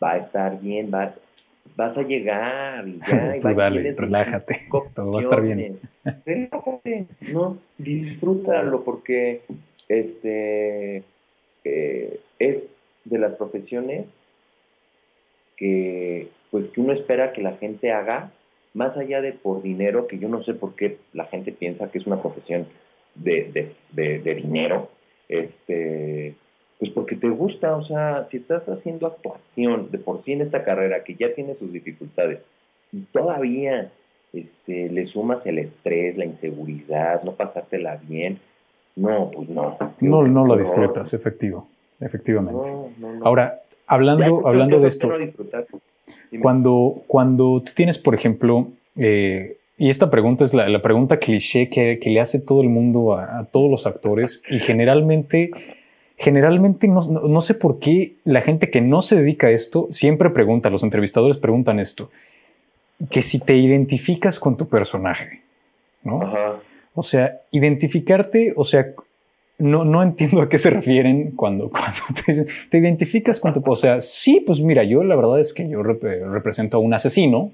va 0.02 0.12
a 0.12 0.18
estar 0.18 0.62
bien, 0.62 0.92
va, 0.94 1.16
vas 1.76 1.98
a 1.98 2.04
llegar 2.04 2.88
y 2.88 3.00
ya. 3.00 3.40
Tú 3.42 3.56
dale, 3.56 3.96
relájate, 3.98 4.60
todo 4.94 5.12
va 5.12 5.18
a 5.18 5.22
estar 5.22 5.42
bien. 5.42 5.80
Relájate, 6.24 7.08
no, 7.34 7.58
disfrútalo 7.80 8.84
porque 8.84 9.42
este 9.88 11.04
eh, 11.64 12.20
es 12.38 12.77
de 13.10 13.20
las 13.20 13.34
profesiones 13.34 14.06
que 15.56 16.30
pues 16.52 16.66
que 16.72 16.82
uno 16.82 16.94
espera 16.94 17.34
que 17.34 17.42
la 17.42 17.58
gente 17.58 17.92
haga 17.92 18.32
más 18.74 18.96
allá 18.96 19.22
de 19.22 19.34
por 19.34 19.64
dinero, 19.64 20.08
que 20.08 20.20
yo 20.20 20.30
no 20.30 20.44
sé 20.44 20.54
por 20.54 20.76
qué 20.76 20.98
la 21.14 21.26
gente 21.26 21.52
piensa 21.52 21.90
que 21.90 21.98
es 21.98 22.08
una 22.08 22.22
profesión 22.22 22.68
de, 23.16 23.74
de, 23.92 24.20
de, 24.20 24.36
dinero, 24.36 24.90
este, 25.28 26.36
pues 26.78 26.92
porque 26.92 27.16
te 27.16 27.28
gusta, 27.28 27.76
o 27.76 27.84
sea, 27.86 28.28
si 28.30 28.38
estás 28.38 28.64
haciendo 28.70 29.08
actuación 29.08 29.90
de 29.90 29.98
por 29.98 30.24
sí 30.24 30.34
en 30.34 30.42
esta 30.42 30.64
carrera 30.64 31.04
que 31.04 31.16
ya 31.16 31.34
tiene 31.34 31.56
sus 31.56 31.74
dificultades 31.74 32.40
y 32.94 33.02
todavía 33.12 33.92
este, 34.32 34.90
le 34.90 35.08
sumas 35.08 35.44
el 35.46 35.58
estrés, 35.60 36.16
la 36.16 36.26
inseguridad, 36.26 37.24
no 37.24 37.34
pasártela 37.34 38.00
bien, 38.08 38.40
no, 38.96 39.32
pues 39.32 39.50
no. 39.50 39.78
No, 40.00 40.24
no 40.24 40.46
lo 40.46 40.56
disfrutas, 40.56 41.14
efectivo, 41.14 41.68
efectivamente. 42.00 42.70
Ahora, 43.24 43.62
hablando, 43.86 44.48
hablando 44.48 44.80
de 44.80 44.88
esto, 44.88 45.12
cuando, 46.42 47.04
cuando 47.08 47.62
tú 47.66 47.72
tienes, 47.74 47.98
por 47.98 48.16
ejemplo, 48.16 48.68
eh, 48.96 49.58
y 49.78 49.90
esta 49.90 50.10
pregunta 50.10 50.44
es 50.44 50.54
la, 50.54 50.82
pregunta 50.82 51.18
cliché 51.18 51.70
que, 51.70 52.00
le 52.04 52.20
hace 52.20 52.40
todo 52.40 52.62
el 52.62 52.70
mundo 52.70 53.14
a, 53.14 53.46
todos 53.52 53.70
los 53.70 53.86
actores 53.86 54.42
y 54.50 54.60
generalmente, 54.60 55.52
generalmente 56.18 56.88
no, 56.88 57.42
sé 57.42 57.54
por 57.54 57.78
qué 57.80 58.14
la 58.24 58.42
gente 58.42 58.72
que 58.72 58.82
no 58.82 59.04
se 59.04 59.16
dedica 59.16 59.48
a 59.48 59.52
esto 59.52 59.88
siempre 59.92 60.32
pregunta, 60.32 60.72
los 60.72 60.82
entrevistadores 60.82 61.38
preguntan 61.38 61.80
esto, 61.80 62.10
que 63.12 63.22
si 63.22 63.40
te 63.40 63.56
identificas 63.56 64.40
con 64.40 64.58
tu 64.58 64.68
personaje, 64.68 65.42
¿no? 66.04 66.22
O 66.96 67.04
sea, 67.04 67.42
identificarte, 67.52 68.54
o 68.56 68.64
sea, 68.64 68.88
no, 69.60 69.86
no 69.86 70.04
entiendo 70.04 70.42
a 70.42 70.50
qué 70.50 70.60
se 70.60 70.70
refieren 70.70 71.32
cuando, 71.32 71.70
cuando 71.72 72.46
te, 72.70 72.78
identificas 72.78 73.40
con 73.40 73.54
tu... 73.54 73.64
O 73.66 73.76
sea, 73.76 74.02
sí, 74.02 74.44
pues 74.46 74.62
mira, 74.62 74.84
yo 74.84 75.04
la 75.04 75.16
verdad 75.16 75.40
es 75.40 75.54
que 75.54 75.68
yo 75.68 75.84
represento 75.84 76.78
a 76.78 76.80
un 76.80 76.94
asesino, 76.94 77.52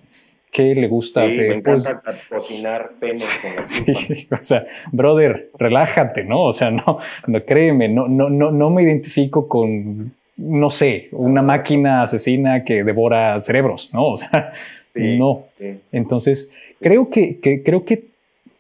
que 0.53 0.75
le 0.75 0.87
gusta. 0.87 1.25
Sí, 1.25 1.31
me 1.31 1.61
pues 1.61 1.83
encanta 1.83 2.15
cocinar 2.29 2.91
penes 2.99 3.39
con 3.41 3.67
sí, 3.67 4.27
o 4.31 4.37
sea, 4.37 4.65
brother, 4.91 5.49
relájate, 5.57 6.23
¿no? 6.23 6.43
O 6.43 6.53
sea, 6.53 6.69
no, 6.69 6.99
no 7.25 7.43
créeme, 7.43 7.89
no, 7.89 8.07
no, 8.07 8.29
no, 8.29 8.51
no 8.51 8.69
me 8.69 8.83
identifico 8.83 9.47
con, 9.47 10.13
no 10.37 10.69
sé, 10.69 11.09
una 11.11 11.41
máquina 11.41 12.03
asesina 12.03 12.63
que 12.63 12.83
devora 12.83 13.39
cerebros, 13.39 13.89
¿no? 13.93 14.09
O 14.09 14.15
sea, 14.15 14.53
no. 14.93 15.45
Entonces, 15.91 16.53
creo 16.79 17.09
que, 17.09 17.39
que, 17.39 17.63
creo 17.63 17.83
que 17.83 18.03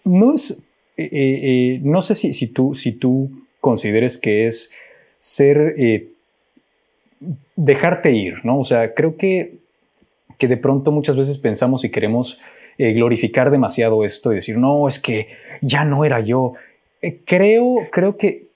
no 0.03 0.33
es, 0.33 0.62
eh, 0.97 1.09
eh, 1.11 1.39
eh, 1.43 1.79
no 1.83 2.01
sé 2.01 2.15
si, 2.15 2.33
si, 2.33 2.47
tú, 2.47 2.75
si 2.75 2.91
tú 2.91 3.31
consideres 3.59 4.17
que 4.17 4.47
es 4.47 4.71
ser, 5.19 5.75
dejarte 7.55 8.11
ir, 8.11 8.43
¿no? 8.43 8.59
O 8.59 8.63
sea, 8.63 8.93
creo 8.93 9.17
que 9.17 9.61
que 10.37 10.47
de 10.47 10.57
pronto 10.57 10.91
muchas 10.91 11.15
veces 11.15 11.37
pensamos 11.37 11.85
y 11.85 11.91
queremos 11.91 12.39
glorificar 12.77 13.51
demasiado 13.51 14.03
esto 14.03 14.33
y 14.33 14.37
decir, 14.37 14.57
no, 14.57 14.87
es 14.87 14.99
que 14.99 15.27
ya 15.61 15.85
no 15.85 16.05
era 16.05 16.19
yo. 16.21 16.53
Creo, 17.23 17.75
creo 17.91 18.17
que, 18.17 18.47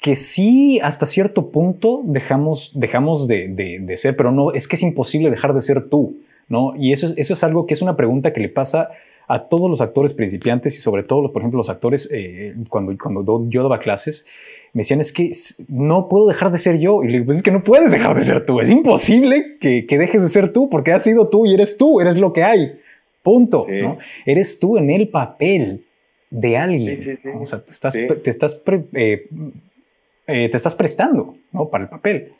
que 0.00 0.16
sí, 0.16 0.80
hasta 0.82 1.06
cierto 1.06 1.50
punto 1.50 2.02
dejamos, 2.04 2.72
dejamos 2.74 3.28
de, 3.28 3.48
de, 3.48 3.96
ser, 3.96 4.16
pero 4.16 4.32
no, 4.32 4.52
es 4.52 4.66
que 4.66 4.76
es 4.76 4.82
imposible 4.82 5.30
dejar 5.30 5.54
de 5.54 5.62
ser 5.62 5.88
tú, 5.88 6.16
¿no? 6.48 6.72
Y 6.76 6.92
eso, 6.92 7.12
eso 7.16 7.34
es 7.34 7.44
algo 7.44 7.66
que 7.66 7.74
es 7.74 7.82
una 7.82 7.96
pregunta 7.96 8.32
que 8.32 8.40
le 8.40 8.48
pasa 8.48 8.90
a 9.28 9.48
todos 9.48 9.70
los 9.70 9.80
actores 9.82 10.14
principiantes 10.14 10.76
y 10.76 10.80
sobre 10.80 11.02
todo, 11.02 11.30
por 11.32 11.42
ejemplo, 11.42 11.58
los 11.58 11.68
actores, 11.68 12.08
eh, 12.10 12.54
cuando, 12.68 12.96
cuando 12.96 13.46
yo 13.48 13.62
daba 13.62 13.78
clases, 13.78 14.26
me 14.72 14.80
decían, 14.80 15.00
es 15.00 15.12
que 15.12 15.30
no 15.68 16.08
puedo 16.08 16.26
dejar 16.26 16.50
de 16.50 16.58
ser 16.58 16.78
yo. 16.78 17.04
Y 17.04 17.08
le 17.08 17.12
digo, 17.14 17.26
pues 17.26 17.38
es 17.38 17.42
que 17.42 17.50
no 17.50 17.62
puedes 17.62 17.92
dejar 17.92 18.16
de 18.16 18.22
ser 18.22 18.46
tú. 18.46 18.60
Es 18.60 18.70
imposible 18.70 19.58
que, 19.60 19.86
que 19.86 19.98
dejes 19.98 20.22
de 20.22 20.28
ser 20.30 20.52
tú 20.52 20.70
porque 20.70 20.92
has 20.92 21.04
sido 21.04 21.28
tú 21.28 21.46
y 21.46 21.54
eres 21.54 21.76
tú, 21.76 22.00
eres 22.00 22.16
lo 22.16 22.32
que 22.32 22.42
hay. 22.42 22.80
Punto. 23.22 23.66
¿no? 23.68 23.98
Eres 24.24 24.58
tú 24.58 24.78
en 24.78 24.88
el 24.88 25.08
papel 25.08 25.84
de 26.30 26.56
alguien. 26.56 27.20
o 27.40 27.46
sea, 27.46 27.60
te 27.60 27.70
estás, 27.70 27.92
te, 27.92 28.30
estás 28.30 28.62
eh, 28.94 29.28
eh, 30.26 30.48
te 30.48 30.56
estás 30.56 30.74
prestando 30.74 31.36
¿no? 31.52 31.68
para 31.68 31.84
el 31.84 31.90
papel. 31.90 32.32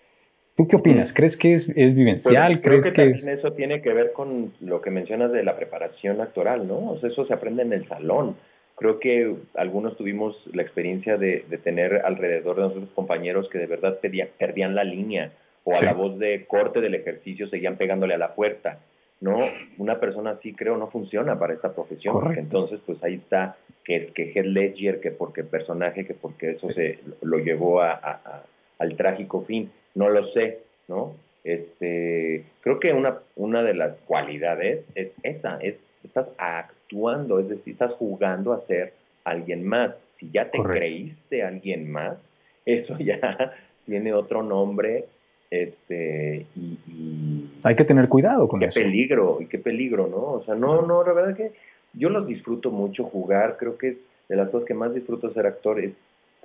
¿Tú 0.59 0.67
qué 0.67 0.75
opinas? 0.75 1.13
¿Crees 1.13 1.37
que 1.37 1.53
es, 1.53 1.69
es 1.77 1.95
vivencial? 1.95 2.61
Creo 2.61 2.81
¿Crees 2.81 2.91
que, 2.91 3.13
que 3.13 3.33
eso 3.33 3.53
tiene 3.53 3.81
que 3.81 3.93
ver 3.93 4.13
con 4.13 4.53
lo 4.61 4.83
que 4.83 4.91
mencionas 4.91 5.31
de 5.31 5.45
la 5.45 5.55
preparación 5.55 6.21
actoral, 6.21 6.67
¿no? 6.67 6.91
O 6.91 6.99
sea, 6.99 7.11
eso 7.11 7.25
se 7.27 7.33
aprende 7.33 7.63
en 7.63 7.73
el 7.73 7.87
salón. 7.87 8.35
Creo 8.75 8.99
que 8.99 9.37
algunos 9.55 9.97
tuvimos 9.97 10.37
la 10.53 10.63
experiencia 10.63 11.17
de, 11.17 11.45
tener 11.63 12.03
alrededor 12.05 12.57
de 12.57 12.63
nosotros 12.63 12.91
compañeros 12.93 13.49
que 13.53 13.59
de 13.59 13.67
verdad 13.67 14.01
perdían 14.37 14.75
la 14.75 14.83
línea 14.83 15.31
o 15.63 15.77
a 15.77 15.85
la 15.85 15.93
voz 15.93 16.19
de 16.19 16.45
corte 16.47 16.81
del 16.81 16.97
ejercicio 16.97 17.49
seguían 17.49 17.77
pegándole 17.77 18.15
a 18.15 18.19
la 18.19 18.35
puerta. 18.35 18.81
¿no? 19.21 19.37
Una 19.79 20.01
persona 20.01 20.31
así 20.31 20.55
creo 20.55 20.77
no 20.77 20.89
funciona 20.89 21.39
para 21.39 21.55
esta 21.55 21.73
profesión, 21.73 22.17
porque 22.21 22.41
entonces 22.41 22.81
pues 22.85 23.01
ahí 23.05 23.15
está 23.15 23.57
que, 23.85 24.09
que 24.13 24.33
Heath 24.33 24.47
Ledger, 24.47 24.99
que 24.99 25.13
porque 25.13 25.45
personaje, 25.45 26.05
que 26.05 26.15
porque 26.15 26.51
eso 26.51 26.67
se 26.67 26.99
lo 27.23 27.39
llevó 27.39 27.81
a, 27.81 28.43
al 28.79 28.97
trágico 28.97 29.43
fin, 29.43 29.71
no 29.99 30.09
lo 30.09 30.29
sé, 30.29 30.61
¿no? 30.87 31.15
Este, 31.43 32.45
creo 32.61 32.79
que 32.79 32.93
una, 32.93 33.19
una 33.35 33.63
de 33.65 33.75
las 33.75 33.97
cualidades 34.07 34.85
es 34.95 35.09
esa, 35.25 35.59
es 35.61 35.75
estás 36.05 36.29
actuando, 36.39 37.41
es 37.41 37.49
decir, 37.49 37.73
estás 37.73 37.93
jugando 37.95 38.53
a 38.53 38.65
ser 38.67 38.93
alguien 39.25 39.67
más. 39.67 39.95
Si 40.21 40.31
ya 40.31 40.49
te 40.51 40.59
creíste 40.59 41.43
alguien 41.43 41.91
más, 41.91 42.17
eso 42.65 42.97
ya 42.99 43.55
tiene 43.87 44.13
otro 44.13 44.43
nombre 44.43 45.07
este 45.51 46.45
y, 46.55 47.49
hay 47.63 47.75
que 47.75 47.85
tener 47.85 48.09
cuidado 48.09 48.47
con 48.47 48.63
eso. 48.63 48.79
Qué 48.79 48.85
peligro, 48.85 49.39
y 49.41 49.47
qué 49.47 49.59
peligro, 49.59 50.07
¿no? 50.07 50.19
O 50.19 50.45
sea, 50.45 50.55
no, 50.55 50.83
no, 50.83 51.03
la 51.03 51.13
verdad 51.13 51.37
que 51.37 51.53
yo 51.95 52.09
los 52.11 52.27
disfruto 52.27 52.71
mucho 52.71 53.05
jugar, 53.05 53.57
creo 53.59 53.77
que 53.77 53.89
es 53.89 53.97
de 54.29 54.37
las 54.37 54.51
cosas 54.51 54.67
que 54.69 54.75
más 54.75 54.95
disfruto 54.95 55.33
ser 55.33 55.47
actor 55.47 55.81
es 55.81 55.93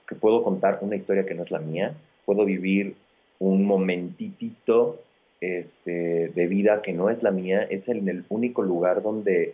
que 0.07 0.15
puedo 0.15 0.43
contar 0.43 0.79
una 0.81 0.95
historia 0.95 1.25
que 1.25 1.35
no 1.35 1.43
es 1.43 1.51
la 1.51 1.59
mía, 1.59 1.93
puedo 2.25 2.45
vivir 2.45 2.95
un 3.43 3.65
momentitito 3.65 5.01
este, 5.41 6.29
de 6.29 6.47
vida 6.47 6.81
que 6.81 6.93
no 6.93 7.09
es 7.09 7.21
la 7.21 7.31
mía, 7.31 7.63
es 7.63 7.87
en 7.89 8.07
el 8.07 8.23
único 8.29 8.61
lugar 8.61 9.03
donde, 9.03 9.53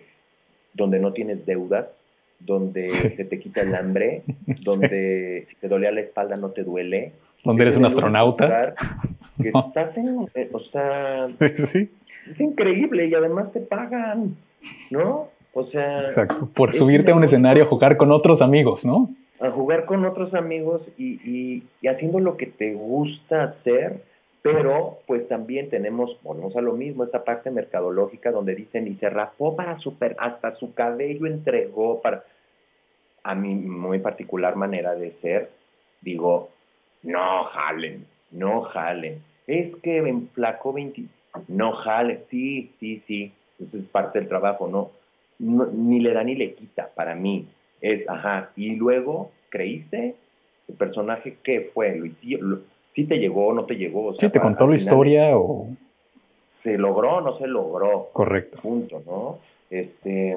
donde 0.75 0.99
no 0.99 1.11
tienes 1.11 1.43
deudas, 1.47 1.87
donde 2.39 2.87
se 2.89 3.25
te 3.25 3.39
quita 3.39 3.61
el 3.61 3.73
hambre, 3.73 4.21
donde 4.63 5.47
si 5.49 5.55
te 5.55 5.67
dolía 5.67 5.91
la 5.91 6.01
espalda 6.01 6.37
no 6.37 6.49
te 6.49 6.63
duele. 6.63 7.13
Donde 7.43 7.63
eres 7.63 7.77
un 7.77 7.85
astronauta. 7.85 8.75
Que 9.41 9.53
estás 9.57 9.95
en, 9.95 10.27
eh, 10.35 10.49
o 10.51 10.59
sea, 10.59 11.23
es 11.23 12.39
increíble 12.39 13.07
y 13.07 13.13
además 13.13 13.53
te 13.53 13.61
pagan, 13.61 14.35
¿no? 14.91 15.29
O 15.53 15.63
sea... 15.63 16.01
Exacto, 16.01 16.49
por 16.53 16.73
subirte 16.73 17.11
a 17.11 17.15
un 17.15 17.23
escenario 17.23 17.63
a 17.63 17.65
jugar 17.65 17.95
con 17.95 18.11
otros 18.11 18.41
amigos, 18.41 18.83
¿no? 18.83 19.15
A 19.39 19.51
jugar 19.51 19.85
con 19.85 20.05
otros 20.05 20.33
amigos 20.33 20.81
y, 20.97 21.63
y 21.81 21.87
haciendo 21.87 22.19
lo 22.19 22.37
que 22.37 22.47
te 22.47 22.73
gusta 22.73 23.43
hacer 23.43 24.01
pero 24.41 24.99
pues 25.05 25.27
también 25.27 25.69
tenemos, 25.69 26.17
volvemos 26.23 26.55
a 26.55 26.61
lo 26.61 26.73
mismo, 26.73 27.03
esta 27.03 27.23
parte 27.23 27.51
mercadológica 27.51 28.31
donde 28.31 28.55
dicen 28.55 28.87
y 28.87 28.95
se 28.95 29.09
rapó 29.09 29.55
para 29.55 29.77
super, 29.79 30.15
hasta 30.19 30.55
su 30.55 30.73
cabello 30.73 31.25
entregó 31.25 32.01
para, 32.01 32.23
a 33.23 33.35
mi 33.35 33.55
muy 33.55 33.99
particular 33.99 34.55
manera 34.55 34.95
de 34.95 35.11
ser, 35.21 35.49
digo, 36.01 36.49
no 37.03 37.43
jalen, 37.45 38.05
no 38.31 38.61
jalen. 38.61 39.21
Es 39.45 39.75
que 39.77 39.97
enflacó 39.97 40.71
20, 40.71 41.03
no 41.49 41.73
jalen, 41.73 42.23
sí, 42.29 42.71
sí, 42.79 43.03
sí, 43.07 43.33
eso 43.59 43.77
es 43.77 43.85
parte 43.85 44.19
del 44.19 44.29
trabajo, 44.29 44.69
no, 44.69 44.91
ni 45.39 45.99
le 45.99 46.13
da 46.13 46.23
ni 46.23 46.35
le 46.35 46.53
quita 46.53 46.89
para 46.95 47.13
mí. 47.13 47.45
Es, 47.81 48.07
ajá, 48.09 48.51
y 48.55 48.75
luego, 48.75 49.31
¿creíste? 49.49 50.15
El 50.67 50.75
personaje, 50.75 51.37
¿qué 51.43 51.71
fue? 51.73 51.95
Lo, 51.95 52.47
lo, 52.47 52.59
si 52.93 53.05
te 53.05 53.17
llegó 53.17 53.47
o 53.47 53.53
no 53.53 53.65
te 53.65 53.75
llegó. 53.75 54.13
sí, 54.17 54.29
te 54.29 54.39
contó 54.39 54.67
la 54.67 54.75
historia 54.75 55.37
o... 55.37 55.67
Se 56.63 56.77
logró 56.77 57.17
o 57.17 57.21
no 57.21 57.37
se 57.37 57.47
logró. 57.47 58.09
Correcto. 58.11 58.59
Punto, 58.61 59.01
¿no? 59.05 59.39
Este, 59.69 60.35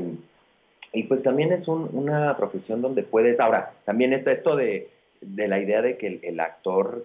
y 0.92 1.02
pues 1.04 1.22
también 1.22 1.52
es 1.52 1.66
una 1.66 2.36
profesión 2.36 2.82
donde 2.82 3.02
puedes, 3.02 3.40
ahora, 3.40 3.72
también 3.84 4.12
está 4.12 4.32
esto 4.32 4.56
de, 4.56 4.88
la 5.20 5.58
idea 5.58 5.80
de 5.82 5.96
que 5.96 6.20
el, 6.22 6.38
actor, 6.40 7.04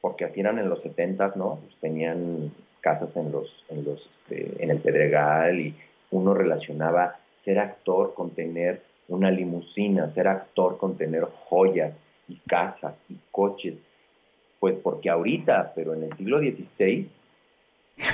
porque 0.00 0.24
así 0.24 0.40
eran 0.40 0.58
en 0.58 0.68
los 0.68 0.82
setentas, 0.82 1.36
¿no? 1.36 1.60
Pues 1.62 1.76
tenían 1.80 2.52
casas 2.80 3.14
en 3.14 3.30
los, 3.30 3.64
en 3.68 3.84
los, 3.84 4.00
este, 4.00 4.62
en 4.62 4.70
el 4.70 4.78
Pedregal 4.78 5.60
y 5.60 5.74
uno 6.10 6.32
relacionaba 6.32 7.16
ser 7.44 7.58
actor 7.58 8.14
con 8.14 8.30
tener 8.30 8.82
una 9.08 9.30
limusina, 9.30 10.12
ser 10.14 10.28
actor 10.28 10.78
con 10.78 10.96
tener 10.96 11.24
joyas 11.48 11.92
y 12.28 12.36
casas 12.46 12.94
y 13.08 13.16
coches 13.30 13.74
pues 14.60 14.76
porque 14.82 15.10
ahorita, 15.10 15.72
pero 15.74 15.94
en 15.94 16.04
el 16.04 16.16
siglo 16.16 16.38
XVI, 16.38 17.08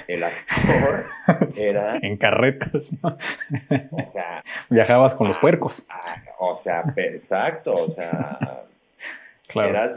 el 0.09 0.25
actor 0.25 1.07
era... 1.57 1.99
en 2.01 2.17
carretas, 2.17 2.93
¿no? 3.03 3.11
O 3.11 4.13
sea, 4.13 4.43
Viajabas 4.71 5.15
con 5.15 5.29
los 5.29 5.39
puercos. 5.39 5.87
Ah, 5.89 6.17
o 6.39 6.61
sea, 6.63 6.85
exacto, 6.97 7.75
o 7.75 7.95
sea, 7.95 8.65
claro. 9.49 9.71
eras 9.71 9.97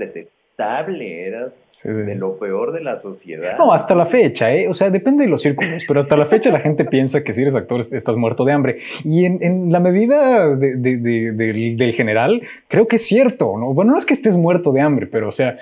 detestable, 0.58 1.28
eras 1.28 1.54
de 1.84 2.16
lo 2.16 2.38
peor 2.38 2.74
de 2.74 2.82
la 2.82 3.02
sociedad. 3.02 3.58
No, 3.58 3.74
hasta 3.74 3.96
la 3.96 4.06
fecha, 4.06 4.54
¿eh? 4.54 4.68
O 4.68 4.74
sea, 4.74 4.90
depende 4.90 5.26
de 5.26 5.30
los 5.30 5.42
círculos, 5.42 5.84
pero 5.88 6.00
hasta 6.00 6.18
la 6.18 6.26
fecha 6.26 6.52
la 6.52 6.60
gente 6.60 6.86
piensa 6.86 7.24
que 7.24 7.34
si 7.34 7.42
eres 7.44 7.56
actor 7.56 7.80
estás 7.80 8.16
muerto 8.16 8.44
de 8.44 8.54
hambre. 8.54 8.78
Y 9.04 9.26
en, 9.26 9.72
la 9.72 9.80
medida 9.80 10.56
del, 10.56 11.94
general, 11.96 12.42
creo 12.68 12.88
que 12.88 12.96
es 12.98 13.06
cierto, 13.06 13.58
¿no? 13.58 13.74
Bueno, 13.74 13.92
no 13.92 13.98
es 13.98 14.06
que 14.06 14.14
estés 14.14 14.36
muerto 14.36 14.72
de 14.72 14.82
hambre, 14.82 15.08
pero 15.08 15.28
o 15.28 15.32
sea 15.32 15.58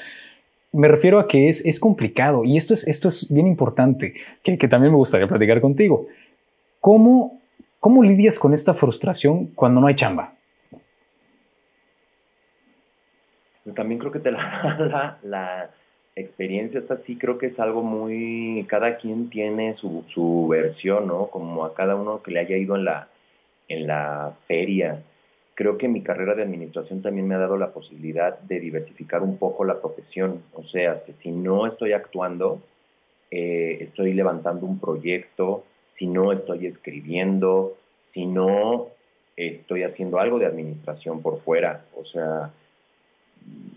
me 0.71 0.89
refiero 0.89 1.19
a 1.19 1.27
que 1.29 1.47
es, 1.47 1.65
es 1.65 1.79
complicado 1.79 2.43
y 2.43 2.57
esto 2.57 2.73
es, 2.73 2.85
esto 2.85 3.07
es 3.07 3.31
bien 3.31 3.47
importante, 3.47 4.13
que, 4.43 4.57
también 4.67 4.91
me 4.91 4.97
gustaría 4.97 5.25
platicar 5.25 5.61
contigo. 5.61 6.07
¿Cómo, 6.81 7.39
¿Cómo 7.79 8.03
lidias 8.03 8.37
con 8.37 8.53
esta 8.53 8.73
frustración 8.73 9.47
cuando 9.55 9.79
no 9.79 9.87
hay 9.87 9.95
chamba? 9.95 10.34
También 13.73 13.99
creo 13.99 14.11
que 14.11 14.19
te 14.19 14.31
la, 14.31 15.17
la, 15.23 15.69
experiencia 16.17 16.79
está 16.79 16.93
así, 16.93 17.17
creo 17.17 17.37
que 17.37 17.47
es 17.47 17.59
algo 17.59 17.83
muy, 17.83 18.65
cada 18.69 18.97
quien 18.97 19.29
tiene 19.29 19.75
su, 19.75 20.05
su 20.13 20.47
versión, 20.47 21.07
¿no? 21.07 21.27
Como 21.27 21.65
a 21.65 21.73
cada 21.73 21.95
uno 21.95 22.23
que 22.23 22.31
le 22.31 22.39
haya 22.39 22.55
ido 22.55 22.77
en 22.77 22.85
la, 22.85 23.09
en 23.67 23.85
la 23.85 24.33
feria, 24.47 25.03
creo 25.55 25.77
que 25.77 25.87
mi 25.87 26.03
carrera 26.03 26.35
de 26.35 26.43
administración 26.43 27.01
también 27.01 27.27
me 27.27 27.35
ha 27.35 27.39
dado 27.39 27.57
la 27.57 27.73
posibilidad 27.73 28.39
de 28.39 28.59
diversificar 28.59 29.23
un 29.23 29.37
poco 29.37 29.65
la 29.65 29.81
profesión. 29.81 30.43
O 30.53 30.63
sea, 30.63 31.03
que 31.05 31.13
si 31.21 31.31
no 31.31 31.65
estoy 31.65 31.93
actuando, 31.93 32.61
eh, 33.31 33.79
estoy 33.81 34.13
levantando 34.13 34.65
un 34.65 34.79
proyecto, 34.79 35.63
si 35.97 36.07
no 36.07 36.31
estoy 36.31 36.67
escribiendo, 36.67 37.75
si 38.13 38.25
no 38.25 38.87
estoy 39.35 39.83
haciendo 39.83 40.19
algo 40.19 40.39
de 40.39 40.45
administración 40.45 41.21
por 41.21 41.41
fuera. 41.41 41.85
O 41.95 42.05
sea, 42.05 42.51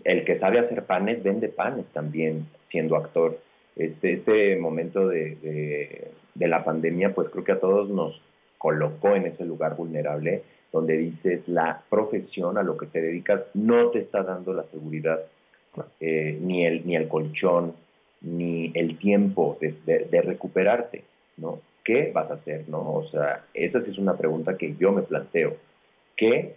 el 0.03 0.25
que 0.25 0.39
sabe 0.39 0.59
hacer 0.59 0.83
panes 0.83 1.23
vende 1.23 1.49
panes 1.49 1.85
también 1.93 2.47
siendo 2.69 2.95
actor. 2.95 3.39
Este, 3.75 4.13
este 4.13 4.57
momento 4.57 5.07
de, 5.07 5.35
de, 5.35 6.11
de 6.35 6.47
la 6.47 6.63
pandemia, 6.63 7.13
pues 7.13 7.29
creo 7.29 7.43
que 7.43 7.51
a 7.53 7.59
todos 7.59 7.89
nos 7.89 8.21
colocó 8.57 9.15
en 9.15 9.27
ese 9.27 9.45
lugar 9.45 9.75
vulnerable 9.75 10.43
donde 10.71 10.97
dices 10.97 11.47
la 11.47 11.81
profesión 11.89 12.57
a 12.57 12.63
lo 12.63 12.77
que 12.77 12.85
te 12.85 13.01
dedicas 13.01 13.41
no 13.53 13.89
te 13.89 13.99
está 13.99 14.23
dando 14.23 14.53
la 14.53 14.63
seguridad, 14.65 15.19
eh, 15.99 16.37
ni, 16.41 16.65
el, 16.65 16.85
ni 16.85 16.95
el 16.95 17.07
colchón, 17.07 17.73
ni 18.21 18.71
el 18.75 18.97
tiempo 18.97 19.57
de, 19.59 20.21
recuperarte, 20.21 21.03
¿no? 21.37 21.59
¿Qué 21.83 22.11
vas 22.13 22.29
a 22.29 22.35
hacer, 22.35 22.65
no? 22.67 22.93
O 22.93 23.07
sea, 23.07 23.45
esa 23.53 23.81
sí 23.81 23.91
es 23.91 23.97
una 23.97 24.15
pregunta 24.15 24.57
que 24.57 24.75
yo 24.75 24.91
me 24.91 25.01
planteo. 25.01 25.55
Que 26.15 26.55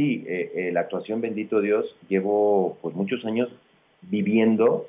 sí, 0.00 0.24
eh, 0.26 0.52
eh, 0.54 0.72
la 0.72 0.80
actuación, 0.80 1.20
bendito 1.20 1.60
Dios, 1.60 1.84
llevo 2.08 2.78
pues 2.80 2.94
muchos 2.94 3.22
años 3.26 3.48
viviendo 4.00 4.88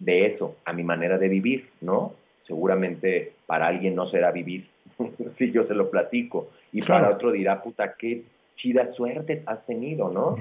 de 0.00 0.26
eso, 0.26 0.56
a 0.64 0.72
mi 0.72 0.82
manera 0.82 1.16
de 1.16 1.28
vivir, 1.28 1.68
¿no? 1.80 2.12
Seguramente 2.46 3.32
para 3.46 3.68
alguien 3.68 3.94
no 3.94 4.10
será 4.10 4.32
vivir 4.32 4.66
si 5.38 5.52
yo 5.52 5.64
se 5.66 5.74
lo 5.74 5.90
platico, 5.90 6.48
y 6.72 6.82
para 6.82 7.10
otro 7.10 7.30
dirá, 7.30 7.62
puta, 7.62 7.94
qué 7.96 8.24
chida 8.56 8.92
suerte 8.94 9.42
has 9.46 9.64
tenido, 9.66 10.10
¿no? 10.10 10.34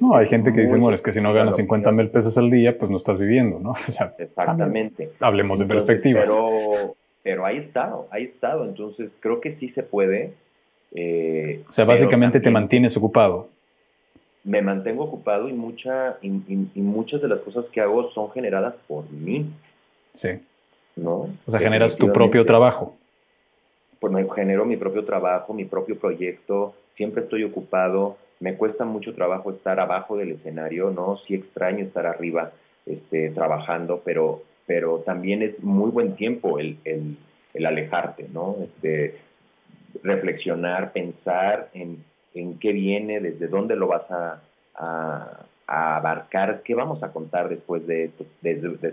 no, 0.00 0.16
hay 0.16 0.26
gente 0.28 0.52
que 0.52 0.62
dice, 0.62 0.78
bueno, 0.78 0.94
es 0.94 1.02
que 1.02 1.12
si 1.12 1.20
no 1.20 1.34
ganas 1.34 1.56
50 1.56 1.92
mil 1.92 2.08
pesos 2.10 2.38
al 2.38 2.48
día, 2.48 2.78
pues 2.78 2.90
no 2.90 2.96
estás 2.96 3.18
viviendo, 3.18 3.58
¿no? 3.60 3.72
Exactamente. 4.18 5.10
Hablemos 5.20 5.58
de 5.58 5.66
perspectivas. 5.66 6.24
Pero, 6.26 6.96
pero 7.22 7.44
ahí 7.44 7.58
estado, 7.58 8.06
ahí 8.12 8.24
estado. 8.24 8.64
Entonces, 8.64 9.10
creo 9.20 9.40
que 9.40 9.56
sí 9.56 9.70
se 9.70 9.82
puede. 9.82 10.32
Eh, 10.92 11.64
o 11.68 11.72
sea, 11.72 11.84
básicamente 11.84 12.40
te 12.40 12.50
mantienes 12.50 12.96
ocupado. 12.96 13.48
Me 14.44 14.62
mantengo 14.62 15.04
ocupado 15.04 15.48
y, 15.48 15.52
mucha, 15.52 16.18
y, 16.22 16.30
muchas 16.80 17.20
de 17.20 17.28
las 17.28 17.40
cosas 17.40 17.64
que 17.72 17.80
hago 17.80 18.10
son 18.12 18.30
generadas 18.30 18.74
por 18.86 19.10
mí. 19.10 19.50
Sí. 20.12 20.40
¿No? 20.94 21.28
O 21.44 21.50
sea, 21.50 21.60
generas 21.60 21.96
tu 21.96 22.12
propio 22.12 22.46
trabajo 22.46 22.94
pues 24.00 24.12
me 24.12 24.34
genero 24.34 24.64
mi 24.64 24.76
propio 24.76 25.04
trabajo, 25.04 25.54
mi 25.54 25.64
propio 25.64 25.98
proyecto, 25.98 26.74
siempre 26.96 27.22
estoy 27.22 27.44
ocupado, 27.44 28.16
me 28.40 28.54
cuesta 28.54 28.84
mucho 28.84 29.14
trabajo 29.14 29.50
estar 29.50 29.80
abajo 29.80 30.16
del 30.16 30.32
escenario, 30.32 30.90
¿no? 30.90 31.18
Sí 31.26 31.34
extraño 31.34 31.84
estar 31.84 32.06
arriba 32.06 32.52
este, 32.84 33.30
trabajando, 33.30 34.02
pero, 34.04 34.42
pero 34.66 34.98
también 34.98 35.42
es 35.42 35.58
muy 35.62 35.90
buen 35.90 36.16
tiempo 36.16 36.58
el, 36.58 36.76
el, 36.84 37.16
el 37.54 37.66
alejarte, 37.66 38.28
¿no? 38.32 38.56
Este, 38.62 39.16
reflexionar, 40.02 40.92
pensar 40.92 41.68
en, 41.74 42.04
en, 42.34 42.58
qué 42.58 42.72
viene, 42.72 43.20
desde 43.20 43.48
dónde 43.48 43.76
lo 43.76 43.88
vas 43.88 44.10
a, 44.10 44.42
abarcar, 45.66 46.62
qué 46.62 46.74
vamos 46.74 47.02
a 47.02 47.10
contar 47.10 47.48
después 47.48 47.86
de, 47.86 48.04
esto, 48.04 48.24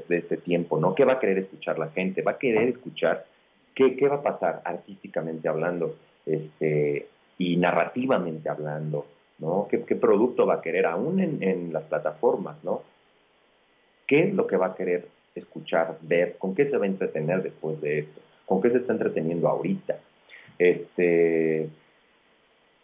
este 0.09 0.37
tiempo, 0.37 0.79
¿no? 0.79 0.95
¿Qué 0.95 1.05
va 1.05 1.13
a 1.13 1.19
querer 1.19 1.37
escuchar 1.39 1.77
la 1.77 1.89
gente? 1.89 2.21
¿Va 2.21 2.31
a 2.31 2.37
querer 2.37 2.69
escuchar 2.69 3.25
¿Qué, 3.75 3.95
¿Qué, 3.95 4.07
va 4.07 4.17
a 4.17 4.23
pasar 4.23 4.61
artísticamente 4.65 5.47
hablando 5.47 5.95
este, 6.25 7.07
y 7.37 7.57
narrativamente 7.57 8.49
hablando? 8.49 9.05
¿no? 9.39 9.67
¿Qué, 9.69 9.83
¿Qué, 9.83 9.95
producto 9.95 10.45
va 10.45 10.55
a 10.55 10.61
querer 10.61 10.85
aún 10.85 11.19
en, 11.19 11.41
en, 11.41 11.73
las 11.73 11.83
plataformas? 11.83 12.63
¿no? 12.63 12.81
¿Qué 14.07 14.23
es 14.23 14.33
lo 14.33 14.45
que 14.47 14.57
va 14.57 14.67
a 14.67 14.75
querer 14.75 15.07
escuchar, 15.33 15.97
ver? 16.01 16.37
¿Con 16.37 16.53
qué 16.53 16.69
se 16.69 16.77
va 16.77 16.85
a 16.85 16.87
entretener 16.87 17.41
después 17.41 17.81
de 17.81 17.99
esto? 17.99 18.21
¿Con 18.45 18.61
qué 18.61 18.69
se 18.69 18.77
está 18.77 18.93
entreteniendo 18.93 19.47
ahorita? 19.47 19.97
Este, 20.59 21.69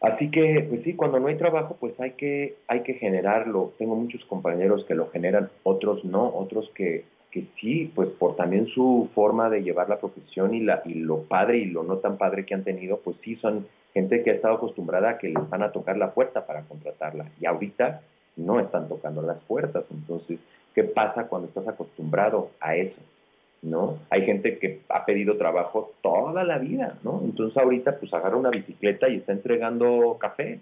así 0.02 0.32
que, 0.32 0.66
pues 0.70 0.84
sí, 0.84 0.96
cuando 0.96 1.20
no 1.20 1.28
hay 1.28 1.38
trabajo, 1.38 1.78
pues 1.80 2.00
hay 2.00 2.12
que, 2.12 2.56
hay 2.68 2.82
que 2.82 2.96
generarlo. 2.96 3.74
Tengo 3.78 3.96
muchos 3.96 4.24
compañeros 4.26 4.86
que 4.86 4.96
lo 4.96 5.10
generan, 5.10 5.50
otros 5.64 6.04
no, 6.06 6.28
otros 6.36 6.70
que 6.76 7.04
que 7.32 7.46
sí, 7.60 7.92
pues 7.94 8.10
por 8.10 8.36
también 8.36 8.68
su 8.68 9.10
forma 9.14 9.50
de 9.50 9.62
llevar 9.62 9.90
la 9.90 10.00
profesión 10.00 10.54
y, 10.54 10.62
la, 10.62 10.82
y 10.86 10.96
lo 10.96 11.24
padre 11.24 11.60
y 11.60 11.66
lo 11.66 11.84
no 11.84 11.98
tan 11.98 12.18
padre 12.18 12.46
que 12.46 12.54
han 12.54 12.64
tenido, 12.64 13.00
pues 13.04 13.18
sí 13.24 13.36
son 13.36 13.68
gente 13.94 14.24
que 14.24 14.32
ha 14.32 14.34
estado 14.34 14.56
acostumbrada 14.56 15.12
a 15.12 15.18
que 15.18 15.30
les 15.30 15.50
van 15.50 15.64
a 15.64 15.72
tocar 15.72 15.98
la 15.98 16.14
puerta 16.14 16.46
para 16.46 16.64
contratarla. 16.64 17.30
Y 17.40 17.46
ahorita 17.46 18.02
no 18.38 18.60
están 18.60 18.88
tocando 18.88 19.22
las 19.22 19.40
puertas. 19.44 19.84
Entonces, 19.92 20.40
¿qué 20.74 20.84
pasa 20.84 21.28
cuando 21.28 21.48
estás 21.48 21.68
acostumbrado 21.68 22.52
a 22.60 22.76
eso? 22.76 23.00
¿No? 23.62 24.00
Hay 24.10 24.26
gente 24.26 24.58
que 24.58 24.80
ha 24.88 25.06
pedido 25.06 25.38
trabajo 25.38 25.92
toda 26.02 26.44
la 26.46 26.58
vida, 26.60 26.98
¿no? 27.04 27.22
Entonces 27.24 27.58
ahorita 27.58 27.98
pues 28.00 28.14
agarra 28.14 28.38
una 28.38 28.50
bicicleta 28.50 29.10
y 29.10 29.18
está 29.18 29.34
entregando 29.34 30.18
café. 30.20 30.62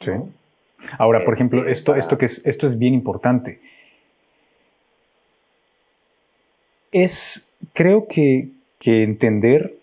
Sí. 0.00 0.12
Ahora, 0.98 1.24
por 1.24 1.34
ejemplo, 1.34 1.60
este, 1.60 1.72
esto, 1.72 1.94
esto, 1.94 2.18
que 2.18 2.26
es, 2.26 2.46
esto 2.46 2.66
es 2.66 2.78
bien 2.78 2.92
importante. 2.92 3.60
Es, 6.90 7.50
creo 7.72 8.06
que, 8.06 8.50
que 8.78 9.02
entender 9.02 9.74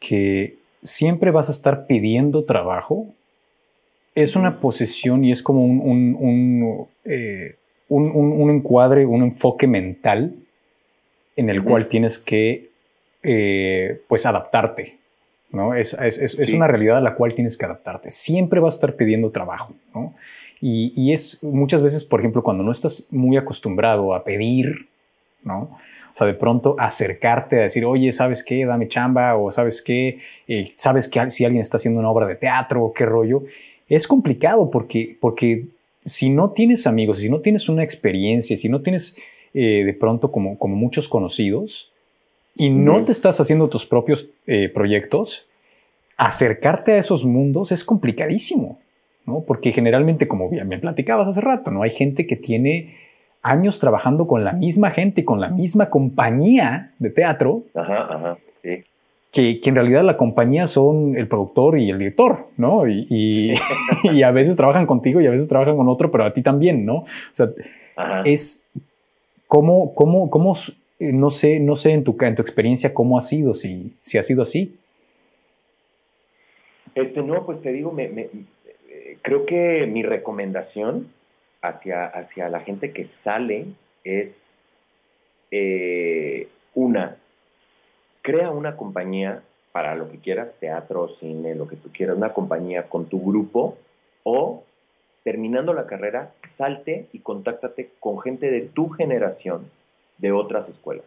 que 0.00 0.58
siempre 0.82 1.30
vas 1.30 1.48
a 1.48 1.52
estar 1.52 1.86
pidiendo 1.86 2.44
trabajo 2.44 3.06
es 4.14 4.36
una 4.36 4.60
posesión 4.60 5.24
y 5.24 5.32
es 5.32 5.42
como 5.42 5.64
un, 5.64 6.14
un, 6.14 6.86
eh, 7.04 7.56
encuadre, 7.88 9.06
un 9.06 9.22
enfoque 9.22 9.66
mental 9.66 10.34
en 11.36 11.50
el 11.50 11.62
cual 11.64 11.88
tienes 11.88 12.18
que 12.18 12.70
eh, 13.22 14.00
pues 14.08 14.26
adaptarte. 14.26 14.98
¿no? 15.50 15.74
Es, 15.74 15.94
una 16.52 16.66
realidad 16.66 16.98
a 16.98 17.00
la 17.00 17.14
cual 17.14 17.34
tienes 17.34 17.56
que 17.56 17.64
adaptarte. 17.64 18.10
Siempre 18.10 18.60
vas 18.60 18.74
a 18.74 18.76
estar 18.76 18.96
pidiendo 18.96 19.30
trabajo. 19.30 19.74
Y, 20.60 20.92
y, 20.96 21.12
es 21.12 21.42
muchas 21.42 21.82
veces, 21.82 22.04
por 22.04 22.20
ejemplo, 22.20 22.42
cuando 22.42 22.64
no 22.64 22.72
estás 22.72 23.06
muy 23.10 23.36
acostumbrado 23.36 24.14
a 24.14 24.24
pedir, 24.24 24.88
¿no? 25.42 25.76
O 26.14 26.16
sea, 26.16 26.28
de 26.28 26.34
pronto 26.34 26.76
acercarte 26.78 27.58
a 27.58 27.62
decir, 27.62 27.84
oye, 27.84 28.12
¿sabes 28.12 28.44
qué? 28.44 28.64
Dame 28.64 28.86
chamba, 28.86 29.36
o 29.36 29.50
¿sabes 29.50 29.82
qué? 29.82 30.18
Eh, 30.46 30.72
¿Sabes 30.76 31.08
que 31.08 31.28
si 31.30 31.44
alguien 31.44 31.60
está 31.60 31.76
haciendo 31.76 31.98
una 31.98 32.08
obra 32.08 32.28
de 32.28 32.36
teatro, 32.36 32.92
qué 32.94 33.04
rollo? 33.04 33.42
Es 33.88 34.06
complicado 34.06 34.70
porque, 34.70 35.16
porque 35.20 35.66
si 36.04 36.30
no 36.30 36.50
tienes 36.50 36.86
amigos, 36.86 37.18
si 37.18 37.28
no 37.28 37.40
tienes 37.40 37.68
una 37.68 37.82
experiencia, 37.82 38.56
si 38.56 38.68
no 38.68 38.80
tienes 38.80 39.16
eh, 39.54 39.84
de 39.84 39.94
pronto 39.94 40.32
como, 40.32 40.58
como 40.58 40.76
muchos 40.76 41.08
conocidos 41.08 41.92
y 42.56 42.70
no 42.70 43.04
te 43.04 43.12
estás 43.12 43.40
haciendo 43.40 43.68
tus 43.68 43.84
propios 43.84 44.28
eh, 44.46 44.68
proyectos, 44.68 45.48
acercarte 46.16 46.92
a 46.92 46.98
esos 46.98 47.24
mundos 47.24 47.72
es 47.72 47.84
complicadísimo, 47.84 48.78
¿no? 49.26 49.40
Porque 49.40 49.72
generalmente, 49.72 50.28
como 50.28 50.48
bien 50.48 50.68
me 50.68 50.78
platicabas 50.78 51.28
hace 51.28 51.40
rato, 51.40 51.70
¿no? 51.70 51.82
Hay 51.82 51.90
gente 51.90 52.26
que 52.26 52.36
tiene 52.36 52.94
años 53.42 53.78
trabajando 53.78 54.26
con 54.26 54.44
la 54.44 54.52
misma 54.52 54.90
gente, 54.90 55.24
con 55.24 55.40
la 55.40 55.48
misma 55.48 55.90
compañía 55.90 56.92
de 56.98 57.10
teatro, 57.10 57.62
Que, 59.32 59.60
en 59.64 59.74
realidad 59.74 60.04
la 60.04 60.16
compañía 60.16 60.68
son 60.68 61.16
el 61.16 61.26
productor 61.26 61.76
y 61.76 61.90
el 61.90 61.98
director, 61.98 62.48
¿no? 62.56 62.86
Y, 62.88 63.54
a 64.22 64.30
veces 64.30 64.54
trabajan 64.54 64.86
contigo 64.86 65.20
y 65.20 65.26
a 65.26 65.30
veces 65.30 65.48
trabajan 65.48 65.76
con 65.76 65.88
otro, 65.88 66.12
pero 66.12 66.24
a 66.24 66.32
ti 66.32 66.42
también, 66.42 66.86
¿no? 66.86 66.98
O 66.98 67.06
sea, 67.32 67.48
es 68.24 68.68
cómo, 69.54 69.94
cómo, 69.94 70.30
cómo, 70.30 70.56
eh, 70.98 71.12
no 71.12 71.30
sé, 71.30 71.60
no 71.60 71.76
sé 71.76 71.92
en 71.92 72.02
tu, 72.02 72.16
en 72.20 72.34
tu 72.34 72.42
experiencia 72.42 72.92
cómo 72.92 73.16
ha 73.16 73.20
sido, 73.20 73.54
si, 73.54 73.94
si 74.00 74.18
ha 74.18 74.22
sido 74.24 74.42
así. 74.42 74.76
Este, 76.96 77.22
no, 77.22 77.46
pues 77.46 77.62
te 77.62 77.70
digo, 77.70 77.94
creo 79.22 79.46
que 79.46 79.86
mi 79.86 80.02
recomendación 80.02 81.06
hacia, 81.62 82.04
hacia 82.04 82.48
la 82.48 82.60
gente 82.60 82.92
que 82.92 83.06
sale 83.22 83.66
es 84.02 84.32
eh, 85.52 86.48
una, 86.74 87.16
crea 88.22 88.50
una 88.50 88.76
compañía 88.76 89.44
para 89.70 89.94
lo 89.94 90.10
que 90.10 90.18
quieras, 90.18 90.48
teatro, 90.58 91.10
cine, 91.20 91.54
lo 91.54 91.68
que 91.68 91.76
tú 91.76 91.90
quieras, 91.92 92.16
una 92.16 92.32
compañía 92.32 92.88
con 92.88 93.06
tu 93.06 93.24
grupo 93.24 93.78
o 94.24 94.64
terminando 95.22 95.72
la 95.72 95.86
carrera, 95.86 96.32
salte 96.56 97.06
y 97.12 97.20
contáctate 97.20 97.90
con 98.00 98.20
gente 98.20 98.50
de 98.50 98.62
tu 98.62 98.90
generación 98.90 99.70
de 100.18 100.32
otras 100.32 100.68
escuelas. 100.68 101.04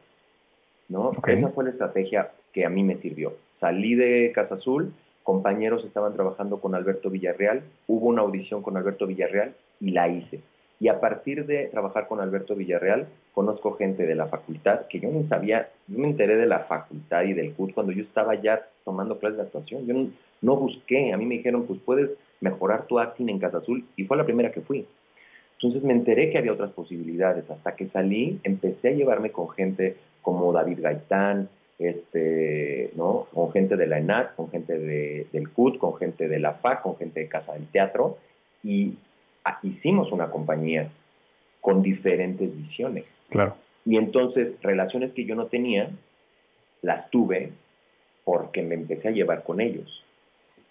¿no? 0.89 1.11
Esa 1.25 1.49
fue 1.49 1.65
la 1.65 1.71
estrategia 1.71 2.31
que 2.53 2.65
a 2.65 2.69
mí 2.69 2.83
me 2.83 2.97
sirvió. 2.97 3.33
Salí 3.59 3.95
de 3.95 4.31
Casa 4.33 4.55
Azul, 4.55 4.93
compañeros 5.23 5.83
estaban 5.83 6.13
trabajando 6.13 6.59
con 6.59 6.75
Alberto 6.75 7.09
Villarreal, 7.09 7.63
hubo 7.87 8.07
una 8.07 8.21
audición 8.21 8.61
con 8.61 8.77
Alberto 8.77 9.07
Villarreal 9.07 9.55
y 9.79 9.91
la 9.91 10.07
hice. 10.07 10.41
Y 10.79 10.89
a 10.89 10.99
partir 10.99 11.45
de 11.47 11.65
trabajar 11.65 12.07
con 12.07 12.19
Alberto 12.19 12.55
Villarreal, 12.55 13.07
conozco 13.33 13.75
gente 13.75 14.05
de 14.05 14.13
la 14.13 14.27
facultad 14.27 14.85
que 14.87 14.99
yo 14.99 15.09
no 15.09 15.27
sabía, 15.27 15.69
yo 15.87 15.97
me 15.97 16.07
enteré 16.07 16.35
de 16.35 16.45
la 16.45 16.59
facultad 16.59 17.23
y 17.23 17.33
del 17.33 17.53
CUT 17.53 17.73
cuando 17.73 17.91
yo 17.91 18.03
estaba 18.03 18.35
ya 18.35 18.67
tomando 18.85 19.17
clases 19.17 19.37
de 19.37 19.43
actuación. 19.43 19.85
Yo 19.87 19.95
no, 20.41 20.55
busqué, 20.55 21.11
a 21.13 21.17
mí 21.17 21.25
me 21.25 21.35
dijeron, 21.35 21.65
pues 21.65 21.79
puedes 21.83 22.11
mejorar 22.41 22.85
tu 22.85 22.99
acting 22.99 23.29
en 23.29 23.39
Casa 23.39 23.57
Azul 23.57 23.85
y 23.95 24.05
fue 24.05 24.17
la 24.17 24.25
primera 24.25 24.51
que 24.51 24.61
fui. 24.61 24.85
Entonces 25.59 25.83
me 25.83 25.93
enteré 25.93 26.29
que 26.29 26.37
había 26.37 26.53
otras 26.53 26.71
posibilidades. 26.71 27.49
Hasta 27.49 27.75
que 27.75 27.87
salí, 27.87 28.39
empecé 28.43 28.89
a 28.89 28.93
llevarme 28.93 29.31
con 29.31 29.49
gente 29.49 29.97
como 30.21 30.53
David 30.53 30.79
Gaitán, 30.81 31.49
este, 31.79 32.91
¿no? 32.95 33.27
con 33.33 33.51
gente 33.51 33.75
de 33.75 33.87
la 33.87 33.99
ENAC, 33.99 34.35
con 34.35 34.49
gente 34.49 34.77
de, 34.77 35.27
del 35.31 35.49
CUT, 35.49 35.77
con 35.77 35.95
gente 35.97 36.27
de 36.27 36.39
la 36.39 36.53
FAC, 36.53 36.81
con 36.81 36.97
gente 36.97 37.21
de 37.21 37.27
Casa 37.27 37.53
del 37.53 37.67
Teatro, 37.67 38.17
y 38.63 38.95
hicimos 39.63 40.11
una 40.11 40.29
compañía 40.29 40.89
con 41.61 41.81
diferentes 41.81 42.55
visiones. 42.55 43.11
Claro. 43.29 43.55
Y 43.85 43.97
entonces, 43.97 44.53
relaciones 44.61 45.13
que 45.13 45.25
yo 45.25 45.35
no 45.35 45.47
tenía, 45.47 45.89
las 46.81 47.09
tuve 47.09 47.51
porque 48.23 48.61
me 48.61 48.75
empecé 48.75 49.07
a 49.07 49.11
llevar 49.11 49.43
con 49.43 49.61
ellos, 49.61 50.03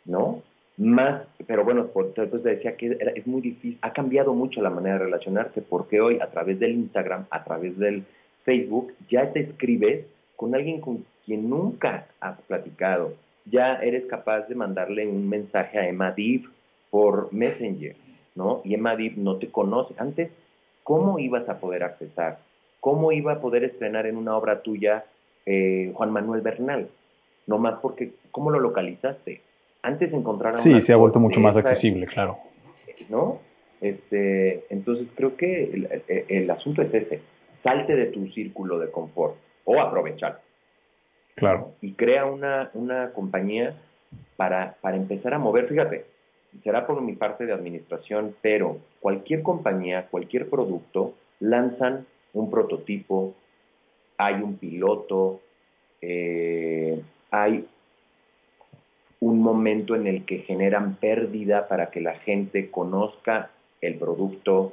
¿no? 0.05 0.43
Más, 0.77 1.23
pero 1.47 1.65
bueno, 1.65 1.89
entonces 1.95 2.43
decía 2.43 2.77
que 2.77 2.99
es 3.15 3.27
muy 3.27 3.41
difícil, 3.41 3.79
ha 3.81 3.93
cambiado 3.93 4.35
mucho 4.35 4.61
la 4.61 4.71
manera 4.71 4.99
de 4.99 5.05
relacionarse 5.05 5.63
porque 5.63 6.01
hoy 6.01 6.19
a 6.21 6.31
través 6.31 6.59
del 6.61 6.73
Instagram, 6.73 7.27
a 7.31 7.45
través 7.45 7.79
del 7.79 8.05
Facebook, 8.45 8.93
ya 9.09 9.33
te 9.33 9.41
escribes 9.41 10.05
con 10.37 10.55
alguien 10.55 10.81
con 10.81 11.05
quien 11.25 11.49
nunca 11.49 12.09
has 12.21 12.39
platicado. 12.43 13.15
Ya 13.47 13.77
eres 13.77 14.05
capaz 14.07 14.49
de 14.49 14.55
mandarle 14.55 15.07
un 15.07 15.29
mensaje 15.29 15.79
a 15.79 15.89
Emma 15.89 16.13
Div 16.13 16.51
por 16.91 17.33
Messenger 17.33 17.97
¿no? 18.37 18.61
Y 18.65 18.75
Emadip 18.75 19.17
no 19.17 19.39
te 19.39 19.51
conoce. 19.51 19.95
Antes, 19.99 20.31
¿cómo 20.85 21.19
ibas 21.19 21.49
a 21.49 21.59
poder 21.59 21.83
accesar? 21.83 22.39
¿Cómo 22.81 23.11
iba 23.11 23.33
a 23.33 23.41
poder 23.41 23.65
estrenar 23.65 24.07
en 24.07 24.17
una 24.17 24.37
obra 24.37 24.63
tuya 24.63 25.05
eh, 25.47 25.91
Juan 25.95 26.13
Manuel 26.13 26.43
Bernal? 26.43 26.89
No 27.47 27.59
más 27.59 27.81
porque, 27.81 28.13
¿cómo 28.31 28.51
lo 28.51 28.61
localizaste? 28.61 29.41
Antes 29.87 30.13
encontrar 30.13 30.57
Sí, 30.57 30.81
se 30.81 30.93
ha 30.93 30.97
vuelto 30.97 31.21
mucho 31.21 31.39
más 31.39 31.57
accesible, 31.57 32.07
claro. 32.07 32.39
¿No? 33.09 33.39
Este, 33.81 34.65
entonces 34.69 35.07
creo 35.15 35.37
que 35.37 35.87
el, 36.29 36.51
asunto 36.51 36.83
es 36.83 36.93
ese. 36.93 37.21
Salte 37.63 37.95
de 37.95 38.07
tu 38.07 38.27
círculo 38.33 38.81
de 38.81 38.91
confort 38.91 39.37
o 39.65 39.81
aprovechar. 39.81 40.41
Claro. 41.37 41.71
Y 41.81 41.93
crea 41.93 42.27
una, 42.27 42.71
una 42.75 43.13
compañía 43.13 43.77
para, 44.37 44.77
para 44.81 44.97
empezar 44.97 45.35
a 45.35 45.39
mover. 45.39 45.69
Fíjate, 45.69 46.05
será 46.65 46.85
por 46.85 47.01
mi 47.01 47.13
parte 47.13 47.47
de 47.47 47.53
administración, 47.53 48.35
pero 48.43 48.79
cualquier 48.99 49.45
compañía, 49.45 50.09
cualquier 50.11 50.51
producto, 50.51 51.15
lanzan 51.39 52.07
un 52.33 52.51
prototipo, 52.51 53.35
hay 54.19 54.35
un 54.43 54.57
piloto, 54.57 55.43
eh, 56.01 57.01
hay 57.31 57.69
un 59.21 59.41
momento 59.41 59.95
en 59.95 60.07
el 60.07 60.25
que 60.25 60.39
generan 60.39 60.97
pérdida 60.97 61.69
para 61.69 61.91
que 61.91 62.01
la 62.01 62.17
gente 62.17 62.71
conozca 62.71 63.51
el 63.81 63.97
producto 63.97 64.73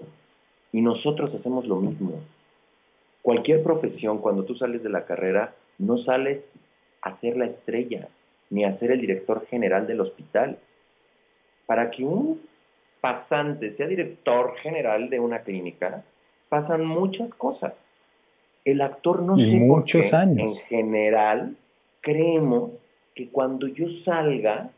y 0.71 0.81
nosotros 0.81 1.33
hacemos 1.33 1.65
lo 1.65 1.77
mismo. 1.77 2.21
Cualquier 3.21 3.63
profesión, 3.63 4.19
cuando 4.19 4.43
tú 4.43 4.55
sales 4.55 4.83
de 4.83 4.89
la 4.89 5.05
carrera, 5.05 5.53
no 5.77 5.97
sales 5.99 6.41
a 7.01 7.17
ser 7.19 7.37
la 7.37 7.45
estrella, 7.45 8.09
ni 8.49 8.65
a 8.65 8.77
ser 8.79 8.91
el 8.91 9.01
director 9.01 9.45
general 9.47 9.87
del 9.87 10.01
hospital 10.01 10.57
para 11.65 11.89
que 11.91 12.03
un 12.03 12.41
pasante 13.01 13.75
sea 13.75 13.87
director 13.87 14.55
general 14.57 15.09
de 15.09 15.19
una 15.19 15.39
clínica, 15.39 16.03
pasan 16.49 16.85
muchas 16.85 17.33
cosas. 17.35 17.73
El 18.65 18.81
actor 18.81 19.21
no 19.21 19.37
y 19.37 19.55
muchos 19.55 20.13
años. 20.13 20.57
En 20.59 20.67
general, 20.67 21.55
creemos 22.01 22.71
que 23.15 23.29
cuando 23.29 23.67
yo 23.67 23.85
salga, 24.03 24.71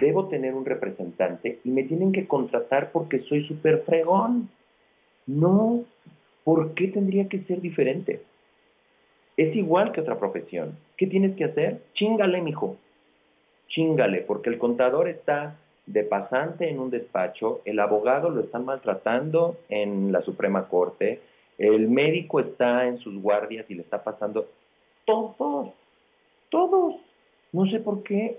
debo 0.00 0.28
tener 0.28 0.54
un 0.54 0.64
representante 0.64 1.60
y 1.64 1.70
me 1.70 1.84
tienen 1.84 2.12
que 2.12 2.26
contratar 2.26 2.92
porque 2.92 3.20
soy 3.20 3.46
súper 3.46 3.82
fregón. 3.84 4.50
No, 5.26 5.84
¿por 6.44 6.74
qué 6.74 6.88
tendría 6.88 7.28
que 7.28 7.40
ser 7.40 7.60
diferente? 7.60 8.22
Es 9.36 9.54
igual 9.56 9.92
que 9.92 10.00
otra 10.00 10.18
profesión. 10.18 10.76
¿Qué 10.96 11.06
tienes 11.06 11.36
que 11.36 11.44
hacer? 11.44 11.80
Chingale, 11.94 12.42
mijo. 12.42 12.76
Chingale, 13.68 14.20
porque 14.22 14.50
el 14.50 14.58
contador 14.58 15.08
está 15.08 15.56
de 15.86 16.04
pasante 16.04 16.68
en 16.68 16.78
un 16.78 16.90
despacho, 16.90 17.62
el 17.64 17.80
abogado 17.80 18.30
lo 18.30 18.40
están 18.42 18.64
maltratando 18.64 19.56
en 19.68 20.12
la 20.12 20.22
Suprema 20.22 20.68
Corte, 20.68 21.20
el 21.58 21.88
médico 21.88 22.40
está 22.40 22.86
en 22.86 22.98
sus 22.98 23.20
guardias 23.20 23.66
y 23.68 23.74
le 23.74 23.82
está 23.82 24.02
pasando. 24.02 24.46
Todos, 25.04 25.72
todos. 26.48 26.94
No 27.52 27.66
sé 27.66 27.80
por 27.80 28.02
qué 28.02 28.38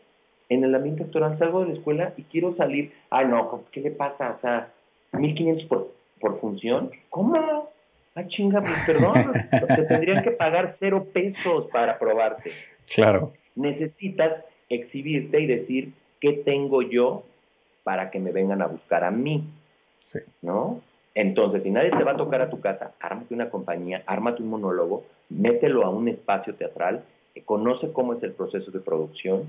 en 0.49 0.63
el 0.63 0.75
ambiente 0.75 1.03
actoral 1.03 1.37
salgo 1.37 1.61
de 1.61 1.67
la 1.67 1.73
escuela 1.73 2.13
y 2.17 2.23
quiero 2.23 2.55
salir. 2.55 2.91
Ay, 3.09 3.27
no, 3.27 3.63
¿qué 3.71 3.81
le 3.81 3.91
pasa? 3.91 4.35
O 4.37 4.41
sea, 4.41 4.71
1500 5.13 5.65
por 5.67 5.91
por 6.21 6.39
función. 6.39 6.91
¿Cómo? 7.09 7.69
Ah, 8.15 8.27
chinga, 8.27 8.61
pues 8.61 8.77
perdón, 8.85 9.33
te 9.75 9.83
tendrían 9.83 10.23
que 10.23 10.31
pagar 10.31 10.77
cero 10.79 11.07
pesos 11.11 11.67
para 11.71 11.97
probarte. 11.97 12.51
Claro. 12.93 13.33
Necesitas 13.55 14.45
exhibirte 14.69 15.41
y 15.41 15.47
decir 15.47 15.93
qué 16.21 16.33
tengo 16.33 16.81
yo 16.81 17.23
para 17.83 18.11
que 18.11 18.19
me 18.19 18.31
vengan 18.31 18.61
a 18.61 18.67
buscar 18.67 19.03
a 19.03 19.11
mí. 19.11 19.43
Sí. 20.03 20.19
¿No? 20.41 20.81
Entonces, 21.13 21.63
si 21.63 21.71
nadie 21.71 21.91
te 21.91 22.03
va 22.03 22.11
a 22.11 22.17
tocar 22.17 22.41
a 22.41 22.49
tu 22.49 22.61
casa, 22.61 22.93
ármate 22.99 23.33
una 23.33 23.49
compañía, 23.49 24.03
ármate 24.05 24.41
un 24.41 24.49
monólogo, 24.49 25.03
mételo 25.29 25.83
a 25.83 25.89
un 25.89 26.07
espacio 26.07 26.55
teatral, 26.55 27.03
conoce 27.45 27.91
cómo 27.91 28.13
es 28.13 28.23
el 28.23 28.33
proceso 28.33 28.71
de 28.71 28.79
producción, 28.79 29.45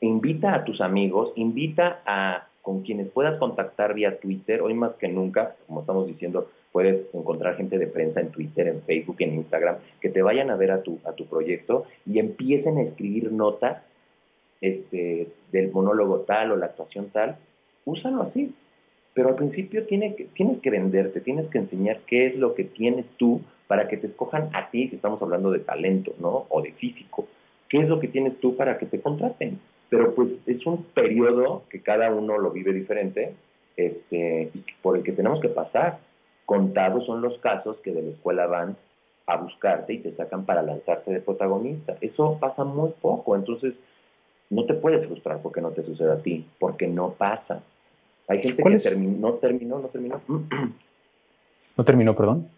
invita 0.00 0.54
a 0.54 0.64
tus 0.64 0.80
amigos, 0.80 1.32
invita 1.36 2.02
a 2.04 2.48
con 2.62 2.82
quienes 2.82 3.08
puedas 3.08 3.38
contactar 3.38 3.92
vía 3.92 4.20
Twitter, 4.20 4.62
hoy 4.62 4.74
más 4.74 4.92
que 4.94 5.08
nunca, 5.08 5.56
como 5.66 5.80
estamos 5.80 6.06
diciendo, 6.06 6.48
puedes 6.70 7.12
encontrar 7.12 7.56
gente 7.56 7.76
de 7.76 7.88
prensa 7.88 8.20
en 8.20 8.30
Twitter, 8.30 8.68
en 8.68 8.82
Facebook, 8.82 9.16
en 9.18 9.34
Instagram, 9.34 9.76
que 10.00 10.08
te 10.08 10.22
vayan 10.22 10.48
a 10.48 10.56
ver 10.56 10.70
a 10.70 10.82
tu, 10.82 10.98
a 11.04 11.12
tu 11.12 11.26
proyecto 11.26 11.84
y 12.06 12.18
empiecen 12.18 12.78
a 12.78 12.82
escribir 12.82 13.32
notas 13.32 13.82
este, 14.60 15.26
del 15.50 15.72
monólogo 15.72 16.20
tal 16.20 16.52
o 16.52 16.56
la 16.56 16.66
actuación 16.66 17.10
tal, 17.10 17.36
úsalo 17.84 18.22
así. 18.22 18.54
Pero 19.14 19.28
al 19.28 19.34
principio 19.36 19.84
tiene 19.86 20.14
que, 20.14 20.24
tienes 20.24 20.60
que 20.60 20.70
venderte, 20.70 21.20
tienes 21.20 21.48
que 21.48 21.58
enseñar 21.58 22.00
qué 22.06 22.26
es 22.26 22.36
lo 22.36 22.54
que 22.54 22.64
tienes 22.64 23.06
tú 23.18 23.42
para 23.66 23.88
que 23.88 23.96
te 23.96 24.06
escojan 24.06 24.50
a 24.54 24.70
ti, 24.70 24.88
que 24.88 24.96
estamos 24.96 25.20
hablando 25.22 25.50
de 25.50 25.60
talento, 25.60 26.12
¿no? 26.18 26.46
O 26.48 26.62
de 26.62 26.72
físico. 26.72 27.26
¿Qué 27.68 27.80
es 27.80 27.88
lo 27.88 28.00
que 28.00 28.08
tienes 28.08 28.38
tú 28.40 28.56
para 28.56 28.78
que 28.78 28.86
te 28.86 29.00
contraten? 29.00 29.58
Pero 29.88 30.14
pues 30.14 30.28
es 30.46 30.64
un 30.66 30.84
periodo 30.84 31.64
que 31.70 31.82
cada 31.82 32.10
uno 32.10 32.38
lo 32.38 32.50
vive 32.50 32.72
diferente 32.72 33.34
este, 33.76 34.50
y 34.54 34.64
por 34.82 34.96
el 34.96 35.02
que 35.02 35.12
tenemos 35.12 35.40
que 35.40 35.48
pasar. 35.48 35.98
Contados 36.46 37.06
son 37.06 37.22
los 37.22 37.38
casos 37.38 37.78
que 37.78 37.92
de 37.92 38.02
la 38.02 38.10
escuela 38.10 38.46
van 38.46 38.76
a 39.26 39.36
buscarte 39.36 39.94
y 39.94 39.98
te 39.98 40.12
sacan 40.12 40.44
para 40.44 40.62
lanzarte 40.62 41.12
de 41.12 41.20
protagonista. 41.20 41.96
Eso 42.00 42.38
pasa 42.40 42.64
muy 42.64 42.90
poco, 43.00 43.36
entonces 43.36 43.74
no 44.50 44.66
te 44.66 44.74
puedes 44.74 45.06
frustrar 45.06 45.40
porque 45.42 45.60
no 45.60 45.70
te 45.70 45.82
suceda 45.82 46.14
a 46.14 46.22
ti, 46.22 46.46
porque 46.58 46.86
no 46.88 47.14
pasa. 47.14 47.62
Hay 48.28 48.40
gente 48.42 48.62
que 48.62 48.76
terminó, 48.76 49.18
no 49.18 49.34
terminó, 49.34 49.78
no 49.78 49.88
terminó. 49.88 50.20
¿No 51.76 51.84
terminó, 51.84 52.14
perdón? 52.14 52.48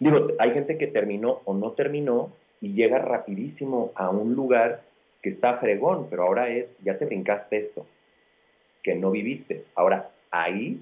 Digo, 0.00 0.28
hay 0.38 0.52
gente 0.52 0.78
que 0.78 0.86
terminó 0.86 1.40
o 1.44 1.54
no 1.54 1.72
terminó 1.72 2.30
y 2.60 2.74
llega 2.74 2.98
rapidísimo 2.98 3.92
a 3.94 4.10
un 4.10 4.34
lugar 4.34 4.82
que 5.22 5.30
está 5.30 5.58
fregón, 5.58 6.06
pero 6.10 6.24
ahora 6.24 6.48
es, 6.48 6.66
ya 6.84 6.98
te 6.98 7.04
brincaste 7.04 7.58
esto, 7.58 7.86
que 8.82 8.94
no 8.94 9.10
viviste. 9.10 9.64
Ahora, 9.74 10.10
ahí, 10.30 10.80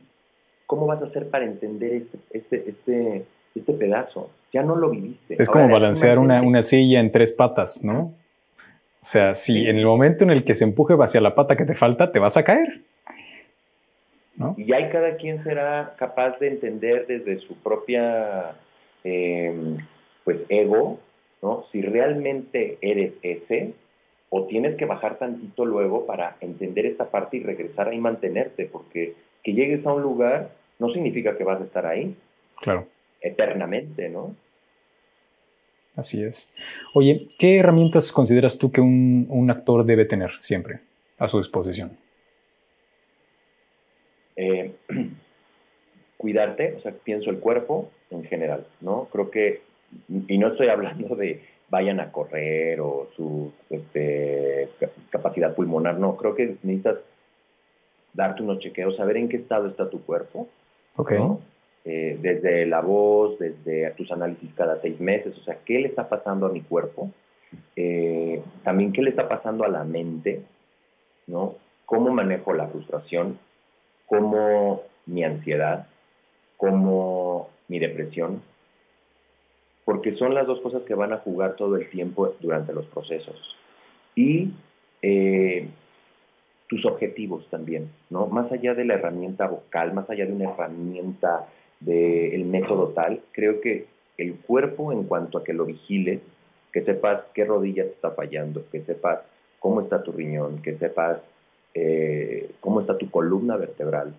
¿cómo 0.67 0.87
vas 0.87 1.01
a 1.03 1.07
hacer 1.07 1.31
para 1.31 1.45
entender 1.45 1.93
este, 1.95 2.19
este, 2.31 2.71
este, 2.71 3.25
este 3.55 3.73
pedazo? 3.73 4.31
Ya 4.53 4.63
no 4.63 4.77
lo 4.77 4.91
viviste. 4.91 5.41
Es 5.41 5.49
como 5.49 5.69
balancear 5.69 6.19
una, 6.19 6.43
una, 6.43 6.63
silla 6.63 7.01
en 7.01 7.13
tres 7.13 7.33
patas, 7.33 7.83
¿no? 7.83 8.15
O 9.01 9.09
sea, 9.09 9.35
si 9.35 9.69
en 9.69 9.77
el 9.77 9.87
momento 9.87 10.25
en 10.25 10.31
el 10.31 10.45
que 10.45 10.55
se 10.55 10.65
empuje 10.65 10.95
hacia 10.99 11.21
la 11.21 11.35
pata 11.35 11.57
que 11.57 11.65
te 11.65 11.75
falta, 11.75 12.11
te 12.11 12.19
vas 12.19 12.37
a 12.37 12.45
caer. 12.45 12.83
Y 14.57 14.73
ahí 14.73 14.91
cada 14.91 15.17
quien 15.17 15.43
será 15.43 15.95
capaz 15.99 16.39
de 16.39 16.49
entender 16.49 17.07
desde 17.07 17.39
su 17.41 17.55
propia 17.57 18.57
em, 19.03 19.79
pues 20.25 20.41
ego, 20.49 20.99
¿no? 21.41 21.65
Si 21.73 21.81
realmente 21.81 22.77
eres 22.83 23.15
ese, 23.23 23.73
o 24.29 24.45
tienes 24.45 24.77
que 24.77 24.85
bajar 24.85 25.19
tantito 25.19 25.65
luego 25.65 26.05
para 26.05 26.37
entender 26.41 26.85
esta 26.85 27.11
parte 27.11 27.39
y 27.39 27.43
regresar 27.43 27.89
ahí 27.89 27.97
y 27.97 28.01
mantenerte, 28.01 28.67
porque 28.67 29.15
que 29.43 29.55
llegues 29.55 29.87
a 29.87 29.93
un 29.93 30.03
lugar 30.03 30.51
no 30.79 30.93
significa 30.93 31.39
que 31.39 31.45
vas 31.45 31.61
a 31.61 31.65
estar 31.65 31.87
ahí. 31.87 32.15
Claro. 32.61 32.87
Eternamente, 33.21 34.09
¿no? 34.09 34.35
Así 35.95 36.23
es. 36.23 36.53
Oye, 36.93 37.27
¿qué 37.39 37.59
herramientas 37.59 38.13
consideras 38.13 38.59
tú 38.59 38.71
que 38.71 38.83
un, 38.83 39.27
un 39.31 39.51
actor 39.51 39.85
debe 39.85 40.05
tener 40.05 40.33
siempre 40.41 40.81
a 41.19 41.27
su 41.27 41.39
disposición? 41.39 41.97
Eh, 44.37 44.75
cuidarte, 46.17 46.75
o 46.79 46.81
sea, 46.81 46.93
pienso 46.93 47.31
el 47.31 47.39
cuerpo 47.39 47.91
en 48.11 48.25
general, 48.25 48.67
¿no? 48.81 49.09
Creo 49.13 49.31
que, 49.31 49.63
y 50.09 50.39
no 50.39 50.49
estoy 50.49 50.69
hablando 50.71 51.15
de 51.17 51.43
vayan 51.69 52.01
a 52.01 52.13
correr 52.13 52.81
o 52.81 53.09
su 53.17 53.53
este, 53.71 54.69
capacidad 55.11 55.55
pulmonar, 55.55 55.99
no, 55.99 56.17
creo 56.17 56.35
que 56.35 56.57
necesitas 56.63 56.99
darte 58.13 58.43
unos 58.43 58.61
chequeos, 58.61 58.97
saber 58.97 59.17
en 59.17 59.29
qué 59.29 59.37
estado 59.37 59.67
está 59.69 59.91
tu 59.91 60.03
cuerpo, 60.03 60.49
eh, 61.85 62.19
desde 62.21 62.67
la 62.67 62.81
voz, 62.81 63.39
desde 63.39 63.91
tus 63.93 64.11
análisis 64.11 64.51
cada 64.55 64.81
seis 64.81 64.99
meses, 65.01 65.37
o 65.39 65.43
sea, 65.43 65.59
qué 65.65 65.81
le 65.81 65.89
está 65.89 66.09
pasando 66.09 66.47
a 66.47 66.51
mi 66.51 66.63
cuerpo, 66.63 67.11
eh, 67.75 68.43
también 68.65 68.93
qué 68.93 69.03
le 69.03 69.11
está 69.11 69.29
pasando 69.29 69.65
a 69.65 69.69
la 69.69 69.85
mente, 69.85 70.43
¿no? 71.27 71.57
¿Cómo 71.85 72.11
manejo 72.11 72.53
la 72.55 72.69
frustración? 72.69 73.39
Como 74.07 74.83
mi 75.07 75.25
ansiedad, 75.25 75.87
como 76.57 77.51
mi 77.69 77.79
depresión, 77.79 78.43
porque 79.85 80.17
son 80.17 80.35
las 80.35 80.47
dos 80.47 80.61
cosas 80.61 80.83
que 80.83 80.95
van 80.95 81.13
a 81.13 81.19
jugar 81.19 81.57
todo 81.57 81.77
el 81.77 81.89
tiempo 81.91 82.35
durante 82.41 82.73
los 82.73 82.87
procesos. 82.87 83.37
Y 84.15 84.51
eh, 85.03 85.69
tus 86.69 86.85
objetivos 86.85 87.49
también, 87.51 87.91
¿no? 88.11 88.27
Más 88.27 88.51
allá 88.51 88.75
de 88.75 88.85
la 88.85 88.95
herramienta 88.95 89.47
vocal, 89.47 89.93
más 89.93 90.09
allá 90.11 90.27
de 90.27 90.33
una 90.33 90.51
herramienta 90.51 91.47
del 91.81 92.45
método 92.45 92.89
tal, 92.89 93.21
creo 93.33 93.61
que 93.61 93.87
el 94.19 94.35
cuerpo 94.35 94.93
en 94.93 95.05
cuanto 95.05 95.39
a 95.39 95.45
que 95.45 95.53
lo 95.53 95.67
vigiles, 95.67 96.21
que 96.73 96.83
sepas 96.83 97.23
qué 97.35 97.45
rodilla 97.45 97.85
te 97.85 97.91
está 97.91 98.11
fallando, 98.11 98.65
que 98.71 98.83
sepas 98.83 99.21
cómo 99.61 99.81
está 99.81 100.03
tu 100.03 100.13
riñón, 100.13 100.63
que 100.63 100.77
sepas 100.77 101.21
eh, 101.79 102.53
cómo 102.61 102.81
está 102.81 102.97
tu 102.97 103.11
columna 103.11 103.59
vertebral, 103.59 104.15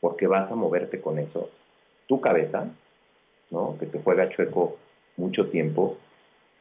porque 0.00 0.28
vas 0.28 0.48
a 0.48 0.54
moverte 0.54 1.00
con 1.00 1.18
eso. 1.18 1.50
Tu 2.06 2.20
cabeza, 2.20 2.68
¿no? 3.50 3.76
que 3.80 3.86
te 3.86 3.98
juega 3.98 4.28
chueco 4.28 4.76
mucho 5.16 5.48
tiempo, 5.48 5.98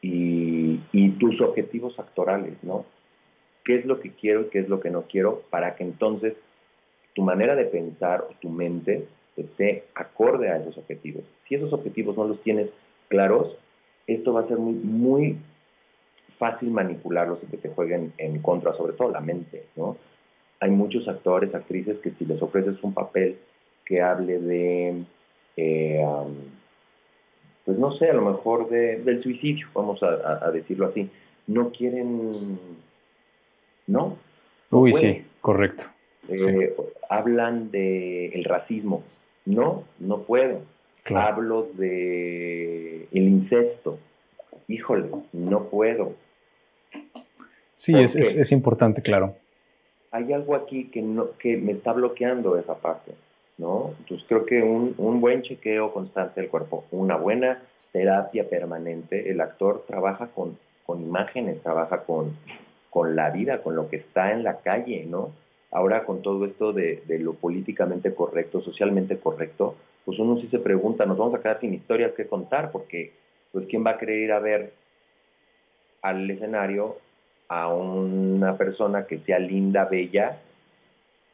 y, 0.01 0.79
y 0.91 1.09
tus 1.19 1.39
objetivos 1.41 1.99
actorales, 1.99 2.53
¿no? 2.63 2.85
¿Qué 3.63 3.75
es 3.75 3.85
lo 3.85 3.99
que 3.99 4.11
quiero 4.11 4.41
y 4.41 4.45
qué 4.45 4.59
es 4.59 4.69
lo 4.69 4.79
que 4.79 4.89
no 4.89 5.03
quiero 5.03 5.43
para 5.51 5.75
que 5.75 5.83
entonces 5.83 6.33
tu 7.13 7.21
manera 7.21 7.55
de 7.55 7.65
pensar 7.65 8.21
o 8.21 8.33
tu 8.41 8.49
mente 8.49 9.07
esté 9.37 9.83
acorde 9.93 10.49
a 10.49 10.57
esos 10.57 10.79
objetivos? 10.79 11.23
Si 11.47 11.55
esos 11.55 11.71
objetivos 11.73 12.17
no 12.17 12.23
los 12.27 12.41
tienes 12.41 12.69
claros, 13.07 13.55
esto 14.07 14.33
va 14.33 14.41
a 14.41 14.47
ser 14.47 14.57
muy, 14.57 14.73
muy 14.73 15.37
fácil 16.39 16.71
manipularlos 16.71 17.39
y 17.43 17.47
que 17.47 17.57
te 17.57 17.69
jueguen 17.69 18.13
en 18.17 18.41
contra, 18.41 18.73
sobre 18.73 18.93
todo 18.93 19.11
la 19.11 19.19
mente, 19.19 19.65
¿no? 19.75 19.97
Hay 20.61 20.71
muchos 20.71 21.07
actores, 21.07 21.53
actrices 21.53 21.99
que 21.99 22.11
si 22.11 22.25
les 22.25 22.41
ofreces 22.41 22.81
un 22.81 22.93
papel 22.93 23.37
que 23.85 24.01
hable 24.01 24.39
de, 24.39 25.03
eh, 25.57 26.05
pues 27.65 27.77
no 27.77 27.91
sé, 27.97 28.09
a 28.09 28.13
lo 28.13 28.21
mejor 28.21 28.69
de, 28.69 28.97
del 29.01 29.21
suicidio, 29.21 29.67
vamos 29.73 30.01
a, 30.01 30.49
decirlo 30.51 30.87
así, 30.87 31.09
no 31.47 31.71
quieren, 31.71 32.31
¿no? 33.87 34.17
Uy, 34.71 34.93
sí, 34.93 35.25
correcto. 35.41 35.85
Eh, 36.29 36.73
hablan 37.09 37.69
de 37.71 38.27
el 38.27 38.45
racismo, 38.45 39.03
no, 39.45 39.83
no 39.99 40.21
puedo. 40.23 40.61
Hablo 41.13 41.69
de 41.73 43.07
el 43.11 43.27
incesto, 43.27 43.97
híjole, 44.67 45.09
no 45.33 45.63
puedo 45.65 46.13
Sí, 47.79 47.97
es, 47.97 48.13
es, 48.13 48.51
importante, 48.51 49.01
claro. 49.01 49.35
Hay 50.11 50.33
algo 50.33 50.53
aquí 50.53 50.89
que, 50.89 51.01
no, 51.01 51.37
que 51.37 51.55
me 51.55 51.71
está 51.71 51.93
bloqueando 51.93 52.57
esa 52.57 52.75
parte, 52.75 53.13
¿no? 53.57 53.93
Entonces 53.99 54.27
creo 54.27 54.45
que 54.45 54.61
un, 54.61 54.95
un 54.97 55.21
buen 55.21 55.43
chequeo 55.43 55.93
constante 55.93 56.41
del 56.41 56.49
cuerpo, 56.49 56.83
una 56.91 57.15
buena 57.15 57.63
terapia 57.93 58.49
permanente, 58.49 59.31
el 59.31 59.39
actor 59.39 59.85
trabaja 59.87 60.27
con, 60.27 60.57
con 60.85 61.01
imágenes, 61.01 61.63
trabaja 61.63 62.03
con, 62.03 62.35
con 62.89 63.15
la 63.15 63.29
vida, 63.29 63.63
con 63.63 63.77
lo 63.77 63.89
que 63.89 63.95
está 63.95 64.33
en 64.33 64.43
la 64.43 64.57
calle, 64.57 65.05
¿no? 65.05 65.31
Ahora 65.71 66.03
con 66.03 66.21
todo 66.21 66.45
esto 66.45 66.73
de, 66.73 67.01
de, 67.07 67.17
lo 67.19 67.35
políticamente 67.35 68.13
correcto, 68.13 68.59
socialmente 68.59 69.17
correcto, 69.19 69.75
pues 70.03 70.19
uno 70.19 70.37
sí 70.41 70.49
se 70.51 70.59
pregunta, 70.59 71.05
nos 71.05 71.17
vamos 71.17 71.33
a 71.35 71.41
quedar 71.41 71.61
sin 71.61 71.73
historias 71.73 72.11
que 72.11 72.27
contar, 72.27 72.73
porque 72.73 73.13
pues 73.53 73.65
quién 73.67 73.85
va 73.85 73.91
a 73.91 73.97
querer 73.97 74.19
ir 74.19 74.33
a 74.33 74.39
ver 74.39 74.73
al 76.01 76.29
escenario 76.29 76.97
a 77.49 77.73
una 77.73 78.57
persona 78.57 79.05
que 79.05 79.19
sea 79.19 79.39
linda, 79.39 79.85
bella 79.85 80.37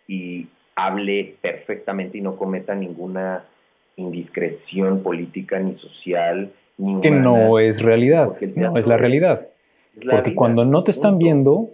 y 0.07 0.47
hable 0.75 1.35
perfectamente 1.41 2.17
y 2.17 2.21
no 2.21 2.37
cometa 2.37 2.73
ninguna 2.73 3.43
indiscreción 3.97 5.03
política 5.03 5.59
ni 5.59 5.77
social. 5.77 6.51
que 7.01 7.11
no 7.11 7.59
es 7.59 7.81
realidad, 7.81 8.29
no 8.55 8.77
es 8.77 8.87
la 8.87 8.97
realidad. 8.97 9.47
Porque 10.09 10.35
cuando 10.35 10.65
no 10.65 10.83
te 10.83 10.91
están 10.91 11.17
viendo, 11.17 11.69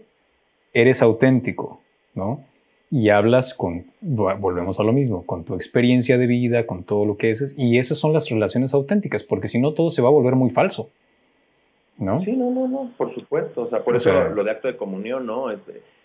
eres 0.74 1.02
auténtico, 1.02 1.82
¿no? 2.14 2.44
y 2.92 3.08
hablas 3.08 3.54
con, 3.54 3.86
volvemos 4.02 4.82
a 4.82 4.84
lo 4.84 4.92
mismo, 4.92 5.26
con 5.26 5.46
tu 5.46 5.56
experiencia 5.56 6.18
de 6.18 6.28
vida, 6.28 6.68
con 6.68 6.84
todo 6.84 7.06
lo 7.06 7.16
que 7.16 7.32
es, 7.32 7.56
y 7.58 7.78
esas 7.78 7.98
son 7.98 8.12
las 8.12 8.30
relaciones 8.30 8.74
auténticas, 8.74 9.24
porque 9.24 9.48
si 9.48 9.62
no 9.62 9.72
todo 9.72 9.90
se 9.90 10.02
va 10.02 10.10
a 10.10 10.12
volver 10.12 10.36
muy 10.36 10.50
falso. 10.50 10.90
¿No? 11.98 12.24
Sí, 12.24 12.32
no, 12.32 12.50
no, 12.50 12.68
no, 12.68 12.92
por 12.98 13.14
supuesto. 13.14 13.64
O 13.64 13.70
sea, 13.70 13.84
por 13.84 13.96
eso 13.96 14.12
lo 14.12 14.44
de 14.44 14.52
acto 14.52 14.68
de 14.68 14.78
comunión, 14.78 15.26
¿no? 15.26 15.52
Es, 15.52 15.60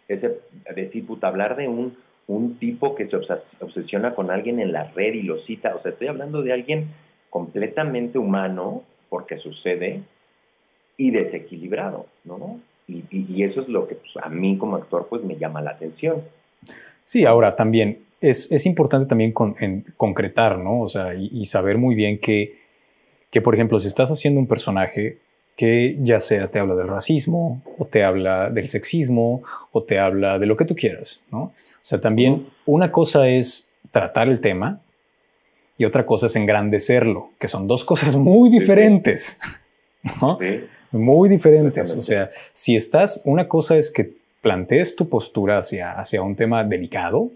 ese 0.08 0.40
decir, 0.74 1.06
puta, 1.06 1.28
hablar 1.28 1.56
de 1.56 1.68
un, 1.68 1.96
un 2.26 2.58
tipo 2.58 2.94
que 2.94 3.08
se 3.08 3.16
obsesiona 3.60 4.14
con 4.14 4.30
alguien 4.30 4.60
en 4.60 4.72
la 4.72 4.84
red 4.92 5.14
y 5.14 5.22
lo 5.22 5.38
cita. 5.42 5.74
O 5.74 5.82
sea, 5.82 5.92
estoy 5.92 6.08
hablando 6.08 6.42
de 6.42 6.52
alguien 6.52 6.88
completamente 7.30 8.18
humano, 8.18 8.82
porque 9.08 9.38
sucede, 9.38 10.02
y 10.96 11.10
desequilibrado, 11.10 12.06
¿no? 12.24 12.60
Y, 12.88 13.04
y, 13.10 13.42
eso 13.42 13.60
es 13.60 13.68
lo 13.68 13.88
que 13.88 13.96
pues, 13.96 14.12
a 14.22 14.28
mí 14.28 14.56
como 14.58 14.76
actor 14.76 15.08
pues 15.10 15.22
me 15.24 15.36
llama 15.36 15.60
la 15.60 15.72
atención. 15.72 16.22
Sí, 17.04 17.24
ahora 17.24 17.56
también 17.56 17.98
es, 18.20 18.50
es 18.52 18.64
importante 18.64 19.06
también 19.06 19.32
con, 19.32 19.56
en, 19.58 19.84
concretar, 19.96 20.58
¿no? 20.58 20.80
O 20.80 20.88
sea, 20.88 21.14
y, 21.14 21.28
y, 21.32 21.46
saber 21.46 21.78
muy 21.78 21.94
bien 21.94 22.18
que, 22.18 22.54
que, 23.30 23.40
por 23.40 23.54
ejemplo, 23.54 23.80
si 23.80 23.88
estás 23.88 24.10
haciendo 24.10 24.40
un 24.40 24.46
personaje 24.46 25.18
que 25.56 25.96
ya 26.00 26.20
sea 26.20 26.48
te 26.48 26.58
habla 26.58 26.74
del 26.74 26.88
racismo, 26.88 27.62
o 27.78 27.86
te 27.86 28.04
habla 28.04 28.50
del 28.50 28.68
sexismo, 28.68 29.42
o 29.72 29.82
te 29.82 29.98
habla 29.98 30.38
de 30.38 30.46
lo 30.46 30.56
que 30.56 30.66
tú 30.66 30.74
quieras, 30.74 31.22
¿no? 31.32 31.38
O 31.40 31.52
sea, 31.82 32.00
también 32.00 32.46
una 32.66 32.92
cosa 32.92 33.28
es 33.28 33.72
tratar 33.90 34.28
el 34.28 34.40
tema 34.40 34.80
y 35.78 35.84
otra 35.84 36.04
cosa 36.04 36.26
es 36.26 36.36
engrandecerlo, 36.36 37.30
que 37.38 37.48
son 37.48 37.66
dos 37.66 37.84
cosas 37.84 38.16
muy 38.16 38.50
diferentes, 38.50 39.38
¿no? 40.20 40.38
Muy 40.92 41.28
diferentes. 41.28 41.92
O 41.92 42.02
sea, 42.02 42.30
si 42.52 42.76
estás, 42.76 43.22
una 43.24 43.48
cosa 43.48 43.76
es 43.76 43.90
que 43.90 44.12
plantees 44.42 44.94
tu 44.94 45.08
postura 45.08 45.58
hacia, 45.58 45.92
hacia 45.92 46.22
un 46.22 46.36
tema 46.36 46.64
delicado 46.64 47.30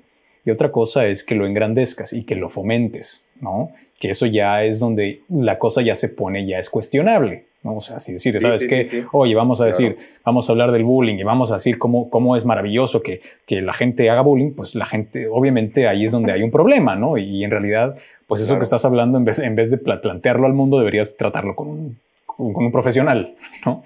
y 0.45 0.51
otra 0.51 0.71
cosa 0.71 1.07
es 1.07 1.25
que 1.25 1.35
lo 1.35 1.47
engrandezcas 1.47 2.13
y 2.13 2.25
que 2.25 2.35
lo 2.35 2.49
fomentes, 2.49 3.25
¿no? 3.41 3.73
Que 3.99 4.11
eso 4.11 4.27
ya 4.27 4.63
es 4.65 4.79
donde 4.79 5.21
la 5.29 5.59
cosa 5.59 5.83
ya 5.83 5.95
se 5.95 6.09
pone, 6.09 6.47
ya 6.47 6.59
es 6.59 6.71
cuestionable. 6.71 7.50
Sea, 7.81 7.97
así 7.97 8.15
decir, 8.15 8.41
¿sabes 8.41 8.67
qué? 8.67 9.05
Oye, 9.13 9.35
vamos 9.35 9.61
a 9.61 9.67
decir, 9.67 9.97
vamos 10.25 10.49
a 10.49 10.53
hablar 10.53 10.73
del 10.73 10.85
bullying 10.85 11.17
y 11.17 11.23
vamos 11.23 11.51
a 11.51 11.55
decir 11.55 11.79
cómo, 11.79 12.09
cómo 12.09 12.37
es 12.37 12.47
maravilloso 12.47 13.03
que, 13.03 13.21
que, 13.47 13.61
la 13.61 13.75
gente 13.75 14.09
haga 14.09 14.23
bullying, 14.23 14.53
pues 14.53 14.75
la 14.75 14.87
gente, 14.87 15.29
obviamente 15.29 15.87
ahí 15.87 16.07
es 16.07 16.13
donde 16.13 16.33
hay 16.33 16.43
un 16.43 16.51
problema, 16.51 16.97
¿no? 16.97 17.19
Y, 17.19 17.45
en 17.45 17.51
realidad, 17.51 17.97
pues 18.27 18.41
eso 18.41 18.57
que 18.57 18.65
estás 18.65 18.85
hablando, 18.87 19.19
en 19.19 19.25
vez, 19.25 19.39
en 19.39 19.57
vez 19.57 19.71
de 19.71 19.77
plantearlo 19.77 20.47
al 20.47 20.55
mundo, 20.55 20.79
deberías 20.79 21.17
tratarlo 21.17 21.55
con 21.55 21.69
un, 21.69 21.99
con 22.27 22.65
un 22.65 22.73
profesional, 22.73 23.35
¿no? 23.67 23.83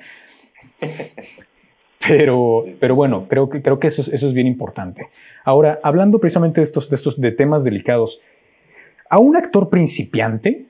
Pero, 2.06 2.66
pero 2.80 2.94
bueno, 2.94 3.24
creo 3.28 3.48
que, 3.48 3.62
creo 3.62 3.78
que 3.78 3.86
eso, 3.86 4.02
es, 4.02 4.08
eso 4.08 4.26
es 4.26 4.34
bien 4.34 4.46
importante. 4.46 5.08
Ahora, 5.42 5.80
hablando 5.82 6.18
precisamente 6.18 6.60
de 6.60 6.64
estos, 6.64 6.90
de 6.90 6.96
estos 6.96 7.18
de 7.18 7.32
temas 7.32 7.64
delicados, 7.64 8.20
a 9.08 9.18
un 9.18 9.36
actor 9.36 9.70
principiante, 9.70 10.66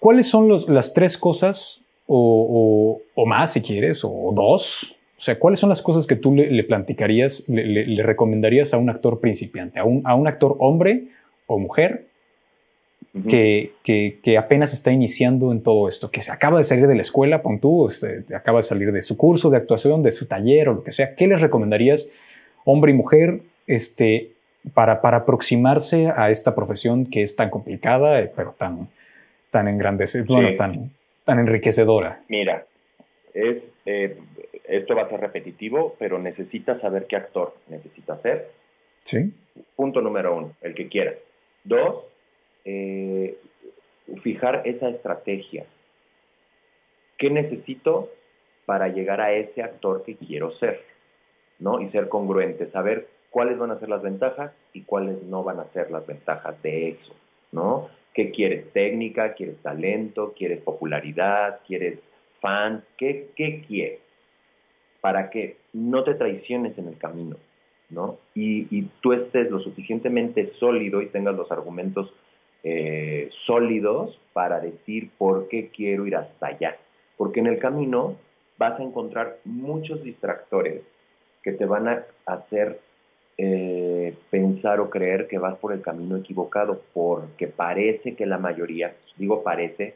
¿cuáles 0.00 0.26
son 0.26 0.48
los, 0.48 0.68
las 0.68 0.92
tres 0.92 1.16
cosas, 1.16 1.82
o, 2.08 3.00
o, 3.14 3.26
más 3.26 3.52
si 3.52 3.60
quieres, 3.60 4.00
o 4.02 4.32
dos? 4.34 4.96
O 5.16 5.20
sea, 5.20 5.38
¿cuáles 5.38 5.60
son 5.60 5.68
las 5.68 5.82
cosas 5.82 6.08
que 6.08 6.16
tú 6.16 6.34
le, 6.34 6.50
le 6.50 6.64
platicarías, 6.64 7.48
le, 7.48 7.64
le, 7.86 8.02
recomendarías 8.02 8.74
a 8.74 8.78
un 8.78 8.90
actor 8.90 9.20
principiante, 9.20 9.78
a 9.78 9.84
un, 9.84 10.02
a 10.04 10.16
un 10.16 10.26
actor 10.26 10.56
hombre 10.58 11.04
o 11.46 11.58
mujer 11.58 12.06
que, 13.28 13.72
que, 13.82 14.38
apenas 14.38 14.72
está 14.72 14.92
iniciando 14.92 15.52
en 15.52 15.62
todo 15.62 15.88
esto, 15.88 16.10
que 16.10 16.22
se 16.22 16.30
acaba 16.30 16.58
de 16.58 16.64
salir 16.64 16.86
de 16.86 16.94
la 16.94 17.02
escuela, 17.02 17.42
pon 17.42 17.58
tú, 17.58 17.88
este, 17.88 18.24
acaba 18.34 18.60
de 18.60 18.62
salir 18.62 18.92
de 18.92 19.02
su 19.02 19.16
curso 19.16 19.50
de 19.50 19.56
actuación, 19.56 20.02
de 20.02 20.12
su 20.12 20.26
taller 20.26 20.68
o 20.68 20.74
lo 20.74 20.82
que 20.84 20.92
sea, 20.92 21.16
¿qué 21.16 21.26
les 21.26 21.40
recomendarías, 21.40 22.08
hombre 22.64 22.92
y 22.92 22.94
mujer, 22.94 23.40
este, 23.66 24.30
para, 24.74 25.00
para 25.00 25.18
aproximarse 25.18 26.12
a 26.14 26.30
esta 26.30 26.54
profesión 26.54 27.04
que 27.04 27.22
es 27.22 27.34
tan 27.34 27.50
complicada, 27.50 28.20
eh, 28.20 28.30
pero 28.34 28.54
tan, 28.56 28.88
tan 29.50 29.68
engrandecedora, 29.68 30.56
tan, 30.56 30.90
tan 31.24 31.38
enriquecedora? 31.38 32.22
Mira, 32.28 32.66
es, 33.34 33.62
eh, 33.86 34.18
esto 34.64 34.94
va 34.94 35.02
a 35.02 35.08
ser 35.08 35.20
repetitivo, 35.20 35.96
pero 35.98 36.18
necesitas 36.18 36.80
saber 36.80 37.06
qué 37.06 37.16
actor 37.16 37.54
necesitas 37.68 38.20
ser. 38.22 38.50
Sí. 39.00 39.32
Punto 39.76 40.00
número 40.00 40.36
uno, 40.36 40.56
el 40.62 40.74
que 40.74 40.88
quiera. 40.88 41.14
Dos, 41.64 42.04
eh, 42.64 43.36
fijar 44.22 44.62
esa 44.64 44.88
estrategia. 44.88 45.66
¿Qué 47.18 47.30
necesito 47.30 48.10
para 48.66 48.88
llegar 48.88 49.20
a 49.20 49.32
ese 49.32 49.62
actor 49.62 50.04
que 50.04 50.16
quiero 50.16 50.52
ser? 50.58 50.90
¿no? 51.60 51.80
Y 51.80 51.90
ser 51.90 52.08
congruente, 52.08 52.70
saber 52.70 53.08
cuáles 53.30 53.58
van 53.58 53.70
a 53.70 53.78
ser 53.78 53.88
las 53.88 54.02
ventajas 54.02 54.52
y 54.72 54.82
cuáles 54.82 55.22
no 55.22 55.44
van 55.44 55.60
a 55.60 55.66
ser 55.72 55.90
las 55.90 56.06
ventajas 56.06 56.60
de 56.62 56.88
eso, 56.88 57.14
¿no? 57.52 57.88
¿Qué 58.14 58.30
quieres? 58.30 58.72
¿Técnica? 58.72 59.34
¿Quieres 59.34 59.56
talento? 59.62 60.34
¿Quieres 60.36 60.60
popularidad? 60.62 61.60
¿Quieres 61.66 61.98
fans? 62.40 62.82
¿Qué, 62.98 63.28
qué 63.36 63.64
quieres? 63.66 64.00
Para 65.00 65.30
que 65.30 65.56
no 65.72 66.04
te 66.04 66.14
traiciones 66.14 66.76
en 66.76 66.88
el 66.88 66.98
camino, 66.98 67.36
¿no? 67.88 68.18
Y, 68.34 68.66
y 68.76 68.88
tú 69.00 69.12
estés 69.12 69.50
lo 69.50 69.60
suficientemente 69.60 70.52
sólido 70.58 71.00
y 71.00 71.06
tengas 71.06 71.36
los 71.36 71.50
argumentos 71.52 72.12
eh, 72.62 73.30
sólidos 73.46 74.18
para 74.34 74.60
decir 74.60 75.10
por 75.16 75.48
qué 75.48 75.68
quiero 75.68 76.06
ir 76.06 76.16
hasta 76.16 76.48
allá. 76.48 76.76
Porque 77.16 77.40
en 77.40 77.46
el 77.46 77.58
camino 77.58 78.16
vas 78.58 78.78
a 78.78 78.82
encontrar 78.82 79.38
muchos 79.44 80.02
distractores 80.02 80.82
que 81.42 81.52
te 81.52 81.64
van 81.64 81.88
a 81.88 82.04
hacer 82.26 82.80
eh, 83.42 84.14
pensar 84.28 84.80
o 84.80 84.90
creer 84.90 85.26
que 85.26 85.38
vas 85.38 85.56
por 85.56 85.72
el 85.72 85.80
camino 85.80 86.18
equivocado, 86.18 86.82
porque 86.92 87.46
parece 87.46 88.14
que 88.14 88.26
la 88.26 88.36
mayoría, 88.36 88.94
digo 89.16 89.42
parece, 89.42 89.94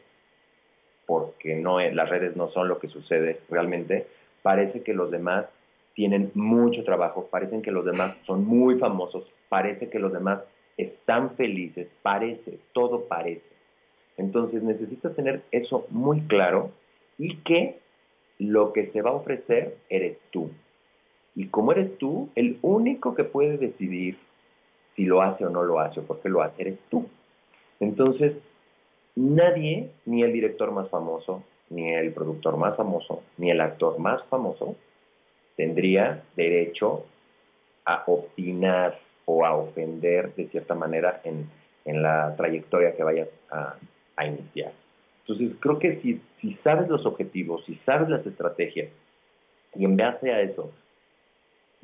porque 1.04 1.54
no, 1.54 1.78
las 1.78 2.08
redes 2.08 2.36
no 2.36 2.48
son 2.48 2.68
lo 2.68 2.78
que 2.78 2.88
sucede 2.88 3.40
realmente, 3.50 4.06
parece 4.40 4.82
que 4.82 4.94
los 4.94 5.10
demás 5.10 5.44
tienen 5.92 6.30
mucho 6.32 6.84
trabajo, 6.84 7.28
parecen 7.30 7.60
que 7.60 7.70
los 7.70 7.84
demás 7.84 8.16
son 8.24 8.46
muy 8.46 8.78
famosos, 8.78 9.30
parece 9.50 9.90
que 9.90 9.98
los 9.98 10.10
demás 10.10 10.40
están 10.78 11.36
felices, 11.36 11.88
parece, 12.00 12.58
todo 12.72 13.04
parece. 13.08 13.44
Entonces 14.16 14.62
necesitas 14.62 15.14
tener 15.16 15.42
eso 15.50 15.86
muy 15.90 16.22
claro 16.22 16.70
y 17.18 17.36
que 17.42 17.78
lo 18.38 18.72
que 18.72 18.86
se 18.86 19.02
va 19.02 19.10
a 19.10 19.14
ofrecer 19.14 19.76
eres 19.90 20.16
tú. 20.30 20.50
Y 21.34 21.48
como 21.48 21.72
eres 21.72 21.98
tú, 21.98 22.28
el 22.34 22.58
único 22.62 23.14
que 23.14 23.24
puede 23.24 23.58
decidir 23.58 24.18
si 24.94 25.04
lo 25.04 25.22
hace 25.22 25.44
o 25.44 25.50
no 25.50 25.62
lo 25.64 25.80
hace 25.80 26.00
o 26.00 26.04
por 26.04 26.20
qué 26.20 26.28
lo 26.28 26.42
hace, 26.42 26.62
eres 26.62 26.78
tú. 26.90 27.08
Entonces, 27.80 28.34
nadie, 29.16 29.90
ni 30.06 30.22
el 30.22 30.32
director 30.32 30.70
más 30.70 30.88
famoso, 30.88 31.42
ni 31.70 31.92
el 31.92 32.12
productor 32.12 32.56
más 32.56 32.76
famoso, 32.76 33.22
ni 33.36 33.50
el 33.50 33.60
actor 33.60 33.98
más 33.98 34.22
famoso, 34.24 34.76
tendría 35.56 36.22
derecho 36.36 37.06
a 37.84 38.04
opinar 38.06 38.98
o 39.24 39.44
a 39.44 39.56
ofender 39.56 40.34
de 40.34 40.48
cierta 40.48 40.74
manera 40.74 41.20
en, 41.24 41.48
en 41.84 42.02
la 42.02 42.34
trayectoria 42.36 42.94
que 42.94 43.02
vayas 43.02 43.28
a, 43.50 43.76
iniciar. 44.24 44.72
Entonces, 45.22 45.56
creo 45.58 45.78
que 45.78 46.00
si, 46.00 46.20
si 46.40 46.54
sabes 46.62 46.88
los 46.88 47.04
objetivos, 47.04 47.64
si 47.64 47.74
sabes 47.84 48.08
las 48.08 48.24
estrategias, 48.24 48.88
y 49.74 49.84
en 49.84 49.96
base 49.96 50.32
a 50.32 50.40
eso 50.40 50.70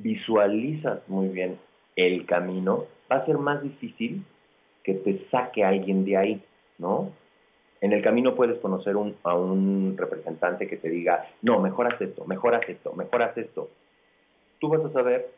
visualizas 0.02 1.06
muy 1.08 1.28
bien 1.28 1.58
el 1.96 2.26
camino, 2.26 2.86
va 3.10 3.16
a 3.16 3.26
ser 3.26 3.38
más 3.38 3.62
difícil 3.62 4.24
que 4.82 4.94
te 4.94 5.26
saque 5.30 5.64
alguien 5.64 6.04
de 6.04 6.16
ahí, 6.16 6.42
¿no? 6.78 7.10
En 7.80 7.92
el 7.92 8.02
camino 8.02 8.34
puedes 8.34 8.58
conocer 8.58 8.96
un, 8.96 9.16
a 9.22 9.34
un 9.34 9.94
representante 9.96 10.68
que 10.68 10.76
te 10.76 10.88
diga, 10.88 11.26
no, 11.42 11.60
mejoras 11.60 12.00
esto, 12.00 12.24
mejoras 12.26 12.62
esto, 12.68 12.92
mejoras 12.92 13.36
esto. 13.36 13.68
Tú 14.58 14.68
vas 14.68 14.84
a 14.84 14.92
saber 14.92 15.30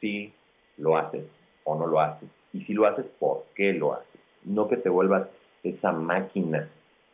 si 0.00 0.32
lo 0.78 0.96
haces 0.96 1.24
o 1.64 1.74
no 1.78 1.86
lo 1.86 2.00
haces. 2.00 2.28
Y 2.52 2.62
si 2.62 2.72
lo 2.72 2.86
haces, 2.86 3.04
¿por 3.18 3.44
qué 3.54 3.74
lo 3.74 3.94
haces? 3.94 4.20
No 4.44 4.68
que 4.68 4.78
te 4.78 4.88
vuelvas 4.88 5.28
esa 5.62 5.92
máquina 5.92 6.68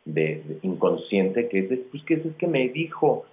de, 0.05 0.59
inconsciente 0.61 1.49
que 1.49 1.59
es, 1.59 1.79
pues 1.91 2.03
que 2.03 2.13
es 2.15 2.35
que 2.37 2.47
me 2.47 2.69
dijo 2.69 3.25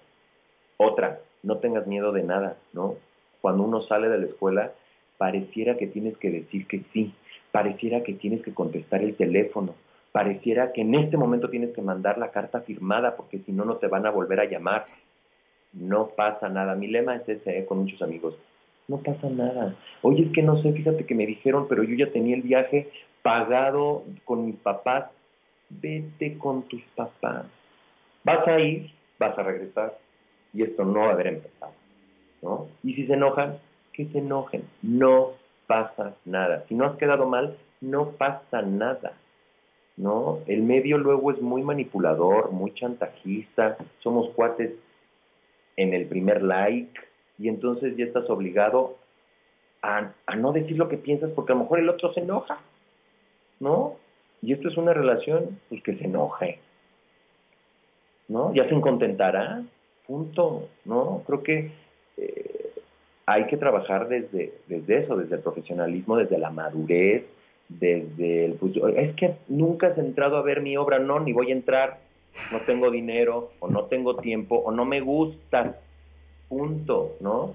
otra, 0.77 1.21
no 1.43 1.59
tengas 1.59 1.87
miedo 1.87 2.13
de 2.13 2.23
nada, 2.23 2.57
¿no? 2.73 2.97
Cuando 3.43 3.65
uno 3.65 3.83
sale 3.83 4.09
de 4.09 4.19
la 4.19 4.27
escuela, 4.27 4.73
pareciera 5.19 5.77
que 5.77 5.87
tienes 5.87 6.17
que 6.17 6.31
decir 6.31 6.67
que 6.67 6.83
sí, 6.95 7.13
pareciera 7.51 8.03
que 8.03 8.15
tienes 8.15 8.41
que 8.41 8.55
contestar 8.55 9.03
el 9.03 9.15
teléfono, 9.15 9.75
pareciera 10.13 10.73
que 10.73 10.81
en 10.81 10.95
este 10.95 11.19
momento 11.19 11.51
tienes 11.51 11.75
que 11.75 11.83
mandar 11.83 12.17
la 12.17 12.31
carta 12.31 12.63
firmada 12.63 13.17
porque 13.17 13.41
si 13.41 13.53
no, 13.53 13.67
no 13.67 13.77
te 13.77 13.89
van 13.89 14.07
a 14.07 14.11
volver 14.11 14.41
a 14.41 14.47
llamar. 14.47 14.87
No 15.75 16.09
pasa 16.09 16.49
nada. 16.49 16.75
Mi 16.75 16.87
lema 16.87 17.17
es 17.17 17.29
ese 17.29 17.59
¿eh? 17.59 17.67
con 17.67 17.79
muchos 17.79 18.01
amigos 18.01 18.35
no 18.89 18.99
pasa 18.99 19.29
nada. 19.29 19.75
Oye, 20.03 20.25
es 20.25 20.33
que 20.33 20.43
no 20.43 20.61
sé, 20.63 20.73
fíjate 20.73 21.07
que 21.07 21.15
me 21.15 21.27
dijeron, 21.27 21.67
pero 21.69 21.83
yo 21.83 21.95
ya 21.95 22.13
tenía 22.13 22.37
el 22.37 22.43
viaje 22.43 22.91
pagado 23.23 24.05
con 24.25 24.47
mis 24.47 24.57
papás. 24.57 25.11
Vete 25.71 26.37
con 26.37 26.63
tus 26.69 26.83
papás. 26.95 27.47
Vas 28.25 28.47
a 28.47 28.61
ir, 28.61 28.91
vas 29.19 29.37
a 29.39 29.43
regresar 29.43 29.99
y 30.53 30.63
esto 30.63 30.85
no 30.85 31.01
va 31.01 31.09
a 31.09 31.13
haber 31.13 31.29
empezado. 31.29 31.73
¿No? 32.43 32.69
Y 32.83 32.95
si 32.95 33.07
se 33.07 33.15
enojan, 33.15 33.59
que 33.93 34.07
se 34.07 34.19
enojen. 34.19 34.65
No 34.83 35.33
pasa 35.67 36.15
nada. 36.25 36.65
Si 36.69 36.75
no 36.75 36.85
has 36.85 36.97
quedado 36.97 37.27
mal, 37.27 37.57
no 37.81 38.11
pasa 38.13 38.63
nada. 38.63 39.13
¿No? 39.97 40.41
El 40.47 40.63
medio 40.63 40.99
luego 40.99 41.31
es 41.31 41.41
muy 41.41 41.63
manipulador, 41.63 42.51
muy 42.51 42.73
chantajista, 42.75 43.77
somos 44.01 44.31
cuates 44.31 44.73
en 45.77 45.95
el 45.95 46.07
primer 46.07 46.43
like 46.43 46.99
y 47.39 47.49
entonces 47.49 47.97
ya 47.97 48.07
estás 48.07 48.29
obligado 48.31 48.97
a, 49.83 50.13
a 50.27 50.37
no 50.37 50.53
decir 50.53 50.79
lo 50.79 50.89
que 50.89 50.97
piensas 50.97 51.31
porque 51.33 51.53
a 51.53 51.57
lo 51.57 51.63
mejor 51.63 51.79
el 51.79 51.89
otro 51.89 52.13
se 52.15 52.21
enoja, 52.21 52.59
¿no? 53.61 53.97
Y 54.41 54.53
esto 54.53 54.69
es 54.69 54.77
una 54.77 54.95
relación 54.95 55.61
pues 55.69 55.83
que 55.83 55.97
se 55.97 56.05
enoje, 56.05 56.59
¿no? 58.29 58.53
Ya 58.55 58.69
se 58.69 58.81
contentará, 58.81 59.63
punto, 60.07 60.69
¿no? 60.85 61.23
Creo 61.27 61.43
que 61.43 61.71
eh, 62.17 62.71
hay 63.27 63.47
que 63.47 63.57
trabajar 63.57 64.09
desde, 64.09 64.53
desde 64.67 64.99
eso, 64.99 65.17
desde 65.17 65.37
el 65.37 65.43
profesionalismo, 65.43 66.17
desde 66.17 66.39
la 66.39 66.51
madurez, 66.51 67.25
desde 67.69 68.47
el... 68.47 68.55
Pues, 68.55 68.73
es 68.97 69.15
que 69.15 69.37
nunca 69.49 69.89
has 69.89 69.99
entrado 69.99 70.37
a 70.37 70.43
ver 70.43 70.61
mi 70.61 70.77
obra, 70.77 70.99
no, 70.99 71.21
ni 71.21 71.33
voy 71.33 71.51
a 71.51 71.55
entrar, 71.55 71.99
no 72.51 72.61
tengo 72.61 72.91
dinero, 72.91 73.51
o 73.61 73.69
no 73.69 73.85
tengo 73.85 74.17
tiempo, 74.17 74.57
o 74.57 74.73
no 74.73 74.85
me 74.85 75.01
gusta, 75.01 75.79
punto, 76.49 77.17
¿no? 77.21 77.55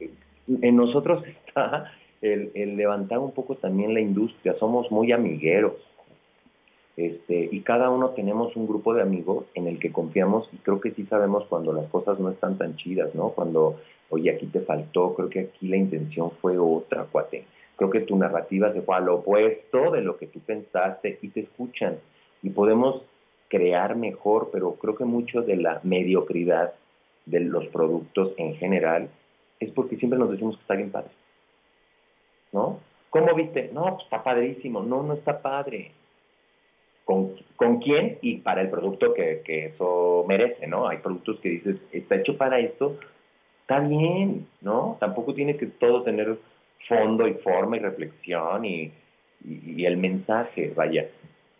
En 0.00 0.76
nosotros 0.76 1.24
está 1.46 1.92
el, 2.20 2.50
el 2.54 2.76
levantar 2.76 3.18
un 3.18 3.32
poco 3.32 3.54
también 3.56 3.94
la 3.94 4.00
industria, 4.00 4.54
somos 4.58 4.90
muy 4.90 5.12
amigueros, 5.12 5.74
este, 6.98 7.48
y 7.52 7.60
cada 7.60 7.90
uno 7.90 8.08
tenemos 8.10 8.56
un 8.56 8.66
grupo 8.66 8.92
de 8.92 9.02
amigos 9.02 9.44
en 9.54 9.68
el 9.68 9.78
que 9.78 9.92
confiamos 9.92 10.48
y 10.52 10.56
creo 10.56 10.80
que 10.80 10.90
sí 10.90 11.06
sabemos 11.06 11.44
cuando 11.48 11.72
las 11.72 11.86
cosas 11.90 12.18
no 12.18 12.28
están 12.28 12.58
tan 12.58 12.74
chidas, 12.74 13.14
¿no? 13.14 13.28
Cuando, 13.28 13.76
oye, 14.10 14.32
aquí 14.32 14.46
te 14.46 14.62
faltó, 14.62 15.14
creo 15.14 15.28
que 15.28 15.40
aquí 15.42 15.68
la 15.68 15.76
intención 15.76 16.32
fue 16.42 16.58
otra, 16.58 17.04
cuate. 17.04 17.44
Creo 17.76 17.90
que 17.90 18.00
tu 18.00 18.16
narrativa 18.16 18.72
se 18.72 18.82
fue 18.82 18.96
al 18.96 19.08
opuesto 19.10 19.92
de 19.92 20.00
lo 20.00 20.16
que 20.16 20.26
tú 20.26 20.40
pensaste 20.40 21.20
y 21.22 21.28
te 21.28 21.42
escuchan. 21.42 21.98
Y 22.42 22.50
podemos 22.50 23.04
crear 23.46 23.94
mejor, 23.94 24.48
pero 24.50 24.72
creo 24.72 24.96
que 24.96 25.04
mucho 25.04 25.42
de 25.42 25.54
la 25.54 25.78
mediocridad 25.84 26.72
de 27.26 27.38
los 27.38 27.64
productos 27.68 28.32
en 28.38 28.56
general 28.56 29.08
es 29.60 29.70
porque 29.70 29.98
siempre 29.98 30.18
nos 30.18 30.32
decimos 30.32 30.56
que 30.56 30.62
está 30.62 30.74
bien 30.74 30.90
padre. 30.90 31.10
¿No? 32.50 32.80
¿Cómo 33.10 33.36
viste? 33.36 33.70
No, 33.72 33.84
pues 33.84 34.02
está 34.02 34.24
padrísimo. 34.24 34.82
No, 34.82 35.04
no 35.04 35.14
está 35.14 35.40
padre 35.40 35.92
con, 37.08 37.32
con 37.56 37.78
quién 37.78 38.18
y 38.20 38.36
para 38.36 38.60
el 38.60 38.68
producto 38.68 39.14
que, 39.14 39.40
que 39.42 39.64
eso 39.68 40.26
merece, 40.28 40.66
¿no? 40.66 40.88
Hay 40.88 40.98
productos 40.98 41.40
que 41.40 41.48
dices, 41.48 41.76
está 41.90 42.16
hecho 42.16 42.36
para 42.36 42.60
esto, 42.60 42.98
está 43.62 43.80
bien, 43.80 44.46
¿no? 44.60 44.98
Tampoco 45.00 45.32
tiene 45.32 45.56
que 45.56 45.64
todo 45.64 46.02
tener 46.02 46.36
fondo 46.86 47.26
y 47.26 47.32
forma 47.32 47.78
y 47.78 47.80
reflexión 47.80 48.66
y, 48.66 48.92
y, 49.42 49.86
el 49.86 49.96
mensaje, 49.96 50.70
vaya. 50.76 51.06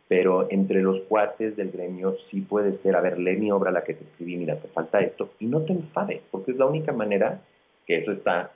Pero 0.07 0.51
entre 0.51 0.83
los 0.83 1.01
cuates 1.05 1.57
del 1.57 1.71
gremio 1.71 2.19
sí 2.31 2.43
puede 2.43 2.77
ser, 2.83 2.95
a 2.95 3.01
ver, 3.01 3.19
lee 3.19 3.39
mi 3.39 3.51
obra, 3.51 3.71
la 3.71 3.85
que 3.85 3.95
te 3.95 4.05
escribí, 4.05 4.37
mira, 4.37 4.61
te 4.61 4.69
falta 4.69 5.01
esto, 5.01 5.31
y 5.41 5.47
no 5.47 5.63
te 5.63 5.73
enfades, 5.73 6.21
porque 6.31 6.51
es 6.51 6.59
la 6.59 6.67
única 6.67 6.93
manera 6.93 7.41
que 7.87 7.97
eso 7.97 8.13
está 8.13 8.53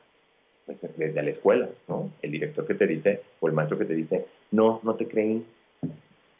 pues, 0.66 0.76
desde 0.98 1.22
la 1.22 1.30
escuela, 1.30 1.70
¿no? 1.88 2.10
El 2.20 2.32
director 2.32 2.66
que 2.66 2.74
te 2.74 2.86
dice, 2.86 3.22
o 3.40 3.48
el 3.48 3.54
maestro 3.54 3.78
que 3.78 3.86
te 3.86 3.94
dice, 3.94 4.26
no, 4.50 4.80
no 4.82 4.94
te 4.94 5.08
creí, 5.08 5.42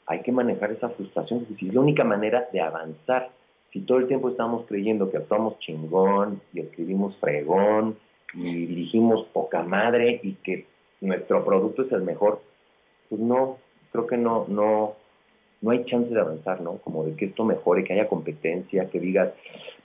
hay 0.07 0.23
que 0.23 0.33
manejar 0.33 0.73
esa 0.73 0.89
frustración, 0.91 1.47
es 1.51 1.63
la 1.63 1.81
única 1.81 2.05
manera 2.05 2.49
de 2.53 2.61
avanzar. 2.61 3.31
Si 3.73 3.81
todo 3.81 3.99
el 3.99 4.09
tiempo 4.09 4.29
estamos 4.29 4.67
creyendo 4.67 5.11
que 5.11 5.17
actuamos 5.17 5.59
chingón 5.61 6.41
y 6.53 6.61
escribimos 6.61 7.17
fregón 7.19 7.97
y 8.35 8.67
dirigimos 8.67 9.27
poca 9.33 9.63
madre 9.63 10.21
y 10.23 10.35
que 10.35 10.67
nuestro 11.01 11.45
producto 11.45 11.83
es 11.83 11.93
el 11.93 12.03
mejor, 12.03 12.43
pues 13.09 13.21
no, 13.21 13.59
creo 13.91 14.07
que 14.07 14.17
no, 14.17 14.47
no, 14.49 14.95
no 15.61 15.71
hay 15.71 15.85
chance 15.85 16.13
de 16.13 16.21
avanzar, 16.21 16.61
¿no? 16.61 16.79
Como 16.79 17.05
de 17.05 17.15
que 17.15 17.27
esto 17.27 17.45
mejore, 17.45 17.85
que 17.85 17.95
haya 17.95 18.09
competencia, 18.09 18.91
que 18.91 19.01
digas, 19.01 19.33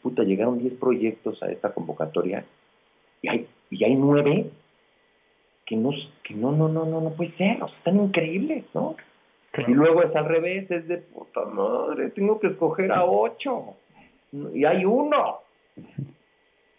puta, 0.01 0.24
llegaron 0.24 0.59
10 0.59 0.74
proyectos 0.76 1.41
a 1.43 1.47
esta 1.47 1.74
convocatoria 1.74 2.45
y 3.22 3.30
hay, 3.30 3.47
y 3.70 3.84
hay 3.84 3.95
9 3.95 4.49
que 5.65 5.76
no, 5.76 5.91
que 6.24 6.34
no, 6.34 6.51
no, 6.51 6.70
no, 6.70 6.86
no, 6.86 7.01
no 7.01 7.09
puede 7.11 7.32
ser, 7.38 7.61
o 7.61 7.68
sea, 7.68 7.78
están 7.78 7.97
increíbles, 7.97 8.63
¿no? 8.74 8.95
Y 9.68 9.72
luego 9.72 10.04
es 10.04 10.16
al 10.16 10.26
revés, 10.26 10.70
es 10.70 10.88
de 10.88 10.98
puta 10.98 11.46
madre, 11.46 12.10
tengo 12.10 12.40
que 12.40 12.48
escoger 12.48 12.92
a 12.92 13.06
ocho. 13.06 13.76
Y 14.54 14.66
hay 14.66 14.86
uno. 14.86 15.40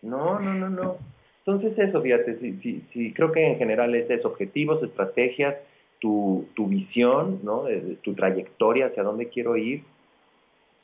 No, 0.03 0.39
no, 0.39 0.55
no, 0.55 0.71
no. 0.71 0.97
Entonces 1.45 1.79
eso, 1.79 2.03
fíjate, 2.03 2.39
sí, 2.39 2.59
sí, 2.63 2.85
sí, 2.93 3.13
creo 3.15 3.33
que 3.33 3.45
en 3.45 3.57
general 3.57 3.95
es 3.95 4.25
objetivos, 4.25 4.83
estrategias, 4.83 5.57
tu, 5.99 6.47
tu 6.55 6.67
visión, 6.67 7.41
¿no? 7.43 7.65
tu 8.03 8.15
trayectoria, 8.15 8.87
hacia 8.87 9.03
dónde 9.03 9.29
quiero 9.29 9.57
ir. 9.57 9.83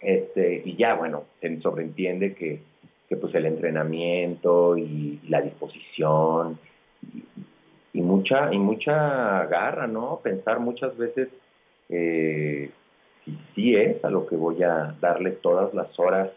Este, 0.01 0.63
y 0.65 0.77
ya, 0.77 0.95
bueno, 0.95 1.25
se 1.41 1.61
sobreentiende 1.61 2.35
que, 2.35 2.61
que 3.09 3.17
pues 3.17 3.35
el 3.35 3.47
entrenamiento 3.47 4.77
y, 4.77 5.21
la 5.29 5.43
disposición 5.43 6.59
y, 7.03 7.99
y, 7.99 8.03
mucha, 8.03 8.53
y 8.53 8.59
mucha 8.59 9.47
garra, 9.47 9.87
¿no? 9.87 10.21
Pensar 10.23 10.61
muchas 10.61 10.97
veces 10.97 11.29
eh, 11.89 12.71
si 13.25 13.39
sí 13.55 13.77
es 13.77 14.05
a 14.05 14.11
lo 14.11 14.27
que 14.27 14.37
voy 14.37 14.63
a 14.63 14.95
darle 15.01 15.31
todas 15.31 15.73
las 15.75 15.99
horas 15.99 16.31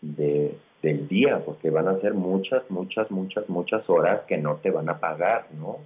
de, 0.00 0.54
del 0.82 1.08
día, 1.08 1.42
porque 1.44 1.70
van 1.70 1.88
a 1.88 2.00
ser 2.00 2.14
muchas, 2.14 2.62
muchas, 2.70 3.10
muchas, 3.10 3.48
muchas 3.48 3.88
horas 3.88 4.22
que 4.26 4.38
no 4.38 4.56
te 4.56 4.70
van 4.70 4.88
a 4.88 4.98
pagar, 4.98 5.46
¿no? 5.58 5.78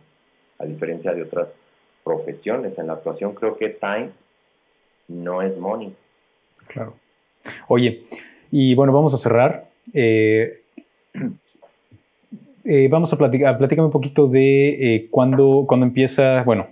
A 0.59 0.65
diferencia 0.65 1.13
de 1.13 1.23
otras 1.23 1.49
profesiones. 2.05 2.77
En 2.79 2.87
la 2.87 2.95
actuación 2.95 3.35
creo 3.35 3.57
que 3.57 3.71
time 3.71 4.11
no 5.09 5.43
es 5.43 5.57
money. 5.59 5.95
Claro. 6.67 6.95
Oye, 7.69 8.03
y 8.51 8.75
bueno, 8.75 8.93
vamos 8.93 9.15
a 9.15 9.19
cerrar. 9.19 9.71
Eh, 9.95 10.59
eh, 12.65 12.89
vamos 12.89 13.13
a 13.13 13.17
platicar, 13.17 13.57
platícame 13.59 13.87
un 13.87 13.93
poquito 13.93 14.27
de 14.29 14.95
eh, 14.95 15.09
cuándo, 15.11 15.67
empieza, 15.71 16.43
bueno, 16.45 16.69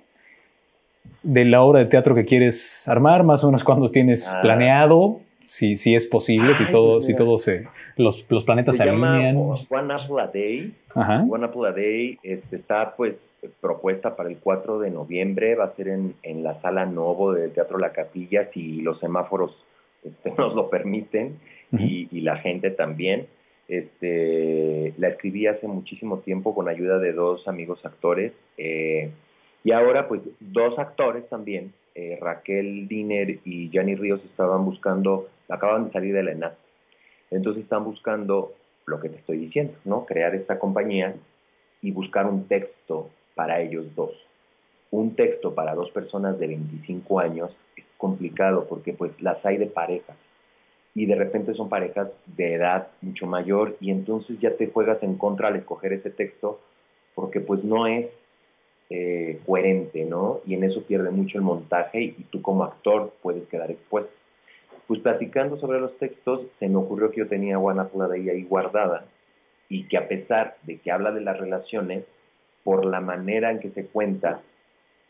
de 1.29 1.45
la 1.45 1.63
obra 1.63 1.81
de 1.81 1.87
teatro 1.87 2.15
que 2.15 2.25
quieres 2.25 2.89
armar, 2.89 3.23
más 3.23 3.45
o 3.45 3.49
menos 3.49 3.63
cuando 3.63 3.91
tienes 3.91 4.33
ah. 4.33 4.41
planeado, 4.41 5.21
si, 5.41 5.77
si 5.77 5.95
es 5.95 6.07
posible, 6.07 6.55
si 6.55 6.69
todo, 6.71 7.03
si 7.03 7.15
todo 7.15 7.37
se, 7.37 7.67
los, 7.97 8.25
los 8.31 8.45
planetas 8.45 8.79
se, 8.79 8.85
alinean. 8.85 9.37
One 9.37 9.93
Apple 9.93 10.23
a 10.23 10.27
Day. 10.27 10.75
One 10.95 11.45
Apple 11.45 11.69
a 11.69 11.73
Day 11.73 12.19
este, 12.23 12.57
está 12.57 12.95
pues 12.97 13.17
propuesta 13.61 14.17
para 14.17 14.31
el 14.31 14.39
4 14.39 14.79
de 14.79 14.91
noviembre, 14.91 15.55
va 15.55 15.65
a 15.65 15.77
ser 15.77 15.89
en, 15.89 16.15
en 16.23 16.43
la 16.43 16.61
sala 16.63 16.87
Novo 16.87 17.35
del 17.35 17.53
Teatro 17.53 17.79
La 17.79 17.93
Capilla, 17.93 18.49
si 18.53 18.81
los 18.81 18.99
semáforos 18.99 19.55
este, 20.03 20.33
nos 20.39 20.55
lo 20.55 20.71
permiten 20.71 21.39
y, 21.73 22.09
y, 22.11 22.23
la 22.23 22.39
gente 22.39 22.71
también. 22.71 23.27
Este, 23.69 24.95
la 24.97 25.09
escribí 25.09 25.47
hace 25.47 25.69
muchísimo 25.69 26.21
tiempo 26.21 26.55
con 26.55 26.71
ayuda 26.71 26.99
de 26.99 27.13
dos 27.13 27.47
amigos 27.47 27.85
actores. 27.85 28.33
Eh, 28.57 29.11
y 29.65 29.73
ahora, 29.73 30.09
pues, 30.09 30.23
dos 30.41 30.79
actores 30.79 31.29
también, 31.29 31.73
eh, 31.95 32.19
Raquel 32.21 32.87
Diner 32.89 33.41
y 33.45 33.71
Gianni 33.71 33.95
Ríos, 33.95 34.21
estaban 34.25 34.65
buscando, 34.65 35.29
acaban 35.49 35.87
de 35.87 35.93
salir 35.93 36.15
de 36.15 36.23
la 36.23 36.33
ENAT. 36.33 36.57
Entonces 37.31 37.65
están 37.65 37.85
buscando 37.85 38.55
lo 38.87 39.01
que 39.01 39.09
te 39.09 39.17
estoy 39.17 39.39
diciendo, 39.39 39.75
¿no? 39.85 40.07
Crear 40.07 40.35
esta 40.35 40.59
compañía 40.59 41.15
y 41.83 41.91
buscar 41.91 42.27
un 42.27 42.49
texto 42.49 43.11
para 43.35 43.61
ellos 43.61 43.95
dos. 43.95 44.13
Un 44.91 45.15
texto 45.15 45.55
para 45.55 45.75
dos 45.75 45.91
personas 45.91 46.39
de 46.39 46.47
25 46.47 47.21
años 47.21 47.55
es 47.77 47.85
complicado 47.99 48.67
porque 48.69 48.95
pues 48.95 49.13
las 49.21 49.45
hay 49.45 49.59
de 49.59 49.67
parejas 49.67 50.17
y 50.95 51.07
de 51.07 51.15
repente 51.15 51.55
son 51.55 51.69
parejas 51.69 52.09
de 52.27 52.55
edad 52.55 52.89
mucho 53.03 53.27
mayor 53.27 53.77
y 53.81 53.91
entonces 53.91 54.41
ya 54.41 54.57
te 54.57 54.69
juegas 54.69 55.03
en 55.03 55.17
contra 55.17 55.49
al 55.49 55.57
escoger 55.57 55.93
ese 55.93 56.11
texto 56.11 56.61
porque 57.15 57.41
pues 57.41 57.63
no 57.63 57.87
es 57.87 58.07
eh, 58.91 59.41
coherente, 59.45 60.05
¿no? 60.05 60.41
Y 60.47 60.55
en 60.55 60.65
eso 60.65 60.83
pierde 60.83 61.11
mucho 61.11 61.37
el 61.37 61.45
montaje 61.45 62.01
y, 62.01 62.13
tú 62.31 62.41
como 62.41 62.65
actor 62.65 63.13
puedes 63.23 63.47
quedar 63.49 63.71
expuesto. 63.71 64.11
Pues 64.87 65.01
platicando 65.01 65.59
sobre 65.59 65.81
los 65.81 65.97
textos, 65.99 66.47
se 66.59 66.69
me 66.69 66.77
ocurrió 66.77 67.11
que 67.11 67.19
yo 67.19 67.29
tenía 67.29 67.59
One 67.59 67.83
Apple 67.83 68.09
Day 68.09 68.31
ahí 68.31 68.45
guardada 68.45 69.05
y 69.69 69.85
que 69.85 69.99
a 69.99 70.09
pesar 70.09 70.57
de 70.63 70.79
que 70.79 70.91
habla 70.91 71.13
de 71.13 71.21
las 71.21 71.39
relaciones, 71.39 72.05
por 72.65 72.87
la 72.87 73.01
manera 73.01 73.51
en 73.51 73.61
que 73.61 73.71
se 73.71 73.87
cuenta, 73.87 74.41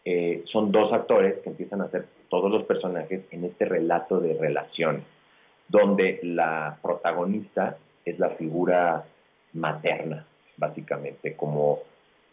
eh, 0.04 0.42
son 0.46 0.72
dos 0.72 0.92
actores 0.92 1.38
que 1.38 1.50
empiezan 1.50 1.80
a 1.80 1.84
hacer 1.84 2.06
todos 2.28 2.50
los 2.50 2.64
personajes 2.64 3.22
en 3.30 3.44
este 3.44 3.64
relato 3.64 4.20
de 4.20 4.34
relaciones, 4.34 5.02
donde 5.68 6.18
la 6.22 6.78
protagonista 6.82 7.76
es 8.04 8.18
la 8.18 8.30
figura 8.30 9.04
materna, 9.52 10.26
básicamente, 10.56 11.34
como 11.34 11.80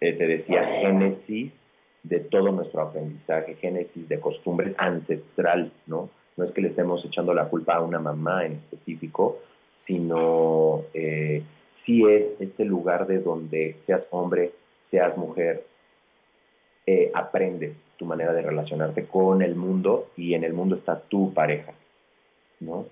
eh, 0.05 0.13
te 0.13 0.27
decía, 0.27 0.63
génesis 0.81 1.51
de 2.03 2.19
todo 2.19 2.51
nuestro 2.51 2.81
aprendizaje, 2.81 3.55
génesis 3.55 4.07
de 4.07 4.19
costumbres 4.19 4.75
ancestral, 4.77 5.71
¿no? 5.87 6.09
No 6.37 6.43
es 6.43 6.51
que 6.51 6.61
le 6.61 6.67
estemos 6.67 7.03
echando 7.05 7.33
la 7.33 7.45
culpa 7.45 7.75
a 7.75 7.81
una 7.81 7.99
mamá 7.99 8.45
en 8.45 8.53
específico, 8.53 9.39
sino 9.87 10.83
eh, 10.93 11.41
sí 11.85 12.03
es 12.05 12.39
este 12.39 12.65
lugar 12.65 13.07
de 13.07 13.19
donde 13.19 13.77
seas 13.87 14.03
hombre, 14.11 14.51
seas 14.91 15.17
mujer, 15.17 15.65
eh, 16.85 17.09
aprendes 17.15 17.75
tu 17.97 18.05
manera 18.05 18.31
de 18.33 18.43
relacionarte 18.43 19.05
con 19.07 19.41
el 19.41 19.55
mundo 19.55 20.09
y 20.17 20.35
en 20.35 20.43
el 20.43 20.53
mundo 20.53 20.75
está 20.75 20.99
tu 20.99 21.33
pareja, 21.33 21.73
¿no? 22.59 22.85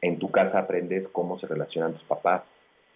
En 0.00 0.20
tu 0.20 0.30
casa 0.30 0.60
aprendes 0.60 1.08
cómo 1.08 1.36
se 1.40 1.48
relacionan 1.48 1.94
tus 1.94 2.04
papás, 2.04 2.42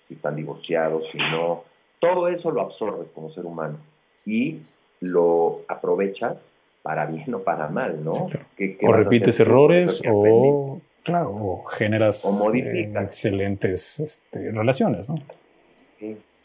si 0.06 0.14
están 0.14 0.36
divorciados, 0.36 1.02
si 1.10 1.18
no. 1.18 1.64
Todo 2.00 2.28
eso 2.28 2.50
lo 2.50 2.62
absorbes 2.62 3.08
como 3.14 3.30
ser 3.30 3.46
humano 3.46 3.78
y 4.26 4.60
lo 5.00 5.62
aprovechas 5.68 6.36
para 6.82 7.06
bien 7.06 7.32
o 7.34 7.40
para 7.40 7.68
mal, 7.68 8.04
¿no? 8.04 8.28
o 8.82 8.92
repites 8.92 9.40
errores 9.40 10.02
o, 10.10 10.80
claro, 11.02 11.62
generas 11.78 12.24
eh, 12.54 12.92
excelentes 13.00 14.00
este, 14.00 14.52
relaciones, 14.52 15.08
¿no? 15.08 15.16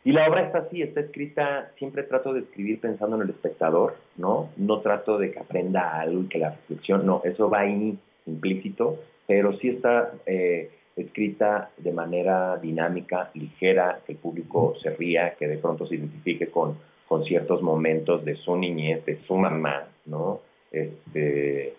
Y 0.06 0.14
la 0.14 0.30
obra 0.30 0.44
está 0.44 0.60
así, 0.60 0.82
está 0.82 1.02
escrita, 1.02 1.72
siempre 1.78 2.04
trato 2.04 2.34
de 2.34 2.40
escribir 2.40 2.80
pensando 2.80 3.18
en 3.18 3.24
el 3.24 3.30
espectador, 3.32 3.98
¿no? 4.16 4.50
No 4.56 4.80
trato 4.80 5.18
de 5.18 5.32
que 5.32 5.40
aprenda 5.40 6.00
algo 6.00 6.22
y 6.22 6.28
que 6.28 6.40
la 6.40 6.52
reflexión, 6.52 7.06
no, 7.06 7.22
eso 7.26 7.50
va 7.50 7.60
ahí 7.60 7.98
implícito, 8.26 8.98
pero 9.28 9.58
sí 9.58 9.70
está 9.70 10.14
eh, 10.26 10.72
escrita 11.02 11.72
de 11.78 11.92
manera 11.92 12.58
dinámica, 12.58 13.32
ligera, 13.34 14.00
que 14.06 14.14
el 14.14 14.18
público 14.18 14.76
se 14.82 14.90
ría, 14.92 15.36
que 15.36 15.48
de 15.48 15.58
pronto 15.58 15.86
se 15.88 15.96
identifique 15.96 16.48
con, 16.48 16.78
con 17.08 17.24
ciertos 17.24 17.62
momentos 17.62 18.24
de 18.26 18.36
su 18.36 18.56
niñez, 18.56 19.06
de 19.06 19.20
su 19.26 19.36
mamá, 19.36 19.88
¿no? 20.06 20.42
Este, 20.72 21.74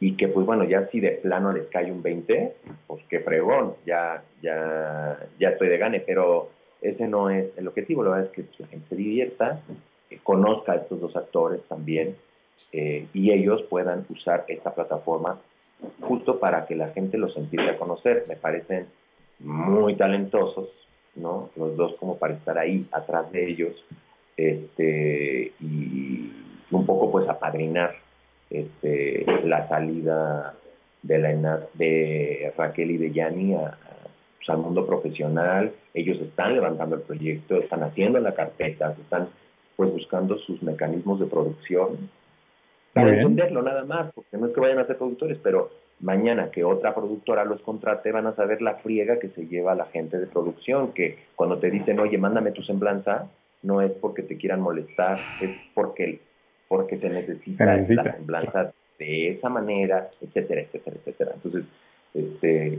y 0.00 0.16
que 0.16 0.28
pues 0.28 0.46
bueno, 0.46 0.64
ya 0.64 0.88
si 0.88 1.00
de 1.00 1.10
plano 1.10 1.52
les 1.52 1.66
cae 1.66 1.92
un 1.92 2.02
20, 2.02 2.54
pues 2.86 3.02
qué 3.08 3.20
fregón, 3.20 3.74
ya, 3.84 4.22
ya, 4.42 5.18
ya 5.38 5.50
estoy 5.50 5.68
de 5.68 5.78
gane, 5.78 6.00
pero 6.00 6.48
ese 6.80 7.06
no 7.06 7.28
es 7.28 7.46
el 7.58 7.68
objetivo, 7.68 8.02
la 8.02 8.10
verdad 8.10 8.26
es 8.26 8.32
que 8.32 8.62
la 8.62 8.68
gente 8.68 8.88
se 8.88 8.96
divierta, 8.96 9.60
conozca 10.22 10.72
a 10.72 10.76
estos 10.76 11.00
dos 11.00 11.14
actores 11.14 11.62
también 11.68 12.16
eh, 12.72 13.06
y 13.12 13.30
ellos 13.30 13.62
puedan 13.68 14.06
usar 14.08 14.44
esta 14.48 14.74
plataforma 14.74 15.38
justo 16.00 16.38
para 16.38 16.66
que 16.66 16.74
la 16.74 16.88
gente 16.88 17.18
los 17.18 17.36
empiece 17.36 17.70
a 17.70 17.78
conocer. 17.78 18.24
Me 18.28 18.36
parecen 18.36 18.86
muy 19.38 19.96
talentosos, 19.96 20.68
¿no? 21.14 21.50
Los 21.56 21.76
dos 21.76 21.94
como 21.98 22.18
para 22.18 22.34
estar 22.34 22.58
ahí 22.58 22.86
atrás 22.92 23.30
de 23.32 23.48
ellos 23.48 23.84
este, 24.36 25.52
y 25.60 26.32
un 26.70 26.86
poco 26.86 27.10
pues 27.10 27.28
apadrinar 27.28 27.94
este, 28.48 29.24
la 29.44 29.68
salida 29.68 30.54
de, 31.02 31.18
la, 31.18 31.60
de 31.74 32.52
Raquel 32.56 32.90
y 32.92 32.96
de 32.96 33.12
Yanni 33.12 33.54
a, 33.54 33.76
pues, 34.36 34.48
al 34.48 34.58
mundo 34.58 34.86
profesional, 34.86 35.72
ellos 35.94 36.18
están 36.20 36.54
levantando 36.54 36.96
el 36.96 37.02
proyecto, 37.02 37.56
están 37.56 37.82
haciendo 37.82 38.18
la 38.20 38.34
carpeta, 38.34 38.92
están 39.00 39.28
pues 39.76 39.92
buscando 39.92 40.38
sus 40.38 40.62
mecanismos 40.62 41.20
de 41.20 41.26
producción 41.26 42.10
para 42.92 43.14
entenderlo 43.14 43.62
nada 43.62 43.84
más, 43.84 44.12
porque 44.12 44.36
no 44.36 44.46
es 44.46 44.54
que 44.54 44.60
vayan 44.60 44.78
a 44.78 44.86
ser 44.86 44.98
productores, 44.98 45.38
pero 45.42 45.70
mañana 46.00 46.50
que 46.50 46.64
otra 46.64 46.94
productora 46.94 47.44
los 47.44 47.60
contrate 47.60 48.10
van 48.10 48.26
a 48.26 48.34
saber 48.34 48.62
la 48.62 48.76
friega 48.76 49.18
que 49.18 49.28
se 49.28 49.46
lleva 49.46 49.74
la 49.74 49.86
gente 49.86 50.18
de 50.18 50.26
producción, 50.26 50.92
que 50.92 51.18
cuando 51.36 51.58
te 51.58 51.70
dicen, 51.70 52.00
oye, 52.00 52.18
mándame 52.18 52.52
tu 52.52 52.62
semblanza, 52.62 53.28
no 53.62 53.82
es 53.82 53.92
porque 53.92 54.22
te 54.22 54.36
quieran 54.36 54.60
molestar, 54.60 55.18
es 55.40 55.50
porque, 55.74 56.20
porque 56.68 56.96
te 56.96 57.10
necesita, 57.10 57.66
la 57.66 58.12
semblanza 58.12 58.72
de 58.98 59.30
esa 59.30 59.48
manera, 59.48 60.10
etcétera, 60.20 60.62
etcétera, 60.62 60.96
etcétera. 60.96 61.32
Entonces, 61.34 61.64
este, 62.14 62.78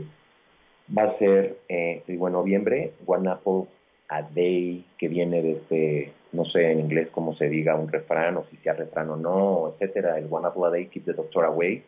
va 0.96 1.04
a 1.04 1.18
ser, 1.18 1.56
eh, 1.68 2.02
digo, 2.06 2.26
en 2.26 2.32
noviembre, 2.34 2.92
Apple 3.08 3.64
a 4.12 4.22
Day, 4.22 4.84
que 4.98 5.08
viene 5.08 5.42
desde, 5.42 6.12
no 6.32 6.44
sé 6.44 6.70
en 6.70 6.80
inglés 6.80 7.08
cómo 7.10 7.34
se 7.36 7.48
diga 7.48 7.76
un 7.76 7.90
refrán, 7.90 8.36
o 8.36 8.44
si 8.50 8.56
sea 8.58 8.74
refrán 8.74 9.10
o 9.10 9.16
no, 9.16 9.72
etcétera. 9.74 10.18
El 10.18 10.26
One 10.30 10.46
Apple 10.46 10.62
a 10.66 10.70
Day, 10.70 10.86
Keep 10.86 11.04
the 11.04 11.12
Doctor 11.12 11.44
Away, 11.44 11.82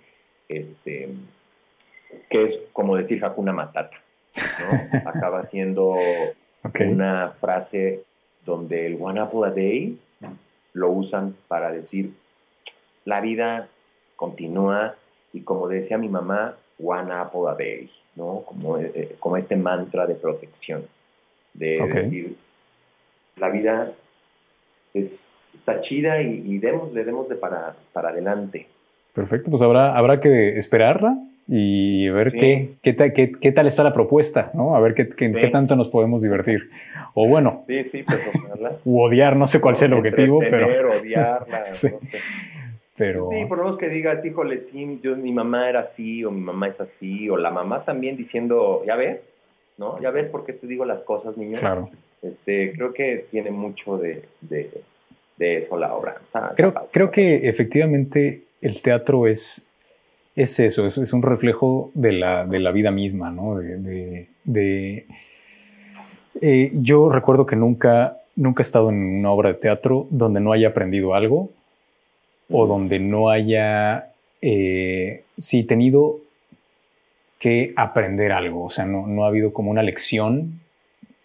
este, 0.49 1.09
que 2.31 2.45
es 2.45 2.55
como 2.73 2.97
decir 2.97 3.25
Hakuna 3.25 3.53
Matata, 3.53 3.97
¿no? 4.35 4.99
Acaba 5.11 5.47
siendo 5.51 5.95
una 6.81 7.35
frase 7.41 8.03
donde 8.45 8.87
el 8.87 8.97
One 9.01 9.21
Apple 9.21 9.41
a 9.47 9.51
Day 9.51 9.99
lo 10.73 10.91
usan 10.91 11.37
para 11.49 11.71
decir 11.71 12.15
la 13.05 13.21
vida 13.21 13.69
continúa 14.17 14.97
y 15.33 15.43
como 15.43 15.69
decía 15.69 15.99
mi 15.99 16.09
mamá, 16.09 16.57
One 16.79 17.13
Apple 17.13 17.43
a 17.49 17.55
Day. 17.55 17.91
¿no? 18.17 18.43
Como, 18.47 18.79
eh, 18.79 18.93
eh, 18.95 19.17
como 19.19 19.37
este 19.37 19.57
mantra 19.57 20.07
de 20.07 20.15
protección, 20.15 20.87
de 21.55 21.81
decir, 21.93 22.37
la 23.37 23.49
vida 23.49 23.93
está 24.93 25.81
chida 25.83 26.21
y, 26.23 26.59
demos, 26.59 26.93
le 26.93 27.05
demos 27.05 27.29
de 27.29 27.37
para, 27.37 27.75
para 27.93 28.11
adelante. 28.11 28.67
Perfecto, 29.15 29.51
pues 29.51 29.63
habrá, 29.63 29.97
habrá 29.97 30.21
que 30.21 30.59
esperarla 30.59 31.17
y 31.47 32.09
ver 32.09 32.33
qué, 32.33 32.75
qué, 32.83 32.95
qué, 33.41 33.53
tal 33.53 33.67
está 33.67 33.83
la 33.83 33.93
propuesta, 33.93 34.51
¿no? 34.55 34.75
A 34.75 34.81
ver 34.81 34.95
qué, 34.95 35.09
qué, 35.09 35.49
tanto 35.49 35.77
nos 35.77 35.89
podemos 35.89 36.23
divertir. 36.23 36.71
O 37.15 37.29
bueno, 37.29 37.65
sí, 37.67 37.85
sí, 37.93 38.03
pues, 38.03 38.31
o 38.85 39.05
odiar, 39.05 39.37
no 39.37 39.47
sé 39.47 39.61
cuál 39.61 39.77
sea 39.77 39.87
el 39.87 39.95
objetivo, 39.95 40.41
pero... 40.41 40.91
odiarla, 41.01 41.63
Pero... 42.97 43.29
Sí, 43.33 43.45
por 43.47 43.59
lo 43.59 43.65
menos 43.65 43.79
que 43.79 43.89
digas, 43.89 44.25
híjole, 44.25 44.67
sí, 44.71 45.01
yo, 45.03 45.17
mi 45.17 45.33
mamá 45.33 45.69
era 45.69 45.81
así, 45.81 46.25
o 46.25 46.31
mi 46.31 46.41
mamá 46.41 46.69
es 46.69 46.81
así, 46.81 47.29
o 47.29 47.37
la 47.37 47.51
mamá 47.51 47.85
también 47.85 48.17
diciendo, 48.17 48.85
ya 48.87 48.95
ves, 48.95 49.19
¿no? 49.79 50.01
Ya 50.01 50.11
ves 50.11 50.31
por 50.31 50.45
qué 50.45 50.53
te 50.53 50.67
digo 50.67 50.85
las 50.85 50.99
cosas, 51.01 51.37
niño. 51.37 51.61
Claro. 51.61 51.91
Este, 52.23 52.73
creo 52.73 52.93
que 52.93 53.27
tiene 53.31 53.51
mucho 53.51 53.99
de, 53.99 54.25
de, 54.41 54.71
eso 55.39 55.77
la 55.77 55.95
obra. 55.95 56.17
creo, 56.57 56.73
creo 56.91 57.11
que 57.11 57.49
efectivamente 57.49 58.45
el 58.63 58.81
teatro 58.81 59.27
es, 59.27 59.69
es 60.35 60.59
eso, 60.59 60.87
es, 60.87 60.97
es 60.97 61.13
un 61.13 61.23
reflejo 61.23 61.91
de 61.95 62.13
la, 62.13 62.47
de 62.47 62.61
la 62.61 62.73
vida 62.73 62.91
misma, 62.91 63.31
¿no? 63.31 63.57
De, 63.57 64.29
de, 64.45 65.07
eh, 66.41 66.71
yo 66.75 67.11
recuerdo 67.11 67.47
que 67.47 67.57
nunca, 67.57 68.19
nunca 68.37 68.63
he 68.63 68.65
estado 68.67 68.89
en 68.89 68.97
una 69.19 69.31
obra 69.31 69.51
de 69.51 69.57
teatro 69.57 70.07
donde 70.11 70.41
no 70.41 70.53
haya 70.53 70.69
aprendido 70.69 71.15
algo 71.15 71.51
o 72.51 72.67
donde 72.67 72.99
no 72.99 73.31
haya, 73.31 74.13
eh, 74.43 75.25
sí, 75.39 75.65
tenido 75.65 76.21
que 77.39 77.73
aprender 77.77 78.33
algo, 78.33 78.65
o 78.65 78.71
sea, 78.71 78.87
no, 78.87 79.07
no, 79.07 79.25
ha 79.25 79.29
habido 79.29 79.53
como 79.53 79.71
una 79.71 79.83
lección 79.83 80.61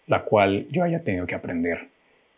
la 0.06 0.24
cual 0.24 0.66
yo 0.70 0.82
haya 0.82 1.04
tenido 1.04 1.26
que 1.26 1.36
aprender 1.36 1.88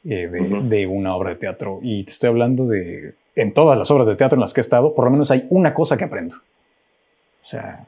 eh, 0.04 0.28
de, 0.28 0.86
una 0.86 1.16
obra 1.16 1.30
de 1.30 1.36
teatro. 1.36 1.78
Y 1.82 2.04
te 2.04 2.10
estoy 2.10 2.28
hablando 2.28 2.66
de, 2.66 3.14
en 3.34 3.54
todas 3.54 3.78
las 3.78 3.90
obras 3.90 4.06
de 4.06 4.14
teatro 4.14 4.36
en 4.36 4.40
las 4.40 4.52
que 4.52 4.60
he 4.60 4.62
estado, 4.62 4.94
por 4.94 5.06
lo 5.06 5.10
menos 5.10 5.30
hay 5.30 5.46
una 5.48 5.72
cosa 5.72 5.96
que 5.96 6.04
aprendo. 6.04 6.36
O 6.36 7.44
sea, 7.44 7.86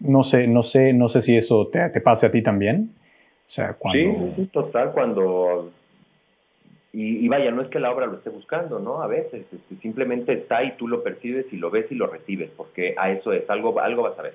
no 0.00 0.24
sé, 0.24 0.48
no 0.48 0.62
sé, 0.62 0.92
no 0.92 1.06
sé 1.08 1.22
si 1.22 1.36
eso 1.36 1.68
te, 1.68 1.88
te 1.90 2.00
pase 2.00 2.26
a 2.26 2.30
ti 2.32 2.42
también. 2.42 2.90
O 2.96 3.48
sea, 3.48 3.74
cuando... 3.74 4.34
Sí, 4.34 4.46
total, 4.46 4.92
cuando 4.92 5.70
y, 6.98 7.28
vaya, 7.28 7.50
no 7.50 7.60
es 7.60 7.68
que 7.68 7.78
la 7.78 7.92
obra 7.92 8.06
lo 8.06 8.16
esté 8.16 8.30
buscando, 8.30 8.78
¿no? 8.78 9.02
A 9.02 9.06
veces 9.06 9.44
este, 9.52 9.76
simplemente 9.82 10.32
está 10.32 10.64
y 10.64 10.76
tú 10.76 10.88
lo 10.88 11.02
percibes 11.02 11.44
y 11.52 11.58
lo 11.58 11.70
ves 11.70 11.86
y 11.90 11.94
lo 11.94 12.06
recibes, 12.06 12.50
porque 12.56 12.94
a 12.96 13.10
eso 13.10 13.34
es, 13.34 13.48
algo, 13.50 13.78
algo 13.80 14.02
vas 14.02 14.18
a 14.18 14.22
ver. 14.22 14.34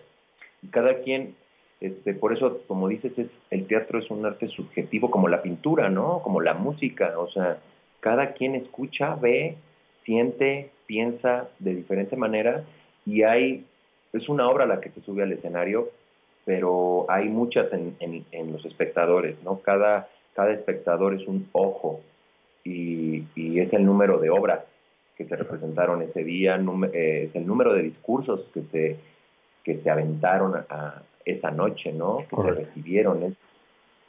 Y 0.62 0.68
cada 0.68 1.00
quien, 1.00 1.36
este, 1.80 2.14
por 2.14 2.34
eso, 2.34 2.62
como 2.68 2.88
dices, 2.88 3.18
es, 3.18 3.28
el 3.50 3.68
teatro 3.68 4.00
es 4.00 4.10
un 4.12 4.26
arte 4.26 4.48
subjetivo 4.48 5.10
como 5.10 5.28
la 5.28 5.42
pintura, 5.42 5.90
¿no? 5.90 6.22
Como 6.24 6.42
la 6.42 6.54
música, 6.54 7.18
o 7.18 7.30
sea, 7.30 7.60
cada 8.00 8.34
quien 8.34 8.56
escucha, 8.56 9.16
ve, 9.16 9.56
siente, 10.04 10.70
piensa 10.86 11.50
de 11.60 11.76
diferente 11.76 12.16
manera 12.16 12.64
y 13.06 13.24
hay, 13.24 13.66
es 14.14 14.30
una 14.30 14.50
obra 14.50 14.66
la 14.66 14.82
que 14.82 14.90
se 14.90 15.02
sube 15.02 15.24
al 15.24 15.32
escenario, 15.32 15.90
pero 16.46 17.06
hay 17.10 17.30
muchas 17.30 17.72
en, 17.74 17.96
en, 18.00 18.26
en 18.32 18.52
los 18.52 18.66
espectadores, 18.66 19.42
¿no? 19.44 19.60
Cada, 19.60 20.10
cada 20.34 20.54
espectador 20.54 21.14
es 21.14 21.28
un 21.28 21.48
ojo 21.52 22.02
y, 22.64 23.24
es 23.60 23.74
el 23.74 23.86
número 23.86 24.20
de 24.20 24.30
obras 24.30 24.62
que 25.16 25.26
se 25.26 25.36
representaron 25.36 26.02
ese 26.02 26.24
día, 26.24 26.60
eh, 26.94 27.28
es 27.30 27.36
el 27.36 27.46
número 27.46 27.74
de 27.74 27.84
discursos 27.84 28.48
que 28.54 28.62
se, 28.72 28.98
que 29.64 29.78
se 29.82 29.90
aventaron 29.90 30.56
a, 30.56 31.02
esa 31.24 31.52
noche, 31.52 31.94
¿no? 31.94 32.18
Que 32.18 32.36
se 32.36 32.52
recibieron. 32.52 33.24
Es, 33.24 33.34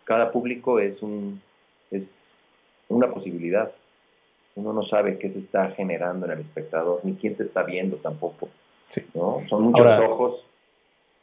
cada 0.05 0.33
público 0.33 0.81
es, 0.81 1.03
un, 1.03 1.41
es 1.91 2.03
una 2.89 3.13
posibilidad. 3.13 3.71
Uno 4.55 4.73
no 4.73 4.83
sabe 4.85 5.19
qué 5.19 5.31
se 5.31 5.39
está 5.39 5.71
generando 5.73 6.27
en 6.27 6.33
el 6.33 6.41
espectador, 6.41 7.01
ni 7.05 7.15
quién 7.15 7.37
se 7.37 7.45
está 7.45 7.63
viendo 7.63 7.97
tampoco. 7.97 8.49
¿no? 9.15 9.43
Son 9.49 9.63
muchos 9.63 10.01
ojos 10.01 10.47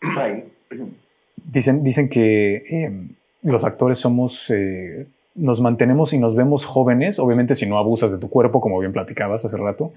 Dicen, 1.35 1.83
dicen 1.83 2.09
que 2.09 2.55
eh, 2.57 3.07
los 3.41 3.63
actores 3.63 3.97
somos 3.97 4.49
eh, 4.51 5.07
nos 5.35 5.61
mantenemos 5.61 6.13
y 6.13 6.17
nos 6.17 6.35
vemos 6.35 6.65
jóvenes, 6.65 7.17
obviamente 7.19 7.55
si 7.55 7.65
no 7.65 7.77
abusas 7.77 8.11
de 8.11 8.17
tu 8.17 8.29
cuerpo, 8.29 8.61
como 8.61 8.79
bien 8.79 8.91
platicabas 8.91 9.45
hace 9.45 9.57
rato, 9.57 9.93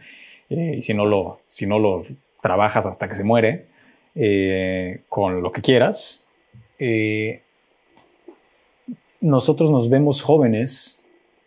eh, 0.50 0.76
y 0.78 0.82
si 0.82 0.94
no, 0.94 1.04
lo, 1.04 1.40
si 1.46 1.66
no 1.66 1.78
lo 1.78 2.04
trabajas 2.40 2.86
hasta 2.86 3.08
que 3.08 3.14
se 3.14 3.24
muere, 3.24 3.66
eh, 4.14 5.02
con 5.08 5.42
lo 5.42 5.52
que 5.52 5.62
quieras, 5.62 6.26
eh, 6.78 7.42
nosotros 9.20 9.70
nos 9.70 9.88
vemos 9.88 10.22
jóvenes 10.22 11.00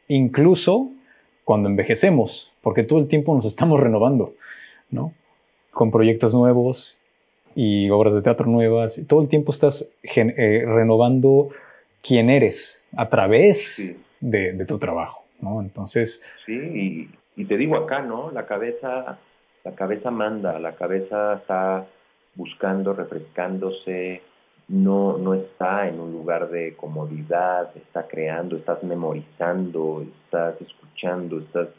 incluso 0.07 0.89
cuando 1.43 1.69
envejecemos, 1.69 2.51
porque 2.61 2.83
todo 2.83 2.99
el 2.99 3.07
tiempo 3.07 3.35
nos 3.35 3.45
estamos 3.45 3.79
renovando, 3.79 4.33
¿no? 4.89 5.13
Con 5.71 5.91
proyectos 5.91 6.33
nuevos 6.33 6.99
y 7.53 7.89
obras 7.89 8.13
de 8.13 8.21
teatro 8.21 8.47
nuevas, 8.47 8.97
y 8.97 9.05
todo 9.05 9.21
el 9.21 9.29
tiempo 9.29 9.51
estás 9.51 9.93
eh, 10.03 10.63
renovando 10.65 11.49
quién 12.01 12.29
eres 12.29 12.85
a 12.95 13.09
través 13.09 13.97
de, 14.19 14.65
tu 14.65 14.77
trabajo, 14.77 15.25
¿no? 15.39 15.61
Entonces... 15.61 16.21
Sí, 16.45 17.09
y, 17.35 17.45
te 17.45 17.57
digo 17.57 17.75
acá, 17.75 18.01
¿no? 18.01 18.31
La 18.31 18.45
cabeza, 18.45 19.19
la 19.63 19.71
cabeza 19.75 20.09
manda, 20.09 20.57
la 20.59 20.75
cabeza 20.75 21.35
está 21.35 21.85
buscando, 22.36 22.94
refrescándose, 22.94 24.22
no, 24.68 25.18
no 25.18 25.34
está 25.34 25.88
en 25.88 25.99
un 25.99 26.12
lugar 26.12 26.49
de 26.49 26.76
comodidad, 26.76 27.76
está 27.76 28.07
creando, 28.07 28.57
estás 28.57 28.84
memorizando, 28.84 30.03
estás 30.24 30.60
escuchando, 30.62 31.40
estás 31.40 31.70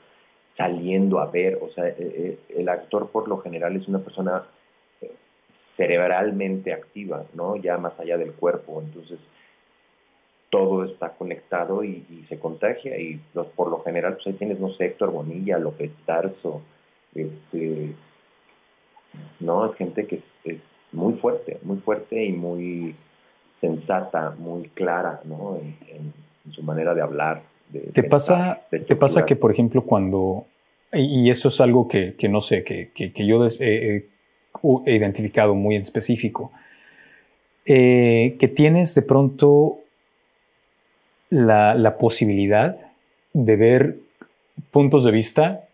saliendo 0.56 1.18
a 1.18 1.26
ver, 1.26 1.58
o 1.60 1.68
sea, 1.70 1.88
eh, 1.88 1.96
eh, 1.98 2.38
el 2.56 2.68
actor 2.68 3.10
por 3.10 3.28
lo 3.28 3.38
general 3.38 3.76
es 3.76 3.86
una 3.88 3.98
persona 3.98 4.44
eh, 5.02 5.12
cerebralmente 5.76 6.72
activa, 6.72 7.24
¿no? 7.34 7.56
Ya 7.56 7.76
más 7.76 7.98
allá 7.98 8.16
del 8.16 8.32
cuerpo, 8.32 8.80
entonces 8.80 9.18
todo 10.50 10.84
está 10.84 11.10
conectado 11.10 11.84
y, 11.84 12.24
se 12.28 12.38
contagia. 12.38 12.98
Y 12.98 13.20
por 13.54 13.68
lo 13.68 13.82
general 13.82 14.14
pues 14.14 14.28
ahí 14.28 14.32
tienes, 14.34 14.58
no 14.58 14.70
sé, 14.70 14.86
Héctor 14.86 15.10
Bonilla, 15.10 15.58
López 15.58 15.90
Tarso, 16.06 16.62
este, 17.14 17.94
no, 19.40 19.70
es 19.70 19.76
gente 19.76 20.06
que 20.06 20.22
es 20.44 20.58
muy 20.92 21.14
fuerte, 21.14 21.58
muy 21.62 21.78
fuerte 21.78 22.24
y 22.24 22.32
muy 22.32 22.94
sensata, 23.60 24.34
muy 24.38 24.68
clara, 24.70 25.20
¿no? 25.24 25.58
En, 25.58 26.26
su 26.52 26.62
manera 26.62 26.94
de 26.94 27.02
hablar. 27.02 27.42
¿Te, 27.92 28.04
pasa, 28.04 28.60
¿Te 28.70 28.94
pasa 28.94 29.26
que, 29.26 29.34
por 29.34 29.50
ejemplo, 29.50 29.82
cuando, 29.82 30.46
y, 30.92 31.28
eso 31.28 31.48
es 31.48 31.60
algo 31.60 31.88
que, 31.88 32.14
no 32.28 32.40
sé, 32.40 32.62
que, 32.62 33.12
yo 33.26 33.44
he, 33.44 34.06
identificado 34.86 35.56
muy 35.56 35.74
en 35.74 35.82
específico, 35.82 36.52
eh, 37.64 38.36
que 38.38 38.46
tienes 38.46 38.94
de 38.94 39.02
pronto 39.02 39.78
la, 41.30 41.74
la 41.74 41.98
posibilidad 41.98 42.76
de 43.32 43.56
ver 43.56 43.96
puntos 44.70 45.02
de 45.02 45.10
vista 45.10 45.66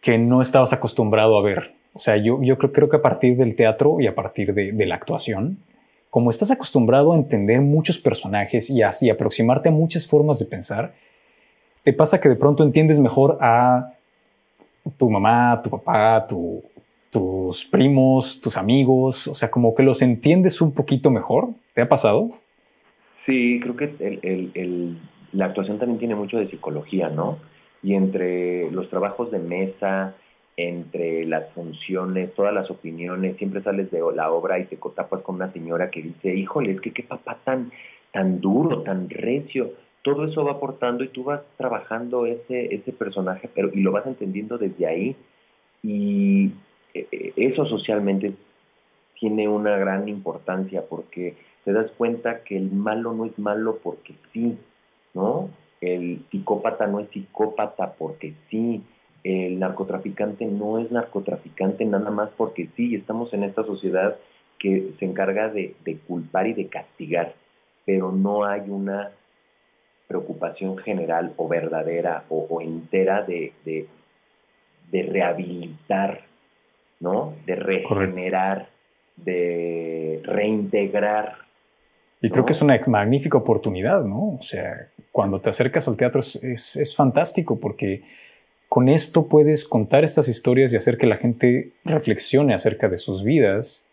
que 0.00 0.18
no 0.18 0.42
estabas 0.42 0.72
acostumbrado 0.72 1.38
a 1.38 1.42
ver 1.42 1.77
o 1.98 2.00
sea, 2.00 2.16
yo, 2.16 2.40
yo 2.40 2.56
creo, 2.58 2.70
creo 2.70 2.88
que 2.88 2.98
a 2.98 3.02
partir 3.02 3.36
del 3.36 3.56
teatro 3.56 3.96
y 3.98 4.06
a 4.06 4.14
partir 4.14 4.54
de, 4.54 4.86
la 4.86 4.94
actuación, 4.94 5.58
como 6.10 6.30
estás 6.30 6.52
acostumbrado 6.52 7.12
a 7.12 7.16
entender 7.16 7.60
muchos 7.60 7.98
personajes 7.98 8.70
y 8.70 8.82
así 8.82 9.10
aproximarte 9.10 9.70
a 9.70 9.72
muchas 9.72 10.06
formas 10.06 10.38
de 10.38 10.44
pensar, 10.44 10.94
te 11.82 11.92
pasa 11.92 12.20
que 12.20 12.28
de 12.28 12.36
pronto 12.36 12.62
entiendes 12.62 13.00
mejor 13.00 13.36
a 13.40 13.94
tu 14.96 15.10
mamá, 15.10 15.60
tu 15.60 15.70
papá, 15.70 16.24
tu, 16.28 16.62
tus 17.10 17.64
primos, 17.64 18.40
tus 18.40 18.56
amigos, 18.56 19.26
o 19.26 19.34
sea, 19.34 19.50
como 19.50 19.74
que 19.74 19.82
los 19.82 20.00
entiendes 20.00 20.60
un 20.60 20.70
poquito 20.70 21.10
mejor. 21.10 21.48
¿Te 21.74 21.82
ha 21.82 21.88
pasado? 21.88 22.28
Sí, 23.26 23.58
creo 23.60 23.74
que 23.74 24.94
la 25.32 25.46
actuación 25.46 25.80
también 25.80 25.98
tiene 25.98 26.14
mucho 26.14 26.38
de 26.38 26.48
psicología, 26.48 27.08
¿no? 27.08 27.38
Y 27.82 27.94
entre 27.94 28.70
los 28.70 28.88
trabajos 28.88 29.32
de 29.32 29.40
mesa, 29.40 30.14
entre 30.58 31.24
las 31.24 31.52
funciones, 31.52 32.34
todas 32.34 32.52
las 32.52 32.68
opiniones, 32.68 33.36
siempre 33.36 33.62
sales 33.62 33.92
de 33.92 34.02
la 34.12 34.32
obra 34.32 34.58
y 34.58 34.64
te 34.64 34.76
tapas 34.76 35.22
con 35.22 35.36
una 35.36 35.52
señora 35.52 35.88
que 35.88 36.02
dice, 36.02 36.34
híjole, 36.34 36.72
es 36.72 36.80
que 36.80 36.92
qué 36.92 37.04
papá 37.04 37.38
tan, 37.44 37.70
tan 38.12 38.40
duro, 38.40 38.82
tan 38.82 39.08
recio, 39.08 39.70
todo 40.02 40.24
eso 40.24 40.44
va 40.44 40.52
aportando 40.54 41.04
y 41.04 41.08
tú 41.08 41.22
vas 41.22 41.42
trabajando 41.56 42.26
ese, 42.26 42.74
ese 42.74 42.92
personaje, 42.92 43.48
pero 43.54 43.70
y 43.72 43.82
lo 43.82 43.92
vas 43.92 44.04
entendiendo 44.08 44.58
desde 44.58 44.84
ahí. 44.84 45.16
Y 45.84 46.46
eh, 46.92 47.06
eh, 47.12 47.32
eso 47.36 47.64
socialmente 47.64 48.32
tiene 49.20 49.46
una 49.46 49.76
gran 49.76 50.08
importancia 50.08 50.82
porque 50.90 51.36
te 51.64 51.72
das 51.72 51.88
cuenta 51.92 52.42
que 52.42 52.56
el 52.56 52.72
malo 52.72 53.12
no 53.12 53.26
es 53.26 53.38
malo 53.38 53.78
porque 53.80 54.14
sí, 54.32 54.58
¿no? 55.14 55.50
El 55.80 56.24
psicópata 56.32 56.88
no 56.88 56.98
es 56.98 57.08
psicópata 57.10 57.92
porque 57.96 58.34
sí, 58.50 58.82
el 59.28 59.58
narcotraficante 59.58 60.46
no 60.46 60.78
es 60.78 60.90
narcotraficante 60.90 61.84
nada 61.84 62.10
más 62.10 62.30
porque 62.34 62.68
sí, 62.76 62.94
estamos 62.94 63.32
en 63.34 63.44
esta 63.44 63.62
sociedad 63.62 64.16
que 64.58 64.92
se 64.98 65.04
encarga 65.04 65.50
de, 65.50 65.74
culpar 66.06 66.46
y 66.46 66.54
de 66.54 66.68
castigar, 66.68 67.34
pero 67.84 68.10
no 68.10 68.46
hay 68.46 68.62
una 68.68 69.10
preocupación 70.06 70.78
general 70.78 71.34
o 71.36 71.46
verdadera 71.46 72.24
o, 72.30 72.62
entera 72.62 73.22
de, 73.22 73.52
de, 73.66 75.02
rehabilitar, 75.02 76.22
¿no? 76.98 77.34
De 77.44 77.54
regenerar, 77.54 78.70
de 79.16 80.22
reintegrar. 80.24 81.36
Y 82.22 82.30
creo 82.30 82.46
que 82.46 82.52
es 82.52 82.62
una 82.62 82.80
magnífica 82.86 83.36
oportunidad, 83.36 84.02
¿no? 84.04 84.36
O 84.38 84.42
sea, 84.42 84.88
cuando 85.12 85.38
te 85.38 85.50
acercas 85.50 85.86
al 85.86 85.98
teatro 85.98 86.20
es, 86.20 86.76
es 86.76 86.96
fantástico 86.96 87.60
porque 87.60 88.02
con 88.68 88.88
esto 88.88 89.28
puedes 89.28 89.66
contar 89.66 90.04
estas 90.04 90.28
historias 90.28 90.72
y 90.72 90.76
hacer 90.76 90.98
que 90.98 91.06
la 91.06 91.16
gente 91.16 91.72
reflexione 91.84 92.54
acerca 92.54 92.88
de 92.88 92.98
sus 92.98 93.24
vidas 93.24 93.86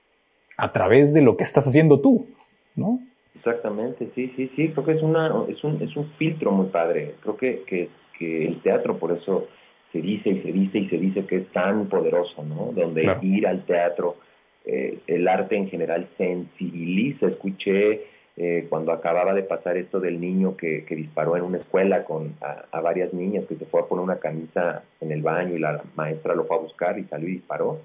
a 0.57 0.71
través 0.73 1.13
de 1.13 1.21
lo 1.21 1.37
que 1.37 1.43
estás 1.43 1.67
haciendo 1.67 2.01
tú, 2.01 2.27
¿no? 2.75 2.99
Exactamente, 3.35 4.09
sí, 4.15 4.33
sí, 4.35 4.51
sí, 4.55 4.69
creo 4.69 4.85
que 4.85 4.93
es, 4.93 5.01
una, 5.01 5.31
es, 5.47 5.63
un, 5.63 5.81
es 5.81 5.95
un 5.95 6.09
filtro 6.17 6.51
muy 6.51 6.67
padre. 6.67 7.15
Creo 7.21 7.37
que, 7.37 7.63
que, 7.65 7.89
el 8.19 8.61
teatro 8.61 8.97
por 8.97 9.11
eso 9.11 9.47
se 9.91 10.01
dice 10.01 10.29
y 10.29 10.41
se 10.41 10.51
dice 10.51 10.77
y 10.79 10.89
se 10.89 10.97
dice 10.97 11.25
que 11.25 11.35
es 11.37 11.47
tan 11.51 11.87
poderoso, 11.87 12.43
¿no? 12.43 12.71
Donde 12.73 13.17
ir 13.21 13.45
al 13.45 13.65
teatro, 13.65 14.15
eh, 14.63 14.99
el 15.05 15.27
arte 15.27 15.57
en 15.57 15.69
general 15.69 16.07
sensibiliza. 16.17 17.27
Escuché 17.27 18.05
eh, 18.37 18.67
cuando 18.69 18.91
acababa 18.91 19.33
de 19.33 19.43
pasar 19.43 19.77
esto 19.77 19.99
del 19.99 20.19
niño 20.19 20.57
que, 20.57 20.85
disparó 20.89 21.37
en 21.37 21.43
una 21.43 21.59
escuela 21.59 22.03
con 22.03 22.35
a, 22.41 22.81
varias 22.81 23.13
niñas, 23.13 23.45
que 23.47 23.55
se 23.55 23.65
fue 23.65 23.81
a 23.81 23.85
poner 23.85 24.03
una 24.03 24.17
camisa 24.17 24.83
en 24.99 25.11
el 25.11 25.21
baño 25.21 25.55
y 25.55 25.59
la 25.59 25.81
maestra 25.95 26.35
lo 26.35 26.45
fue 26.45 26.57
a 26.57 26.61
buscar 26.61 26.99
y 26.99 27.05
salió 27.05 27.29
y 27.29 27.33
disparó. 27.33 27.79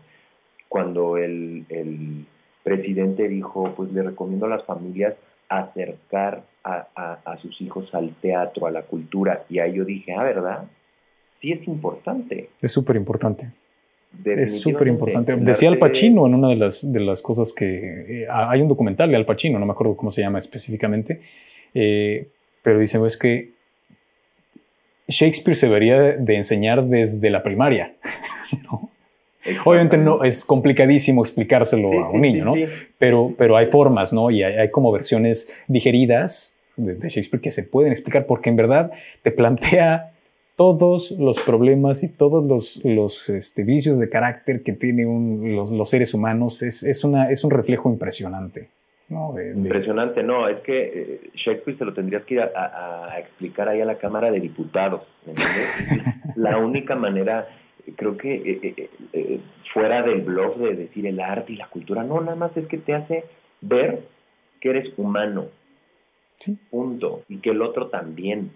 Cuando 0.69 1.17
el, 1.17 1.67
el 1.69 2.27
presidente 2.65 3.29
dijo, 3.29 3.73
pues 3.77 3.93
le 3.93 4.03
recomiendo 4.03 4.47
a 4.47 4.51
las 4.51 4.65
familias 4.65 5.15
acercar 5.49 6.43
a, 6.63 6.87
a, 7.25 7.37
sus 7.39 7.61
hijos 7.61 7.93
al 7.95 8.15
teatro, 8.21 8.67
a 8.67 8.71
la 8.71 8.83
cultura, 8.83 9.45
y 9.49 9.59
ahí 9.59 9.75
yo 9.75 9.85
dije, 9.85 10.15
ah, 10.15 10.23
¿verdad? 10.23 10.65
Sí 11.41 11.53
es 11.53 11.67
importante. 11.67 12.51
Es 12.61 12.73
súper 12.73 12.97
importante. 12.97 13.51
Es 14.25 14.61
súper 14.61 14.89
importante. 14.89 15.37
Decía 15.37 15.69
Al 15.69 15.79
Pacino 15.79 16.27
en 16.27 16.35
una 16.35 16.49
de 16.49 16.57
las, 16.57 16.93
de 16.93 17.01
las 17.01 17.23
cosas 17.23 17.53
que... 17.53 18.23
Eh, 18.23 18.27
hay 18.31 18.61
un 18.61 18.69
documental 18.69 19.11
de 19.11 19.17
Al 19.17 19.25
Pacino, 19.25 19.59
no 19.59 19.67
me 19.67 19.73
acuerdo 19.73 19.97
cómo 19.97 20.11
se 20.11 20.21
llama 20.21 20.39
específicamente, 20.39 21.21
eh, 21.75 22.27
pero 22.63 22.79
dice, 22.79 22.99
es 23.07 23.17
que 23.17 23.51
Shakespeare 25.09 25.57
se 25.57 25.67
debería 25.67 26.01
de 26.01 26.37
enseñar 26.37 26.85
desde 26.85 27.31
la 27.31 27.43
primaria. 27.43 27.95
Obviamente 29.65 29.97
no 29.97 30.23
es 30.23 30.45
complicadísimo 30.45 31.23
explicárselo 31.23 32.05
a 32.05 32.11
un 32.11 32.21
niño, 32.21 32.45
¿no? 32.45 32.55
Pero, 32.99 33.33
pero 33.39 33.57
hay 33.57 33.67
formas, 33.67 34.13
¿no? 34.13 34.31
Y 34.31 34.43
hay, 34.43 34.71
como 34.71 34.93
versiones 34.93 35.53
digeridas 35.67 36.57
de, 36.77 36.95
de, 36.95 37.09
Shakespeare 37.09 37.41
que 37.41 37.51
se 37.51 37.63
pueden 37.63 37.91
explicar 37.91 38.27
porque 38.27 38.51
en 38.51 38.57
verdad 38.57 38.93
te 39.23 39.31
plantea 39.31 40.10
todos 40.61 41.13
los 41.13 41.41
problemas 41.41 42.03
y 42.03 42.15
todos 42.15 42.45
los, 42.45 42.85
los 42.85 43.31
este, 43.31 43.65
vicios 43.65 43.99
de 43.99 44.11
carácter 44.11 44.63
que 44.63 44.75
tienen 44.75 45.57
los, 45.57 45.89
seres 45.89 46.13
humanos 46.13 46.61
es, 46.63 46.83
es, 46.83 47.03
una, 47.03 47.31
es 47.31 47.45
un 47.45 47.51
reflejo 47.51 47.89
impresionante. 47.89 48.69
¿no? 49.09 49.35
Impresionante, 49.41 50.23
no, 50.23 50.49
es 50.49 50.61
que 50.61 50.83
eh, 50.83 51.31
Shakespeare 51.35 51.79
se 51.79 51.85
lo 51.87 51.95
tendrías 51.95 52.25
que 52.27 52.35
ir 52.35 52.41
a, 52.43 53.19
explicar 53.19 53.71
ahí 53.71 53.81
a 53.81 53.87
la 53.87 53.97
Cámara 53.97 54.31
de 54.31 54.39
Diputados. 54.39 55.01
la 56.37 56.59
única 56.59 56.95
manera, 56.95 57.49
creo 57.97 58.19
que 58.19 58.35
eh, 58.35 58.91
eh, 59.15 59.41
fuera 59.73 60.03
del 60.03 60.21
blog 60.21 60.59
de 60.59 60.77
decir 60.77 61.07
el 61.07 61.21
arte 61.21 61.55
y 61.55 61.57
la 61.57 61.69
cultura, 61.69 62.05
no, 62.05 62.21
nada 62.21 62.37
más 62.37 62.55
es 62.59 62.67
que 62.67 62.77
te 62.77 62.93
hace 62.93 63.25
ver 63.63 64.03
que 64.61 64.69
eres 64.69 64.93
humano. 64.99 65.47
Sí. 66.39 66.59
Punto. 66.71 67.23
Y 67.31 67.39
que 67.39 67.49
el 67.49 67.63
otro 67.63 67.87
también. 67.87 68.51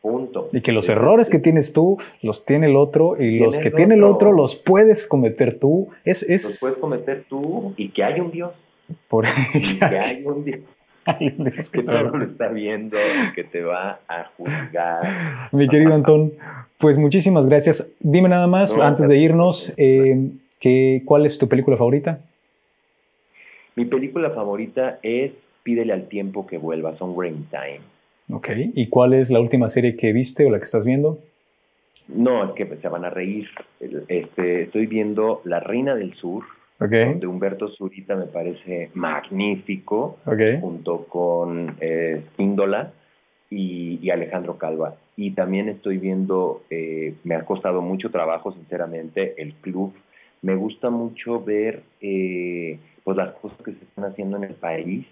Punto. 0.00 0.48
Y 0.52 0.60
que 0.60 0.70
los 0.70 0.88
errores 0.88 1.28
que 1.28 1.40
tienes 1.40 1.72
tú 1.72 1.98
los 2.22 2.44
tiene 2.44 2.66
el 2.66 2.76
otro 2.76 3.20
y 3.20 3.40
los 3.40 3.58
que 3.58 3.70
tiene 3.70 3.96
el 3.96 4.04
otro 4.04 4.32
los 4.32 4.54
puedes 4.54 5.06
cometer 5.08 5.58
tú. 5.58 5.88
Es, 6.04 6.22
es... 6.22 6.44
Los 6.44 6.60
puedes 6.60 6.78
cometer 6.78 7.24
tú 7.28 7.74
y 7.76 7.88
que 7.88 8.04
hay 8.04 8.20
un 8.20 8.30
Dios. 8.30 8.52
Por... 9.08 9.26
Y 9.54 9.78
que 9.78 9.98
hay 9.98 10.24
un 10.24 10.44
Dios. 10.44 10.60
Hay 11.08 11.34
un 11.38 11.44
Dios 11.44 11.70
que, 11.70 11.82
todo 11.82 12.02
lo 12.02 12.22
está 12.22 12.48
viendo 12.48 12.98
y 12.98 13.32
que 13.32 13.42
te 13.42 13.62
va 13.62 14.00
a 14.08 14.24
juzgar. 14.36 15.48
Mi 15.52 15.66
querido 15.66 15.94
Antón, 15.94 16.34
pues 16.76 16.98
muchísimas 16.98 17.46
gracias. 17.46 17.96
Dime 18.00 18.28
nada 18.28 18.46
más, 18.46 18.74
antes 18.74 19.08
de 19.08 19.16
irnos, 19.16 19.72
eh, 19.78 20.32
que, 20.60 21.00
¿cuál 21.06 21.24
es 21.24 21.38
tu 21.38 21.48
película 21.48 21.78
favorita? 21.78 22.20
Mi 23.74 23.86
película 23.86 24.32
favorita 24.32 24.98
es 25.02 25.32
Pídele 25.62 25.94
al 25.94 26.08
tiempo 26.08 26.46
que 26.46 26.58
vuelva, 26.58 26.94
Somewhere 26.98 27.30
in 27.30 27.46
Time 27.46 27.80
Ok, 28.30 28.48
¿y 28.74 28.88
cuál 28.88 29.14
es 29.14 29.30
la 29.30 29.40
última 29.40 29.68
serie 29.68 29.96
que 29.96 30.12
viste 30.12 30.44
o 30.44 30.50
la 30.50 30.58
que 30.58 30.64
estás 30.64 30.84
viendo? 30.84 31.18
No, 32.08 32.44
es 32.44 32.52
que 32.52 32.66
se 32.76 32.88
van 32.88 33.04
a 33.04 33.10
reír. 33.10 33.48
Este, 34.08 34.62
estoy 34.62 34.86
viendo 34.86 35.40
La 35.44 35.60
Reina 35.60 35.94
del 35.94 36.14
Sur, 36.14 36.44
de 36.78 37.26
Humberto 37.26 37.68
Zurita 37.70 38.14
me 38.14 38.26
parece 38.26 38.90
magnífico, 38.94 40.18
junto 40.60 41.06
con 41.06 41.76
eh, 41.80 42.22
y, 43.50 44.10
Alejandro 44.10 44.58
Calva. 44.58 44.94
Y 45.16 45.32
también 45.32 45.68
estoy 45.68 45.98
viendo, 45.98 46.62
eh, 46.70 47.14
me 47.24 47.34
ha 47.34 47.44
costado 47.44 47.82
mucho 47.82 48.10
trabajo, 48.10 48.52
sinceramente, 48.52 49.34
el 49.38 49.54
club. 49.54 49.92
Me 50.42 50.54
gusta 50.54 50.88
mucho 50.90 51.42
ver 51.42 51.82
eh, 52.00 52.78
pues 53.02 53.16
las 53.16 53.34
cosas 53.34 53.58
que 53.64 53.72
se 53.72 53.84
están 53.84 54.04
haciendo 54.04 54.36
en 54.36 54.44
el 54.44 54.54
país 54.54 55.04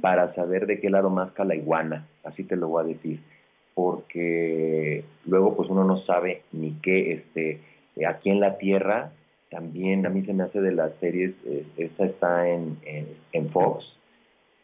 para 0.00 0.34
saber 0.34 0.66
de 0.66 0.80
qué 0.80 0.90
lado 0.90 1.10
más 1.10 1.30
la 1.38 1.54
iguana, 1.54 2.06
así 2.24 2.44
te 2.44 2.56
lo 2.56 2.68
voy 2.68 2.84
a 2.84 2.88
decir, 2.88 3.20
porque 3.74 5.04
luego 5.26 5.56
pues 5.56 5.68
uno 5.68 5.84
no 5.84 5.98
sabe 6.04 6.42
ni 6.52 6.72
qué, 6.82 7.12
este, 7.12 7.60
aquí 8.06 8.30
en 8.30 8.40
la 8.40 8.58
tierra 8.58 9.12
también 9.54 10.04
a 10.04 10.10
mí 10.10 10.22
se 10.24 10.32
me 10.32 10.42
hace 10.42 10.60
de 10.60 10.72
las 10.72 10.92
series, 10.96 11.32
eh, 11.46 11.64
esta 11.76 12.06
está 12.06 12.48
en, 12.48 12.76
en, 13.32 13.50
Fox, 13.50 13.84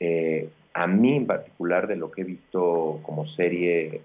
eh, 0.00 0.48
a 0.74 0.88
mí 0.88 1.16
en 1.16 1.26
particular 1.26 1.86
de 1.86 1.94
lo 1.94 2.10
que 2.10 2.22
he 2.22 2.24
visto 2.24 2.98
como 3.02 3.26
serie, 3.28 4.00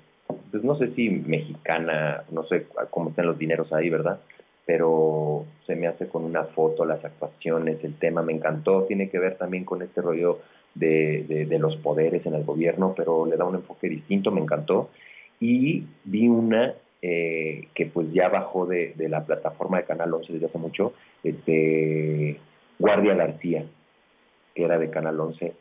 pues 0.52 0.64
no 0.64 0.77
sé 0.77 0.93
si 0.93 1.10
mexicana, 1.10 2.23
no 2.30 2.43
sé 2.45 2.68
cómo 2.91 3.10
están 3.10 3.26
los 3.26 3.39
dineros 3.39 3.73
ahí, 3.73 3.89
¿verdad? 3.89 4.19
Pero 4.68 5.45
se 5.65 5.76
me 5.76 5.88
hace 5.88 6.07
con 6.07 6.23
una 6.23 6.43
foto, 6.43 6.85
las 6.85 7.03
actuaciones, 7.03 7.84
el 7.84 7.95
tema 7.95 8.22
me 8.22 8.34
encantó, 8.34 8.84
tiene 8.84 9.10
que 9.10 9.18
ver 9.18 9.38
también 9.38 9.65
con 9.65 9.81
este 9.81 10.02
rollo 10.02 10.39
de, 10.76 11.47
de 11.49 11.60
los 11.60 11.77
poderes 11.77 12.26
en 12.26 12.35
el 12.35 12.43
gobierno, 12.43 12.93
pero 12.95 13.26
le 13.26 13.38
da 13.38 13.45
un 13.45 13.56
enfoque 13.56 13.89
distinto, 13.89 14.31
me 14.31 14.41
encantó. 14.41 14.89
Y 15.39 15.85
vi 16.03 16.27
una 16.27 16.76
eh, 17.07 17.68
que 17.76 17.85
pues 17.85 18.11
ya 18.14 18.30
bajó 18.30 18.65
de, 18.65 18.95
la 18.97 19.23
plataforma 19.27 19.77
de 19.77 19.84
Canal 19.84 20.11
11 20.11 20.34
desde 20.34 20.47
hace 20.47 20.57
mucho, 20.57 20.93
este, 21.23 22.39
Guardia 22.80 23.14
García, 23.14 23.64
que 24.56 24.64
era 24.64 24.80
de 24.80 24.89
Canal 24.89 25.19
11, 25.19 25.53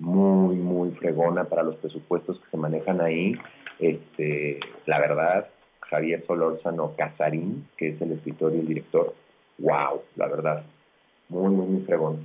muy, 0.00 0.56
muy 0.56 0.90
fregona 0.90 1.44
para 1.44 1.62
los 1.62 1.76
presupuestos 1.76 2.38
que 2.38 2.50
se 2.50 2.56
manejan 2.58 3.00
ahí. 3.00 3.34
Este, 3.78 4.60
la 4.84 4.98
verdad, 4.98 5.48
Javier 5.80 6.22
Solórzano 6.26 6.94
Casarín, 6.98 7.66
que 7.78 7.88
es 7.88 8.02
el 8.02 8.12
escritor 8.12 8.54
y 8.54 8.58
el 8.58 8.68
director, 8.68 9.14
wow, 9.56 10.02
la 10.16 10.26
verdad, 10.26 10.64
muy, 11.30 11.50
muy, 11.50 11.66
muy 11.66 11.82
fregón. 11.82 12.22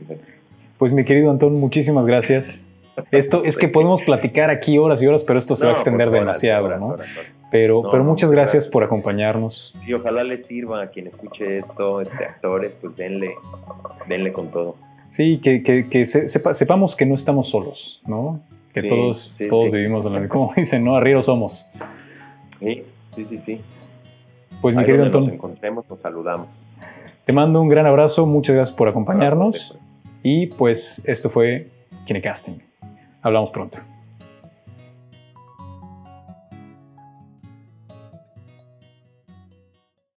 Pues 0.77 0.91
mi 0.91 1.05
querido 1.05 1.31
Antón, 1.31 1.59
muchísimas 1.59 2.05
gracias. 2.05 2.71
Esto 3.11 3.43
es 3.43 3.57
que 3.57 3.67
podemos 3.67 4.01
platicar 4.01 4.49
aquí 4.49 4.77
horas 4.77 5.01
y 5.01 5.07
horas, 5.07 5.23
pero 5.23 5.39
esto 5.39 5.55
se 5.55 5.65
va 5.65 5.71
a 5.71 5.73
extender 5.73 6.09
demasiado, 6.09 6.77
¿no? 6.77 6.95
Pero, 7.51 7.83
pero 7.89 8.03
muchas 8.03 8.31
gracias 8.31 8.67
por 8.67 8.83
acompañarnos. 8.83 9.75
Y 9.85 9.93
ojalá 9.93 10.23
le 10.23 10.43
sirva 10.43 10.81
a 10.81 10.87
quien 10.87 11.07
escuche 11.07 11.57
esto, 11.57 12.01
este, 12.01 12.25
actores, 12.25 12.73
pues 12.81 12.95
denle, 12.95 13.31
denle 14.07 14.33
con 14.33 14.49
todo. 14.49 14.75
Sí, 15.09 15.37
que, 15.37 15.63
que, 15.63 16.05
sepamos 16.05 16.95
que 16.95 17.05
no 17.05 17.15
estamos 17.15 17.49
solos, 17.49 18.01
¿no? 18.05 18.41
Que 18.73 18.83
todos, 18.83 19.37
todos 19.49 19.71
vivimos 19.71 20.05
en 20.05 20.21
lo 20.21 20.27
como 20.27 20.53
dicen, 20.57 20.83
¿no? 20.83 20.97
Arrieros 20.97 21.27
somos. 21.27 21.69
Sí, 22.59 22.83
sí, 23.15 23.25
sí, 23.29 23.41
sí. 23.45 23.61
Pues 24.61 24.75
mi 24.75 24.83
querido 24.83 25.05
Antón. 25.05 25.25
Nos 25.25 25.33
encontremos, 25.35 25.89
nos 25.89 25.99
saludamos. 25.99 26.47
Te 27.25 27.31
mando 27.31 27.61
un 27.61 27.69
gran 27.69 27.85
abrazo, 27.85 28.25
muchas 28.25 28.55
gracias 28.55 28.75
por 28.75 28.89
acompañarnos. 28.89 29.79
Y 30.27 30.47
pues 30.47 31.03
esto 31.05 31.29
fue 31.29 31.67
Kinecasting. 32.07 32.59
Hablamos 33.21 33.51
pronto. 33.51 33.77